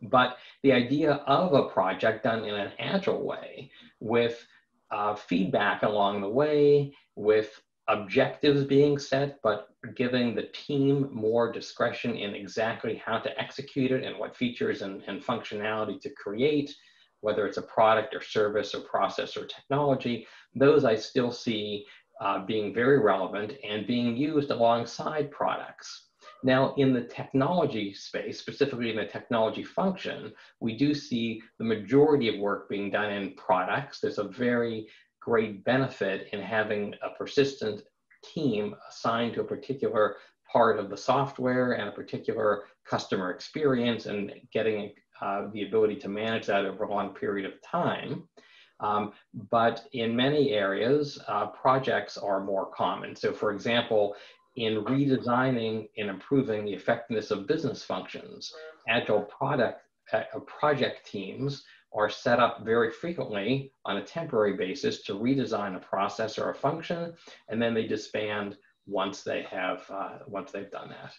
But 0.03 0.37
the 0.63 0.73
idea 0.73 1.15
of 1.27 1.53
a 1.53 1.69
project 1.69 2.25
done 2.25 2.45
in 2.45 2.55
an 2.55 2.73
agile 2.79 3.25
way 3.25 3.71
with 4.01 4.47
uh, 4.91 5.15
feedback 5.15 5.83
along 5.83 6.21
the 6.21 6.29
way, 6.29 6.95
with 7.17 7.61
objectives 7.89 8.65
being 8.65 8.99
set, 8.99 9.39
but 9.43 9.69
giving 9.95 10.35
the 10.35 10.49
team 10.53 11.09
more 11.13 11.53
discretion 11.53 12.17
in 12.17 12.35
exactly 12.35 13.03
how 13.05 13.19
to 13.19 13.41
execute 13.41 13.91
it 13.91 14.05
and 14.05 14.19
what 14.19 14.37
features 14.37 14.83
and, 14.83 15.03
and 15.07 15.23
functionality 15.23 16.01
to 16.01 16.11
create, 16.11 16.75
whether 17.21 17.47
it's 17.47 17.59
a 17.59 17.63
product 17.63 18.15
or 18.15 18.23
service 18.23 18.75
or 18.75 18.81
process 18.81 19.37
or 19.37 19.47
technology, 19.47 20.27
those 20.55 20.85
I 20.85 20.97
still 20.97 21.33
see 21.33 21.85
uh, 22.21 22.45
being 22.45 22.75
very 22.75 23.01
relevant 23.01 23.55
and 23.69 23.87
being 23.87 24.17
used 24.17 24.51
alongside 24.51 25.31
products. 25.31 26.09
Now, 26.43 26.75
in 26.77 26.93
the 26.93 27.03
technology 27.03 27.93
space, 27.93 28.39
specifically 28.39 28.91
in 28.91 28.97
the 28.97 29.07
technology 29.07 29.63
function, 29.63 30.33
we 30.61 30.77
do 30.77 30.95
see 30.95 31.43
the 31.59 31.65
majority 31.65 32.29
of 32.29 32.41
work 32.41 32.69
being 32.69 32.91
done 32.91 33.13
in 33.13 33.35
products. 33.35 34.01
There's 34.01 34.19
a 34.19 34.25
very 34.25 34.87
great 35.21 35.65
benefit 35.65 36.29
in 36.33 36.41
having 36.41 36.95
a 37.03 37.11
persistent 37.11 37.83
team 38.25 38.75
assigned 38.89 39.35
to 39.35 39.43
a 39.43 39.45
particular 39.45 40.17
part 40.51 40.79
of 40.79 40.91
the 40.91 40.97
software 40.97 41.73
and 41.73 41.89
a 41.89 41.93
particular 41.93 42.65
customer 42.85 43.31
experience 43.31 44.07
and 44.07 44.33
getting 44.53 44.93
uh, 45.21 45.49
the 45.53 45.63
ability 45.63 45.97
to 45.97 46.09
manage 46.09 46.47
that 46.47 46.65
over 46.65 46.85
a 46.85 46.91
long 46.91 47.15
period 47.15 47.47
of 47.47 47.61
time. 47.63 48.29
Um, 48.81 49.13
but 49.51 49.85
in 49.93 50.17
many 50.17 50.53
areas, 50.53 51.19
uh, 51.29 51.47
projects 51.49 52.17
are 52.17 52.43
more 52.43 52.71
common. 52.73 53.15
So 53.15 53.33
for 53.33 53.53
example, 53.53 54.17
in 54.57 54.85
redesigning 54.85 55.89
and 55.99 56.09
improving 56.09 56.65
the 56.65 56.73
effectiveness 56.73 57.31
of 57.31 57.47
business 57.47 57.85
functions, 57.85 58.53
agile 58.89 59.23
product 59.23 59.83
uh, 60.13 60.23
project 60.47 61.07
teams 61.07 61.65
are 61.93 62.09
set 62.09 62.41
up 62.41 62.65
very 62.65 62.91
frequently 62.91 63.73
on 63.85 63.99
a 63.99 64.05
temporary 64.05 64.57
basis 64.57 65.03
to 65.03 65.15
redesign 65.15 65.77
a 65.77 65.81
process 65.81 66.39
or 66.39 66.51
a 66.51 66.55
function, 66.55 67.13
and 67.49 67.61
then 67.61 67.75
they 67.75 67.87
disband 67.87 68.57
once 68.87 69.23
they 69.23 69.43
have 69.43 69.85
uh, 69.91 70.19
once 70.27 70.51
they've 70.51 70.71
done 70.71 70.89
that. 70.89 71.13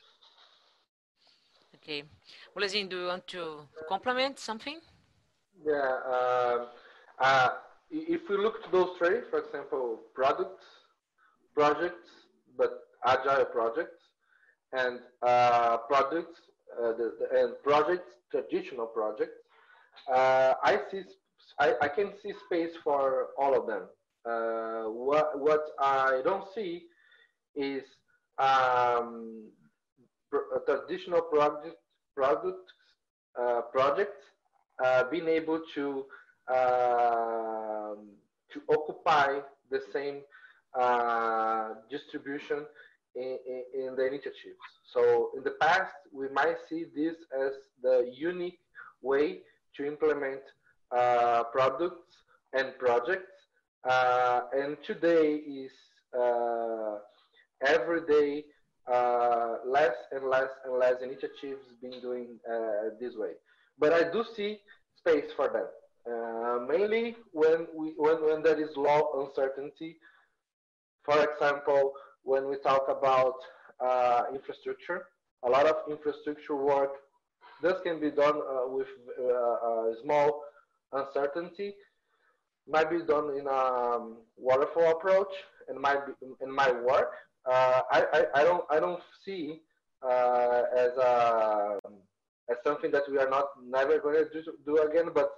Okay, 1.84 2.04
Bolesin, 2.56 2.88
do 2.90 3.00
you 3.00 3.08
want 3.08 3.26
to 3.28 3.62
complement 3.90 4.38
something? 4.38 4.80
Yeah. 5.66 5.98
Uh, 6.06 6.66
uh, 7.18 7.50
if 7.90 8.30
we 8.30 8.38
look 8.38 8.64
to 8.64 8.72
those 8.72 8.90
three, 9.00 9.22
for 9.32 9.40
example, 9.40 10.00
products, 10.14 10.64
projects, 11.56 12.08
but 12.56 12.84
agile 13.06 13.46
projects, 13.46 14.00
and 14.74 15.00
uh, 15.24 15.78
products, 15.90 16.40
uh, 16.80 16.94
the, 16.94 17.16
the, 17.20 17.40
and 17.40 17.54
projects, 17.64 18.12
traditional 18.30 18.86
projects, 18.86 19.42
uh, 20.14 20.54
I 20.64 20.82
see, 20.92 21.02
I, 21.60 21.74
I, 21.82 21.88
can 21.88 22.14
see 22.22 22.32
space 22.46 22.76
for 22.84 23.30
all 23.40 23.60
of 23.60 23.66
them. 23.66 23.88
Uh, 24.24 24.84
what 24.90 25.40
what 25.40 25.62
I 25.80 26.22
don't 26.24 26.46
see 26.54 26.84
is 27.56 27.84
um, 28.38 29.50
traditional 30.66 31.22
project 31.22 31.78
products 32.16 32.74
uh, 33.40 33.62
projects 33.72 34.26
being 35.12 35.28
able 35.28 35.62
to 35.74 36.06
um, 36.50 38.10
to 38.52 38.62
occupy 38.70 39.40
the 39.70 39.82
same 39.94 40.22
uh, 40.80 41.70
distribution 41.90 42.66
in, 43.16 43.38
in, 43.48 43.64
in, 43.74 43.96
the 43.96 44.06
initiatives. 44.08 44.68
So 44.94 45.32
in 45.36 45.44
the 45.44 45.56
past, 45.62 45.94
we 46.14 46.28
might 46.30 46.58
see 46.70 46.86
this 46.96 47.16
as 47.38 47.52
the 47.82 48.12
unique 48.14 48.60
way 49.02 49.40
to 49.76 49.86
implement 49.86 50.42
uh, 50.96 51.44
products 51.52 52.18
and 52.54 52.78
projects. 52.78 53.32
Uh, 53.90 54.42
and 54.54 54.78
today 54.86 55.36
is 55.36 55.72
uh, 56.18 56.98
every 57.66 58.02
day 58.06 58.46
uh, 58.88 59.58
less 59.66 59.94
and 60.12 60.28
less 60.28 60.50
and 60.66 60.78
less 60.78 60.96
initiatives 61.02 61.62
being 61.82 62.02
doing 62.02 62.40
uh, 62.50 62.90
this 63.00 63.16
way. 63.16 63.32
But 63.78 63.94
I 63.94 64.12
do 64.12 64.24
see 64.36 64.60
space 64.98 65.32
for 65.36 65.50
that. 65.50 65.72
Uh, 66.12 66.66
mainly 66.66 67.16
when, 67.32 67.68
we, 67.76 67.94
when, 67.98 68.24
when 68.26 68.42
there 68.42 68.60
is 68.60 68.76
law 68.76 69.02
uncertainty. 69.24 69.98
For 71.04 71.24
example, 71.24 71.94
when 72.24 72.50
we 72.50 72.58
talk 72.58 72.86
about 72.90 73.36
uh, 73.80 74.24
infrastructure, 74.34 75.08
a 75.44 75.50
lot 75.50 75.66
of 75.68 75.76
infrastructure 75.90 76.56
work, 76.56 76.92
this 77.62 77.74
can 77.84 78.00
be 78.00 78.10
done 78.10 78.38
uh, 78.38 78.68
with 78.68 78.88
small 80.04 80.42
uncertainty, 80.94 81.76
might 82.68 82.90
be 82.90 83.00
done 83.04 83.38
in 83.38 83.48
a 83.48 83.52
um, 83.52 84.18
waterfall 84.38 84.92
approach 84.92 85.32
and 85.68 85.80
might 85.80 86.06
be 86.06 86.14
in 86.42 86.52
my 86.52 86.72
work. 86.72 87.12
Uh, 87.50 87.82
I, 87.92 88.26
I, 88.36 88.44
don't 88.44 88.64
I 88.70 88.80
don't 88.80 89.02
see 89.26 89.62
as 90.04 90.92
a 90.98 91.80
as 92.50 92.58
something 92.66 92.92
that 92.92 93.04
we 93.10 93.18
are 93.18 93.30
not 93.30 93.46
never 93.66 94.00
going 94.00 94.16
to 94.16 94.26
do, 94.32 94.52
do 94.66 94.78
again, 94.78 95.10
but 95.14 95.32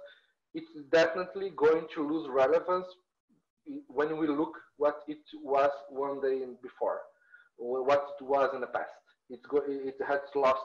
it's 0.52 0.70
definitely 0.92 1.50
going 1.56 1.86
to 1.94 2.06
lose 2.06 2.28
relevance 2.30 2.86
when 3.88 4.18
we 4.18 4.26
look 4.26 4.52
what 4.76 5.00
it 5.08 5.18
was 5.42 5.70
one 5.88 6.20
day 6.20 6.44
before, 6.62 7.00
what 7.56 8.06
it 8.20 8.24
was 8.24 8.50
in 8.54 8.60
the 8.60 8.66
past. 8.66 8.90
It's 9.30 9.46
go, 9.46 9.62
it 9.66 9.96
has 10.06 10.20
lost 10.34 10.60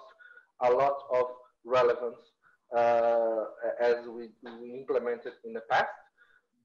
a 0.62 0.72
lot 0.72 0.98
of 1.14 1.26
relevance 1.66 2.18
uh, 2.76 3.46
as 3.82 3.96
we, 4.08 4.30
we 4.62 4.74
implemented 4.74 5.34
in 5.46 5.54
the 5.54 5.62
past. 5.72 5.88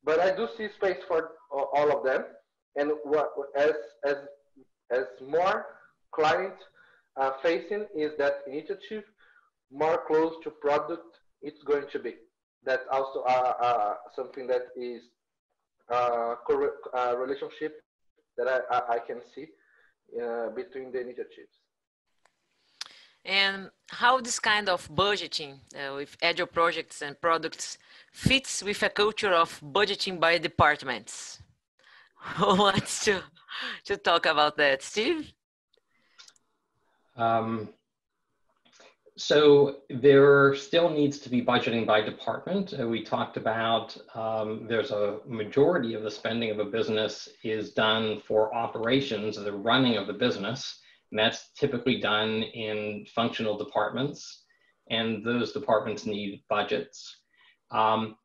But 0.04 0.20
I 0.20 0.34
do 0.34 0.48
see 0.56 0.68
space 0.76 0.98
for 1.08 1.30
all 1.50 1.96
of 1.96 2.04
them. 2.04 2.24
And 2.76 2.90
what, 3.04 3.30
as, 3.56 3.72
as, 4.04 4.16
as 4.90 5.04
more 5.26 5.66
client 6.12 6.54
uh, 7.16 7.32
facing 7.42 7.86
is 7.96 8.12
that 8.18 8.42
initiative, 8.46 9.04
more 9.70 10.02
close 10.06 10.34
to 10.44 10.50
product 10.50 11.18
it's 11.42 11.62
going 11.64 11.84
to 11.92 11.98
be 11.98 12.14
that's 12.64 12.86
also 12.90 13.20
uh, 13.20 13.54
uh, 13.60 13.94
something 14.16 14.46
that 14.46 14.68
is 14.76 15.02
uh, 15.90 16.34
uh 16.48 17.16
relationship 17.16 17.82
that 18.36 18.48
I, 18.48 18.94
I, 18.94 18.98
can 18.98 19.20
see 19.34 19.46
uh, 20.20 20.48
between 20.50 20.90
the 20.90 21.00
initiatives. 21.00 21.54
And 23.24 23.70
how 23.90 24.20
this 24.20 24.40
kind 24.40 24.68
of 24.68 24.88
budgeting 24.88 25.60
uh, 25.74 25.94
with 25.96 26.16
agile 26.20 26.46
projects 26.46 27.02
and 27.02 27.20
products 27.20 27.78
fits 28.12 28.62
with 28.62 28.82
a 28.82 28.88
culture 28.88 29.32
of 29.32 29.60
budgeting 29.60 30.18
by 30.18 30.38
departments? 30.38 31.40
Who 32.36 32.46
wants 32.56 33.04
to, 33.04 33.22
to 33.86 33.96
talk 33.96 34.26
about 34.26 34.56
that? 34.56 34.82
Steve? 34.82 35.32
Um, 37.16 37.68
so 39.16 39.76
there 39.90 40.56
still 40.56 40.90
needs 40.90 41.18
to 41.20 41.28
be 41.28 41.40
budgeting 41.40 41.86
by 41.86 42.00
department. 42.00 42.74
Uh, 42.78 42.88
we 42.88 43.04
talked 43.04 43.36
about 43.36 43.96
um, 44.14 44.66
there's 44.68 44.90
a 44.90 45.20
majority 45.26 45.94
of 45.94 46.02
the 46.02 46.10
spending 46.10 46.50
of 46.50 46.58
a 46.58 46.64
business 46.64 47.28
is 47.44 47.72
done 47.72 48.20
for 48.26 48.52
operations, 48.54 49.36
the 49.36 49.52
running 49.52 49.96
of 49.96 50.08
the 50.08 50.12
business, 50.12 50.80
and 51.12 51.18
that's 51.18 51.50
typically 51.56 52.00
done 52.00 52.42
in 52.42 53.06
functional 53.14 53.56
departments, 53.56 54.42
and 54.90 55.24
those 55.24 55.52
departments 55.52 56.06
need 56.06 56.42
budgets. 56.48 57.20
Um, 57.70 58.16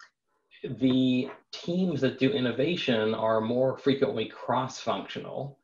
the 0.63 1.29
teams 1.51 2.01
that 2.01 2.19
do 2.19 2.31
innovation 2.31 3.13
are 3.15 3.41
more 3.41 3.77
frequently 3.77 4.25
cross-functional, 4.25 5.57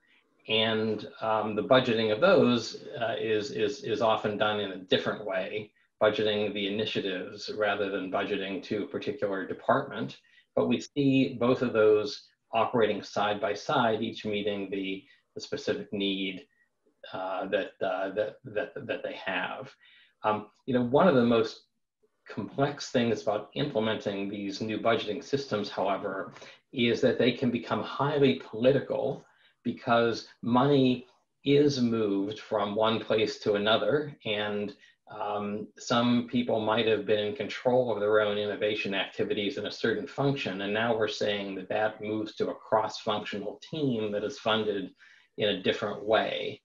And 0.47 1.07
um, 1.21 1.55
the 1.55 1.63
budgeting 1.63 2.11
of 2.13 2.21
those 2.21 2.85
uh, 2.99 3.15
is, 3.19 3.51
is, 3.51 3.83
is 3.83 4.01
often 4.01 4.37
done 4.37 4.59
in 4.59 4.71
a 4.71 4.77
different 4.77 5.25
way, 5.25 5.71
budgeting 6.01 6.53
the 6.53 6.67
initiatives 6.71 7.49
rather 7.57 7.89
than 7.89 8.11
budgeting 8.11 8.61
to 8.63 8.83
a 8.83 8.87
particular 8.87 9.47
department. 9.47 10.17
But 10.55 10.67
we 10.67 10.79
see 10.79 11.37
both 11.39 11.61
of 11.61 11.73
those 11.73 12.27
operating 12.53 13.01
side 13.01 13.41
by 13.41 13.53
side, 13.53 14.03
each 14.03 14.23
meeting 14.23 14.69
the, 14.69 15.03
the 15.33 15.41
specific 15.41 15.91
need 15.91 16.45
uh, 17.11 17.47
that, 17.47 17.71
uh, 17.81 18.09
that, 18.13 18.35
that, 18.45 18.73
that 18.85 19.03
they 19.03 19.15
have. 19.25 19.71
Um, 20.23 20.47
you 20.65 20.73
know, 20.75 20.83
one 20.83 21.07
of 21.07 21.15
the 21.15 21.25
most 21.25 21.61
complex 22.27 22.91
things 22.91 23.21
about 23.21 23.49
implementing 23.53 24.29
these 24.29 24.61
new 24.61 24.79
budgeting 24.79 25.23
systems, 25.23 25.69
however, 25.69 26.33
is 26.73 27.01
that 27.01 27.17
they 27.17 27.31
can 27.31 27.51
become 27.51 27.83
highly 27.83 28.41
political 28.45 29.25
because 29.63 30.27
money 30.41 31.07
is 31.43 31.79
moved 31.79 32.39
from 32.39 32.75
one 32.75 32.99
place 32.99 33.39
to 33.39 33.53
another 33.53 34.15
and 34.25 34.75
um, 35.11 35.67
some 35.77 36.27
people 36.31 36.59
might 36.59 36.87
have 36.87 37.05
been 37.05 37.27
in 37.27 37.35
control 37.35 37.93
of 37.93 37.99
their 37.99 38.21
own 38.21 38.39
innovation 38.39 38.95
activities 38.95 39.59
in 39.59 39.67
a 39.67 39.71
certain 39.71 40.07
function 40.07 40.61
and 40.61 40.73
now 40.73 40.97
we're 40.97 41.07
saying 41.07 41.53
that 41.53 41.69
that 41.69 42.01
moves 42.01 42.33
to 42.35 42.49
a 42.49 42.55
cross-functional 42.55 43.61
team 43.69 44.11
that 44.11 44.23
is 44.23 44.39
funded 44.39 44.89
in 45.37 45.49
a 45.49 45.61
different 45.61 46.03
way. 46.03 46.59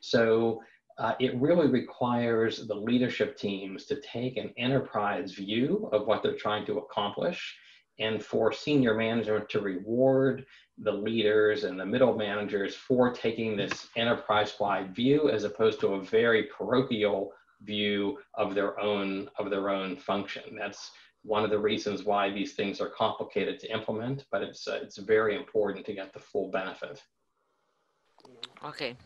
So 0.00 0.60
uh, 0.98 1.14
it 1.20 1.34
really 1.40 1.68
requires 1.68 2.66
the 2.66 2.74
leadership 2.74 3.36
teams 3.36 3.84
to 3.86 4.00
take 4.00 4.36
an 4.36 4.52
enterprise 4.56 5.32
view 5.32 5.88
of 5.92 6.06
what 6.06 6.22
they're 6.22 6.36
trying 6.36 6.64
to 6.66 6.78
accomplish 6.78 7.56
and 7.98 8.22
for 8.22 8.52
senior 8.52 8.94
management 8.94 9.48
to 9.48 9.60
reward 9.60 10.44
the 10.78 10.92
leaders 10.92 11.64
and 11.64 11.78
the 11.80 11.86
middle 11.86 12.14
managers 12.14 12.74
for 12.74 13.12
taking 13.12 13.56
this 13.56 13.88
enterprise-wide 13.96 14.94
view 14.94 15.30
as 15.30 15.44
opposed 15.44 15.80
to 15.80 15.94
a 15.94 16.04
very 16.04 16.44
parochial 16.44 17.32
view 17.62 18.18
of 18.34 18.54
their 18.54 18.78
own 18.78 19.30
of 19.38 19.48
their 19.48 19.70
own 19.70 19.96
function. 19.96 20.56
That's 20.58 20.90
one 21.22 21.42
of 21.42 21.50
the 21.50 21.58
reasons 21.58 22.04
why 22.04 22.30
these 22.30 22.52
things 22.52 22.80
are 22.80 22.90
complicated 22.90 23.58
to 23.60 23.72
implement, 23.72 24.26
but 24.30 24.42
it's 24.42 24.68
uh, 24.68 24.78
it's 24.82 24.98
very 24.98 25.34
important 25.34 25.86
to 25.86 25.94
get 25.94 26.12
the 26.12 26.20
full 26.20 26.50
benefit. 26.50 27.02
Okay, 28.64 28.96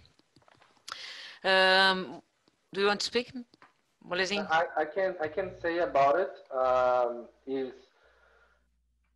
um, 1.44 2.22
do 2.72 2.80
you 2.80 2.86
want 2.86 3.00
to 3.00 3.06
speak, 3.06 3.32
Molezin? 4.08 4.46
I, 4.50 4.64
I 4.76 4.84
can 4.84 5.14
I 5.20 5.28
can 5.28 5.50
say 5.60 5.78
about 5.78 6.18
it 6.18 6.32
um, 6.54 7.26
is 7.46 7.72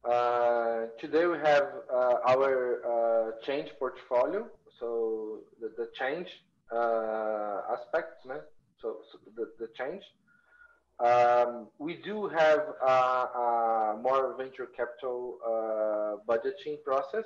uh, 0.04 0.86
today 1.00 1.26
we 1.26 1.38
have 1.38 1.66
uh, 1.92 2.16
our 2.28 2.80
uh, 2.84 3.30
change 3.46 3.70
portfolio. 3.78 4.46
So 4.78 5.40
the, 5.60 5.72
the 5.78 5.88
change 5.98 6.28
uh, 6.72 7.60
aspect, 7.72 8.26
né? 8.26 8.40
so, 8.80 8.98
so 9.10 9.18
the, 9.36 9.50
the 9.58 9.68
change. 9.78 10.02
Um, 11.00 11.68
we 11.78 12.00
do 12.04 12.28
have 12.28 12.60
a, 12.86 12.90
a 12.90 13.98
more 14.00 14.36
venture 14.36 14.66
capital 14.76 15.38
uh, 15.44 16.16
budgeting 16.28 16.82
process, 16.84 17.24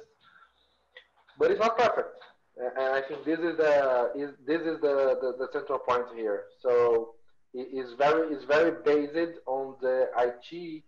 but 1.38 1.50
it's 1.50 1.60
not 1.60 1.76
perfect 1.76 2.18
and 2.58 2.94
I 2.94 3.02
think 3.02 3.24
this 3.24 3.38
is 3.38 3.56
the 3.56 4.10
is 4.16 4.30
this 4.46 4.62
is 4.62 4.80
the, 4.80 5.16
the, 5.20 5.34
the 5.38 5.48
central 5.52 5.78
point 5.78 6.06
here. 6.14 6.44
So 6.60 7.14
it 7.54 7.68
is 7.72 7.94
very 7.94 8.34
is 8.34 8.44
very 8.44 8.72
based 8.84 9.38
on 9.46 9.76
the 9.80 10.08
IT 10.18 10.82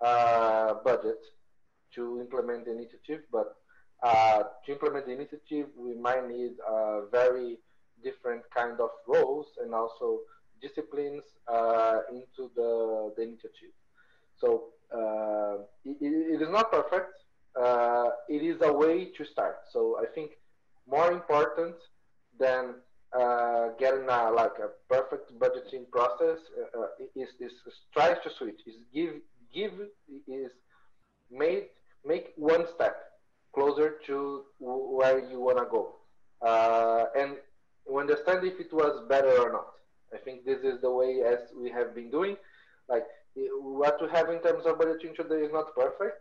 uh, 0.00 0.74
budget 0.84 1.20
to 1.94 2.20
implement 2.20 2.66
the 2.66 2.72
initiative, 2.72 3.22
but 3.32 3.56
uh, 4.02 4.42
to 4.64 4.72
implement 4.72 5.06
the 5.06 5.12
initiative, 5.12 5.66
we 5.76 5.94
might 5.94 6.28
need 6.28 6.52
uh, 6.68 7.06
very 7.06 7.58
different 8.04 8.42
kind 8.54 8.78
of 8.80 8.90
roles 9.08 9.46
and 9.62 9.74
also 9.74 10.20
disciplines 10.60 11.22
uh, 11.48 12.00
into 12.10 12.50
the, 12.54 13.12
the 13.16 13.22
initiative. 13.22 13.72
So 14.38 14.64
uh, 14.94 15.62
it, 15.84 15.96
it 16.00 16.42
is 16.42 16.48
not 16.50 16.70
perfect. 16.70 17.14
Uh, 17.58 18.10
it 18.28 18.42
is 18.42 18.60
a 18.62 18.72
way 18.72 19.06
to 19.16 19.24
start. 19.24 19.60
So 19.72 19.98
I 20.00 20.06
think 20.14 20.32
more 20.88 21.12
important 21.12 21.74
than 22.38 22.74
uh, 23.18 23.68
getting 23.78 24.08
a, 24.08 24.30
like 24.30 24.58
a 24.58 24.68
perfect 24.88 25.32
budgeting 25.38 25.88
process 25.90 26.38
uh, 26.58 26.80
uh 26.80 26.86
is, 27.14 27.28
is, 27.40 27.52
is 27.66 27.74
tries 27.92 28.16
to 28.22 28.30
switch 28.36 28.60
is 28.66 28.74
give 28.92 29.14
give 29.54 29.72
is 30.26 30.50
make 31.30 31.70
make 32.04 32.32
one 32.36 32.66
step 32.74 32.96
closer 33.56 33.96
to 34.06 34.44
where 34.58 35.18
you 35.30 35.40
want 35.40 35.58
to 35.58 35.64
go. 35.64 35.94
Uh, 36.42 37.06
and 37.18 37.36
understand 37.98 38.44
if 38.44 38.60
it 38.60 38.72
was 38.72 39.02
better 39.08 39.34
or 39.40 39.50
not. 39.50 39.72
I 40.12 40.18
think 40.18 40.44
this 40.44 40.60
is 40.60 40.80
the 40.82 40.90
way 40.90 41.22
as 41.26 41.38
we 41.58 41.70
have 41.70 41.94
been 41.94 42.10
doing. 42.10 42.36
Like 42.88 43.06
what 43.34 44.00
we 44.00 44.08
have 44.10 44.28
in 44.28 44.40
terms 44.40 44.66
of 44.66 44.78
budgeting 44.78 45.16
today 45.16 45.40
is 45.46 45.52
not 45.52 45.74
perfect. 45.74 46.18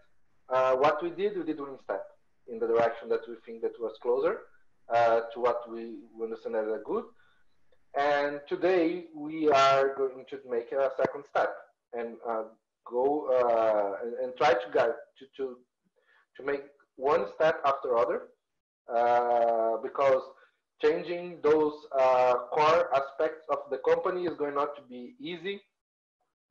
Uh, 0.49 0.75
what 0.75 1.03
we 1.03 1.09
did 1.09 1.37
we 1.37 1.43
did 1.43 1.59
one 1.59 1.77
step 1.83 2.05
in 2.47 2.59
the 2.59 2.67
direction 2.67 3.09
that 3.09 3.27
we 3.27 3.35
think 3.45 3.61
that 3.61 3.79
was 3.79 3.93
closer 4.01 4.39
uh, 4.93 5.21
to 5.33 5.39
what 5.39 5.69
we 5.71 5.95
understand 6.21 6.55
as 6.55 6.67
a 6.67 6.79
good. 6.85 7.05
And 7.97 8.41
today 8.47 9.05
we 9.15 9.49
are 9.49 9.95
going 9.95 10.25
to 10.29 10.39
make 10.49 10.71
a 10.71 10.89
second 10.97 11.23
step 11.29 11.55
and 11.93 12.15
uh, 12.27 12.43
go 12.85 13.27
uh, 13.31 14.05
and, 14.05 14.13
and, 14.15 14.33
try 14.37 14.53
to 14.53 14.71
guide 14.73 14.93
to, 15.17 15.25
to 15.37 15.57
to 16.37 16.43
make 16.45 16.61
one 16.97 17.25
step 17.35 17.61
after 17.65 17.97
other 17.97 18.23
uh, 18.93 19.77
because 19.81 20.21
changing 20.83 21.37
those 21.41 21.73
uh, 21.97 22.33
core 22.51 22.89
aspects 22.93 23.45
of 23.49 23.59
the 23.71 23.77
company 23.77 24.25
is 24.25 24.37
going 24.37 24.55
not 24.55 24.75
to 24.75 24.81
be 24.89 25.15
easy. 25.19 25.61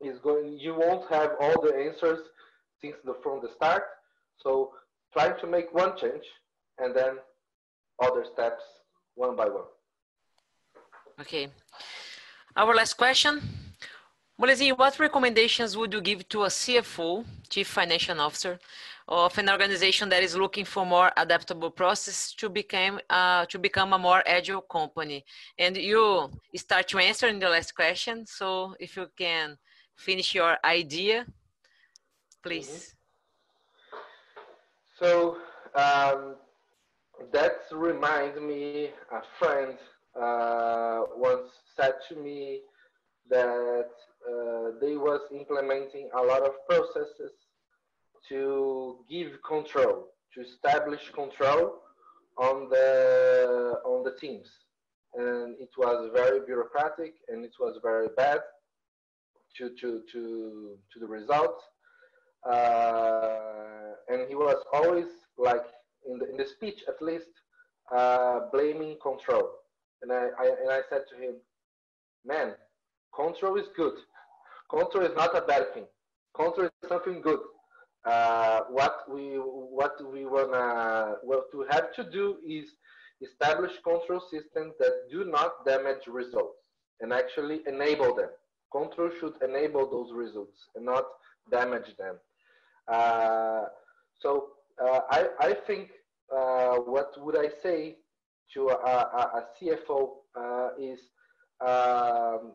Is 0.01 0.19
going 0.23 0.57
you 0.59 0.73
won't 0.73 1.09
have 1.11 1.31
all 1.39 1.61
the 1.61 1.73
answers 1.75 2.19
since 2.81 2.95
the 3.05 3.15
from 3.23 3.41
the 3.41 3.49
start. 3.55 3.83
So 4.41 4.71
trying 5.13 5.39
to 5.39 5.47
make 5.47 5.73
one 5.73 5.95
change 5.97 6.23
and 6.79 6.95
then 6.95 7.17
other 8.01 8.25
steps 8.25 8.63
one 9.15 9.35
by 9.35 9.45
one. 9.45 9.63
Okay. 11.19 11.49
Our 12.55 12.75
last 12.75 12.93
question. 12.93 13.41
Molezin, 14.39 14.77
what 14.77 14.99
recommendations 14.99 15.77
would 15.77 15.93
you 15.93 16.01
give 16.01 16.27
to 16.27 16.43
a 16.43 16.47
CFO, 16.47 17.23
Chief 17.49 17.67
Financial 17.67 18.19
Officer, 18.19 18.59
of 19.07 19.37
an 19.37 19.49
organization 19.49 20.09
that 20.09 20.23
is 20.23 20.35
looking 20.35 20.65
for 20.65 20.85
more 20.85 21.09
adaptable 21.15 21.71
process 21.71 22.33
to 22.33 22.49
become 22.49 22.99
uh, 23.09 23.45
to 23.45 23.57
become 23.57 23.93
a 23.93 23.97
more 23.97 24.21
agile 24.25 24.61
company? 24.61 25.23
And 25.57 25.77
you 25.77 26.29
start 26.57 26.89
to 26.89 26.97
answer 26.97 27.27
in 27.27 27.39
the 27.39 27.47
last 27.49 27.73
question. 27.75 28.25
So 28.25 28.75
if 28.77 28.97
you 28.97 29.07
can 29.17 29.57
finish 29.95 30.35
your 30.35 30.57
idea, 30.65 31.25
please. 32.43 32.71
Mm 32.71 32.79
-hmm. 32.79 32.95
So 34.99 35.37
um, 35.75 36.35
that 37.31 37.61
reminds 37.71 38.39
me, 38.39 38.89
a 39.11 39.21
friend 39.39 39.77
uh, 40.19 41.01
once 41.15 41.49
said 41.75 41.93
to 42.09 42.15
me 42.15 42.61
that 43.29 43.89
uh, 44.27 44.71
they 44.81 44.95
was 44.95 45.21
implementing 45.33 46.09
a 46.17 46.21
lot 46.21 46.41
of 46.41 46.53
processes 46.67 47.31
to 48.29 48.97
give 49.09 49.31
control, 49.47 50.07
to 50.33 50.41
establish 50.41 51.11
control 51.13 51.75
on 52.37 52.69
the 52.69 53.79
on 53.85 54.03
the 54.03 54.13
teams, 54.19 54.47
and 55.15 55.55
it 55.59 55.69
was 55.77 56.09
very 56.13 56.39
bureaucratic 56.45 57.13
and 57.29 57.45
it 57.45 57.53
was 57.59 57.79
very 57.81 58.07
bad 58.17 58.39
to 59.57 59.69
to 59.79 60.01
to 60.11 60.77
to 60.91 60.99
the 60.99 61.05
results. 61.05 61.63
Uh, 62.49 63.93
and 64.09 64.27
he 64.27 64.35
was 64.35 64.57
always 64.73 65.07
like 65.37 65.65
in 66.07 66.17
the 66.19 66.29
in 66.29 66.37
the 66.37 66.47
speech 66.47 66.79
at 66.87 67.01
least 67.01 67.29
uh, 67.95 68.41
blaming 68.51 68.97
control. 69.01 69.49
And 70.01 70.11
I, 70.11 70.27
I 70.39 70.45
and 70.61 70.71
I 70.71 70.81
said 70.89 71.03
to 71.11 71.15
him, 71.15 71.35
man, 72.25 72.53
control 73.15 73.57
is 73.57 73.67
good. 73.75 73.95
Control 74.69 75.05
is 75.05 75.15
not 75.15 75.35
a 75.37 75.41
bad 75.41 75.73
thing. 75.73 75.85
Control 76.35 76.67
is 76.67 76.89
something 76.89 77.21
good. 77.21 77.39
Uh, 78.05 78.61
what 78.69 78.99
we 79.09 79.35
what 79.35 79.95
we 80.11 80.25
wanna 80.25 81.15
what 81.23 81.45
we 81.57 81.65
have 81.71 81.93
to 81.95 82.03
do 82.11 82.37
is 82.45 82.65
establish 83.21 83.71
control 83.83 84.21
systems 84.31 84.73
that 84.79 85.07
do 85.09 85.25
not 85.25 85.65
damage 85.65 86.05
results 86.07 86.59
and 87.01 87.11
actually 87.13 87.61
enable 87.67 88.13
them. 88.15 88.29
Control 88.71 89.09
should 89.19 89.33
enable 89.41 89.89
those 89.89 90.11
results 90.13 90.57
and 90.75 90.85
not 90.85 91.05
damage 91.49 91.95
them. 91.97 92.15
Uh, 92.87 93.65
I, 95.15 95.21
I 95.39 95.53
think 95.67 95.91
uh, 96.35 96.75
what 96.93 97.09
would 97.23 97.37
I 97.37 97.49
say 97.63 97.95
to 98.53 98.69
a, 98.69 98.73
a, 98.73 99.21
a 99.39 99.41
CFO 99.55 99.99
uh, 100.35 100.69
is 100.91 100.99
um, 101.65 102.51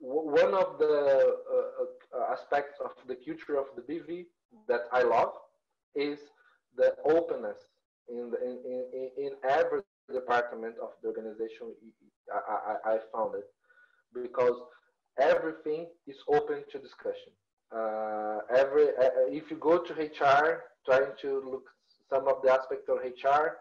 one 0.00 0.54
of 0.54 0.78
the 0.78 1.36
uh, 1.54 2.32
aspects 2.32 2.76
of 2.82 2.92
the 3.08 3.16
culture 3.26 3.56
of 3.58 3.66
the 3.76 3.82
BV 3.82 4.24
that 4.68 4.82
I 4.92 5.02
love 5.02 5.32
is 5.94 6.18
the 6.76 6.94
openness 7.04 7.58
in, 8.08 8.30
the, 8.30 8.38
in, 8.42 8.54
in, 8.92 9.10
in 9.24 9.30
everything 9.48 9.84
department 10.12 10.74
of 10.82 10.90
the 11.02 11.08
organization 11.08 11.66
I, 12.32 12.74
I, 12.88 12.94
I 12.94 12.98
found 13.12 13.34
it 13.34 13.48
because 14.14 14.58
everything 15.18 15.86
is 16.06 16.16
open 16.28 16.64
to 16.72 16.78
discussion. 16.78 17.32
Uh, 17.74 18.38
every 18.54 18.88
uh, 18.88 19.28
if 19.28 19.50
you 19.50 19.56
go 19.56 19.78
to 19.78 19.92
HR 19.94 20.62
trying 20.86 21.12
to 21.22 21.42
look 21.50 21.64
some 22.10 22.28
of 22.28 22.42
the 22.42 22.52
aspects 22.52 22.88
of 22.88 22.98
HR, 22.98 23.58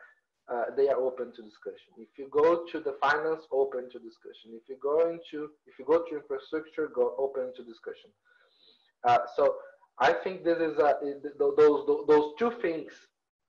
uh, 0.52 0.66
they 0.76 0.90
are 0.90 0.98
open 1.00 1.32
to 1.34 1.42
discussion. 1.42 1.92
If 1.98 2.10
you 2.18 2.28
go 2.30 2.66
to 2.66 2.80
the 2.80 2.98
finance, 3.02 3.44
open 3.52 3.90
to 3.92 4.00
discussion. 4.00 4.52
If 4.52 4.68
you 4.68 4.78
go 4.82 5.10
into 5.10 5.52
if 5.66 5.80
you 5.80 5.86
go 5.86 6.04
to 6.04 6.16
infrastructure, 6.16 6.90
go 6.94 7.16
open 7.18 7.54
to 7.56 7.64
discussion. 7.64 8.10
Uh, 9.08 9.20
so 9.36 9.56
I 10.00 10.12
think 10.12 10.44
this 10.44 10.58
is 10.58 10.78
a, 10.80 10.96
those 11.40 11.56
those, 11.58 12.06
those 12.08 12.34
two 12.38 12.52
things. 12.62 12.92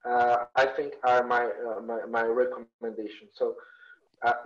Uh, 0.08 0.44
I 0.54 0.66
think 0.66 0.94
are 1.02 1.26
my, 1.26 1.46
uh, 1.46 1.80
my 1.80 2.04
my 2.08 2.22
recommendation. 2.24 3.28
So 3.32 3.56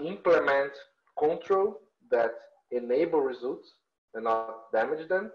implement 0.01 0.73
control 1.19 1.81
that 2.11 2.31
enable 2.71 3.21
results 3.21 3.75
and 4.15 4.25
not 4.25 4.73
damage 4.73 5.09
them. 5.09 5.31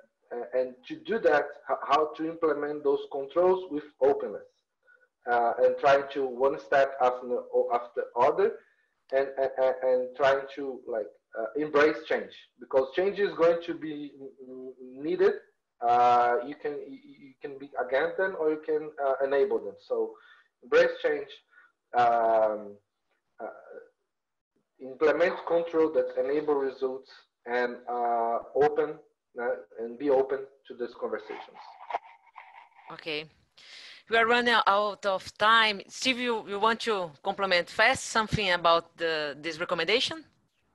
And 0.53 0.75
to 0.88 0.95
do 1.05 1.19
that, 1.19 1.45
how 1.67 2.11
to 2.17 2.29
implement 2.29 2.84
those 2.84 3.01
controls 3.11 3.65
with 3.71 3.84
openness 4.01 4.47
uh, 5.29 5.53
and 5.63 5.75
trying 5.79 6.03
to 6.13 6.25
one 6.25 6.59
step 6.59 6.93
after 7.01 7.39
after 7.73 8.03
other, 8.19 8.53
and 9.11 9.27
and, 9.38 9.75
and 9.84 10.15
trying 10.15 10.41
to 10.55 10.79
like 10.88 11.07
uh, 11.39 11.45
embrace 11.55 11.97
change 12.07 12.31
because 12.59 12.88
change 12.95 13.19
is 13.19 13.34
going 13.36 13.61
to 13.65 13.73
be 13.73 14.11
needed. 14.81 15.34
Uh, 15.81 16.36
you 16.47 16.55
can 16.55 16.77
you 16.88 17.34
can 17.41 17.57
be 17.57 17.69
against 17.86 18.17
them 18.17 18.36
or 18.39 18.51
you 18.51 18.61
can 18.65 18.89
uh, 19.05 19.13
enable 19.25 19.59
them. 19.59 19.75
So 19.88 20.13
embrace 20.63 20.91
change. 21.01 21.27
Um, 21.97 22.75
uh, 23.39 23.47
implement 24.81 25.36
control 25.47 25.91
that 25.93 26.07
enable 26.17 26.55
results 26.55 27.09
and 27.45 27.77
uh, 27.89 28.39
open 28.55 28.95
and 29.79 29.97
be 29.97 30.09
open 30.09 30.39
to 30.67 30.73
these 30.75 30.93
conversations. 30.99 31.57
Okay 32.91 33.25
we 34.09 34.17
are 34.17 34.27
running 34.27 34.55
out 34.67 35.05
of 35.05 35.36
time. 35.38 35.81
Steve, 35.88 36.19
you, 36.19 36.47
you 36.47 36.59
want 36.59 36.79
to 36.81 37.11
complement 37.23 37.69
fast 37.69 38.05
something 38.05 38.51
about 38.51 38.95
the, 38.97 39.38
this 39.39 39.59
recommendation? 39.59 40.23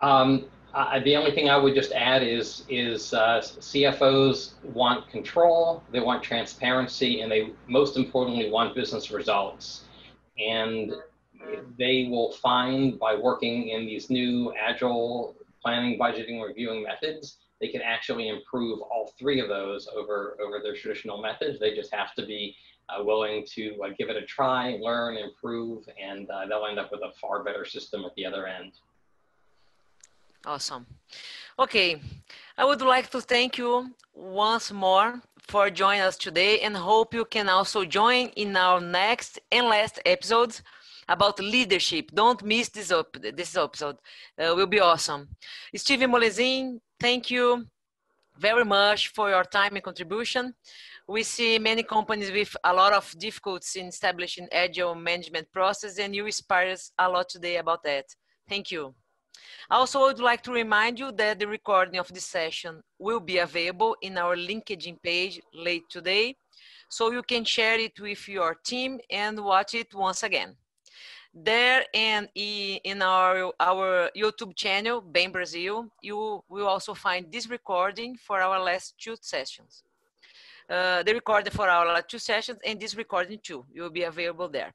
Um, 0.00 0.46
uh, 0.74 1.00
the 1.00 1.16
only 1.16 1.32
thing 1.32 1.48
I 1.48 1.56
would 1.56 1.74
just 1.74 1.92
add 1.92 2.22
is 2.22 2.64
is 2.68 3.14
uh, 3.14 3.40
CFOs 3.40 4.52
want 4.62 5.08
control, 5.08 5.82
they 5.90 6.00
want 6.00 6.22
transparency, 6.22 7.20
and 7.20 7.32
they 7.32 7.52
most 7.66 7.96
importantly 7.96 8.50
want 8.50 8.74
business 8.74 9.10
results. 9.10 9.84
And 10.38 10.92
they 11.78 12.08
will 12.10 12.32
find 12.32 12.98
by 12.98 13.14
working 13.14 13.68
in 13.68 13.86
these 13.86 14.10
new 14.10 14.52
agile 14.54 15.34
planning, 15.62 15.98
budgeting, 15.98 16.44
reviewing 16.46 16.82
methods, 16.82 17.38
they 17.60 17.68
can 17.68 17.82
actually 17.82 18.28
improve 18.28 18.80
all 18.80 19.12
three 19.18 19.40
of 19.40 19.48
those 19.48 19.88
over 19.96 20.36
over 20.40 20.60
their 20.62 20.76
traditional 20.76 21.20
methods. 21.20 21.58
They 21.58 21.74
just 21.74 21.92
have 21.94 22.14
to 22.14 22.26
be 22.26 22.56
uh, 22.88 23.02
willing 23.04 23.44
to 23.54 23.78
uh, 23.82 23.88
give 23.98 24.08
it 24.08 24.16
a 24.16 24.22
try, 24.22 24.78
learn, 24.80 25.16
improve, 25.16 25.88
and 26.02 26.28
uh, 26.30 26.46
they'll 26.46 26.66
end 26.66 26.78
up 26.78 26.90
with 26.90 27.02
a 27.02 27.12
far 27.20 27.42
better 27.44 27.64
system 27.64 28.04
at 28.04 28.14
the 28.14 28.24
other 28.24 28.46
end. 28.46 28.72
Awesome. 30.46 30.86
Okay, 31.58 32.00
I 32.56 32.64
would 32.64 32.80
like 32.80 33.10
to 33.10 33.20
thank 33.20 33.58
you 33.58 33.90
once 34.14 34.72
more 34.72 35.20
for 35.48 35.70
joining 35.70 36.02
us 36.02 36.16
today 36.16 36.60
and 36.60 36.76
hope 36.76 37.12
you 37.12 37.24
can 37.24 37.48
also 37.48 37.84
join 37.84 38.28
in 38.36 38.56
our 38.56 38.80
next 38.80 39.40
and 39.50 39.66
last 39.66 39.98
episodes 40.06 40.62
about 41.08 41.40
leadership. 41.40 42.10
Don't 42.14 42.42
miss 42.44 42.68
this, 42.68 42.92
op 42.92 43.16
this 43.20 43.56
episode. 43.56 43.96
Uh, 44.38 44.54
will 44.54 44.66
be 44.66 44.80
awesome. 44.80 45.28
Steven 45.74 46.10
Molezin, 46.10 46.80
thank 47.00 47.30
you 47.30 47.66
very 48.38 48.64
much 48.64 49.08
for 49.08 49.30
your 49.30 49.44
time 49.44 49.74
and 49.74 49.84
contribution 49.84 50.54
we 51.08 51.22
see 51.22 51.58
many 51.58 51.82
companies 51.82 52.30
with 52.30 52.54
a 52.64 52.72
lot 52.72 52.92
of 52.92 53.14
difficulties 53.18 53.76
in 53.76 53.86
establishing 53.86 54.46
agile 54.52 54.94
management 54.94 55.50
process 55.50 55.98
and 55.98 56.14
you 56.14 56.26
inspire 56.26 56.68
us 56.68 56.92
a 56.98 57.08
lot 57.08 57.30
today 57.30 57.56
about 57.56 57.82
that. 57.82 58.04
Thank 58.46 58.70
you. 58.70 58.94
I 59.70 59.76
also, 59.76 60.00
I 60.00 60.06
would 60.08 60.20
like 60.20 60.42
to 60.42 60.52
remind 60.52 60.98
you 60.98 61.10
that 61.12 61.38
the 61.38 61.48
recording 61.48 61.98
of 61.98 62.12
this 62.12 62.26
session 62.26 62.82
will 62.98 63.20
be 63.20 63.38
available 63.38 63.96
in 64.02 64.18
our 64.18 64.36
LinkedIn 64.36 65.02
page 65.02 65.40
late 65.54 65.84
today, 65.88 66.36
so 66.90 67.10
you 67.10 67.22
can 67.22 67.44
share 67.44 67.78
it 67.78 67.98
with 67.98 68.28
your 68.28 68.54
team 68.66 68.98
and 69.10 69.42
watch 69.42 69.74
it 69.74 69.94
once 69.94 70.22
again. 70.22 70.56
There 71.34 71.84
and 71.94 72.28
in 72.34 73.02
our, 73.02 73.52
our 73.60 74.10
YouTube 74.16 74.56
channel, 74.56 75.00
Bain 75.00 75.30
Brazil, 75.30 75.86
you 76.02 76.42
will 76.48 76.66
also 76.66 76.94
find 76.94 77.30
this 77.30 77.48
recording 77.48 78.16
for 78.16 78.40
our 78.40 78.58
last 78.60 78.94
two 78.98 79.16
sessions 79.20 79.84
uh, 80.70 81.02
the 81.02 81.14
recording 81.14 81.52
for 81.52 81.68
our 81.68 81.86
last 81.86 82.08
two 82.08 82.18
sessions 82.18 82.58
and 82.64 82.80
this 82.80 82.96
recording 82.96 83.38
too. 83.42 83.64
It 83.74 83.80
will 83.80 83.90
be 83.90 84.02
available 84.02 84.48
there. 84.48 84.72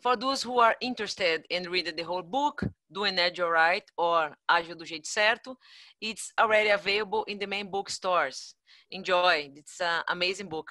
For 0.00 0.16
those 0.16 0.42
who 0.42 0.58
are 0.58 0.76
interested 0.80 1.46
in 1.48 1.70
reading 1.70 1.96
the 1.96 2.02
whole 2.02 2.22
book, 2.22 2.62
Doing 2.92 3.18
Agile 3.18 3.48
Right 3.48 3.84
or 3.96 4.36
Agile 4.48 4.76
do 4.76 4.84
Jeito 4.84 5.06
Certo, 5.06 5.56
it's 6.00 6.32
already 6.38 6.70
available 6.70 7.24
in 7.24 7.38
the 7.38 7.46
main 7.46 7.70
bookstores. 7.70 8.54
Enjoy, 8.90 9.50
it's 9.56 9.80
an 9.80 10.02
amazing 10.08 10.48
book. 10.48 10.70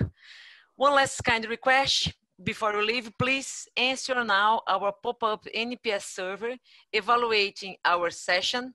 One 0.76 0.94
last 0.94 1.24
kind 1.24 1.46
request, 1.46 2.14
before 2.42 2.74
you 2.74 2.86
leave, 2.86 3.12
please 3.18 3.68
answer 3.78 4.24
now 4.24 4.62
our 4.68 4.92
pop-up 4.92 5.46
NPS 5.56 6.04
survey 6.04 6.60
evaluating 6.92 7.76
our 7.86 8.10
session 8.10 8.74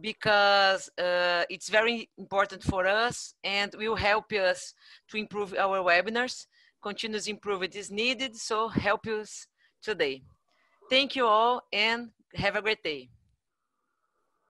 because 0.00 0.88
uh, 0.98 1.44
it's 1.48 1.68
very 1.68 2.08
important 2.18 2.62
for 2.62 2.86
us 2.86 3.34
and 3.44 3.74
will 3.78 3.96
help 3.96 4.32
us 4.32 4.74
to 5.08 5.16
improve 5.16 5.54
our 5.54 5.78
webinars. 5.78 6.46
Continuous 6.82 7.26
improvement 7.26 7.74
is 7.74 7.90
needed, 7.90 8.36
so 8.36 8.68
help 8.68 9.06
us 9.06 9.46
today. 9.82 10.22
Thank 10.88 11.16
you 11.16 11.26
all 11.26 11.62
and 11.72 12.10
have 12.34 12.56
a 12.56 12.62
great 12.62 12.82
day. 12.82 13.10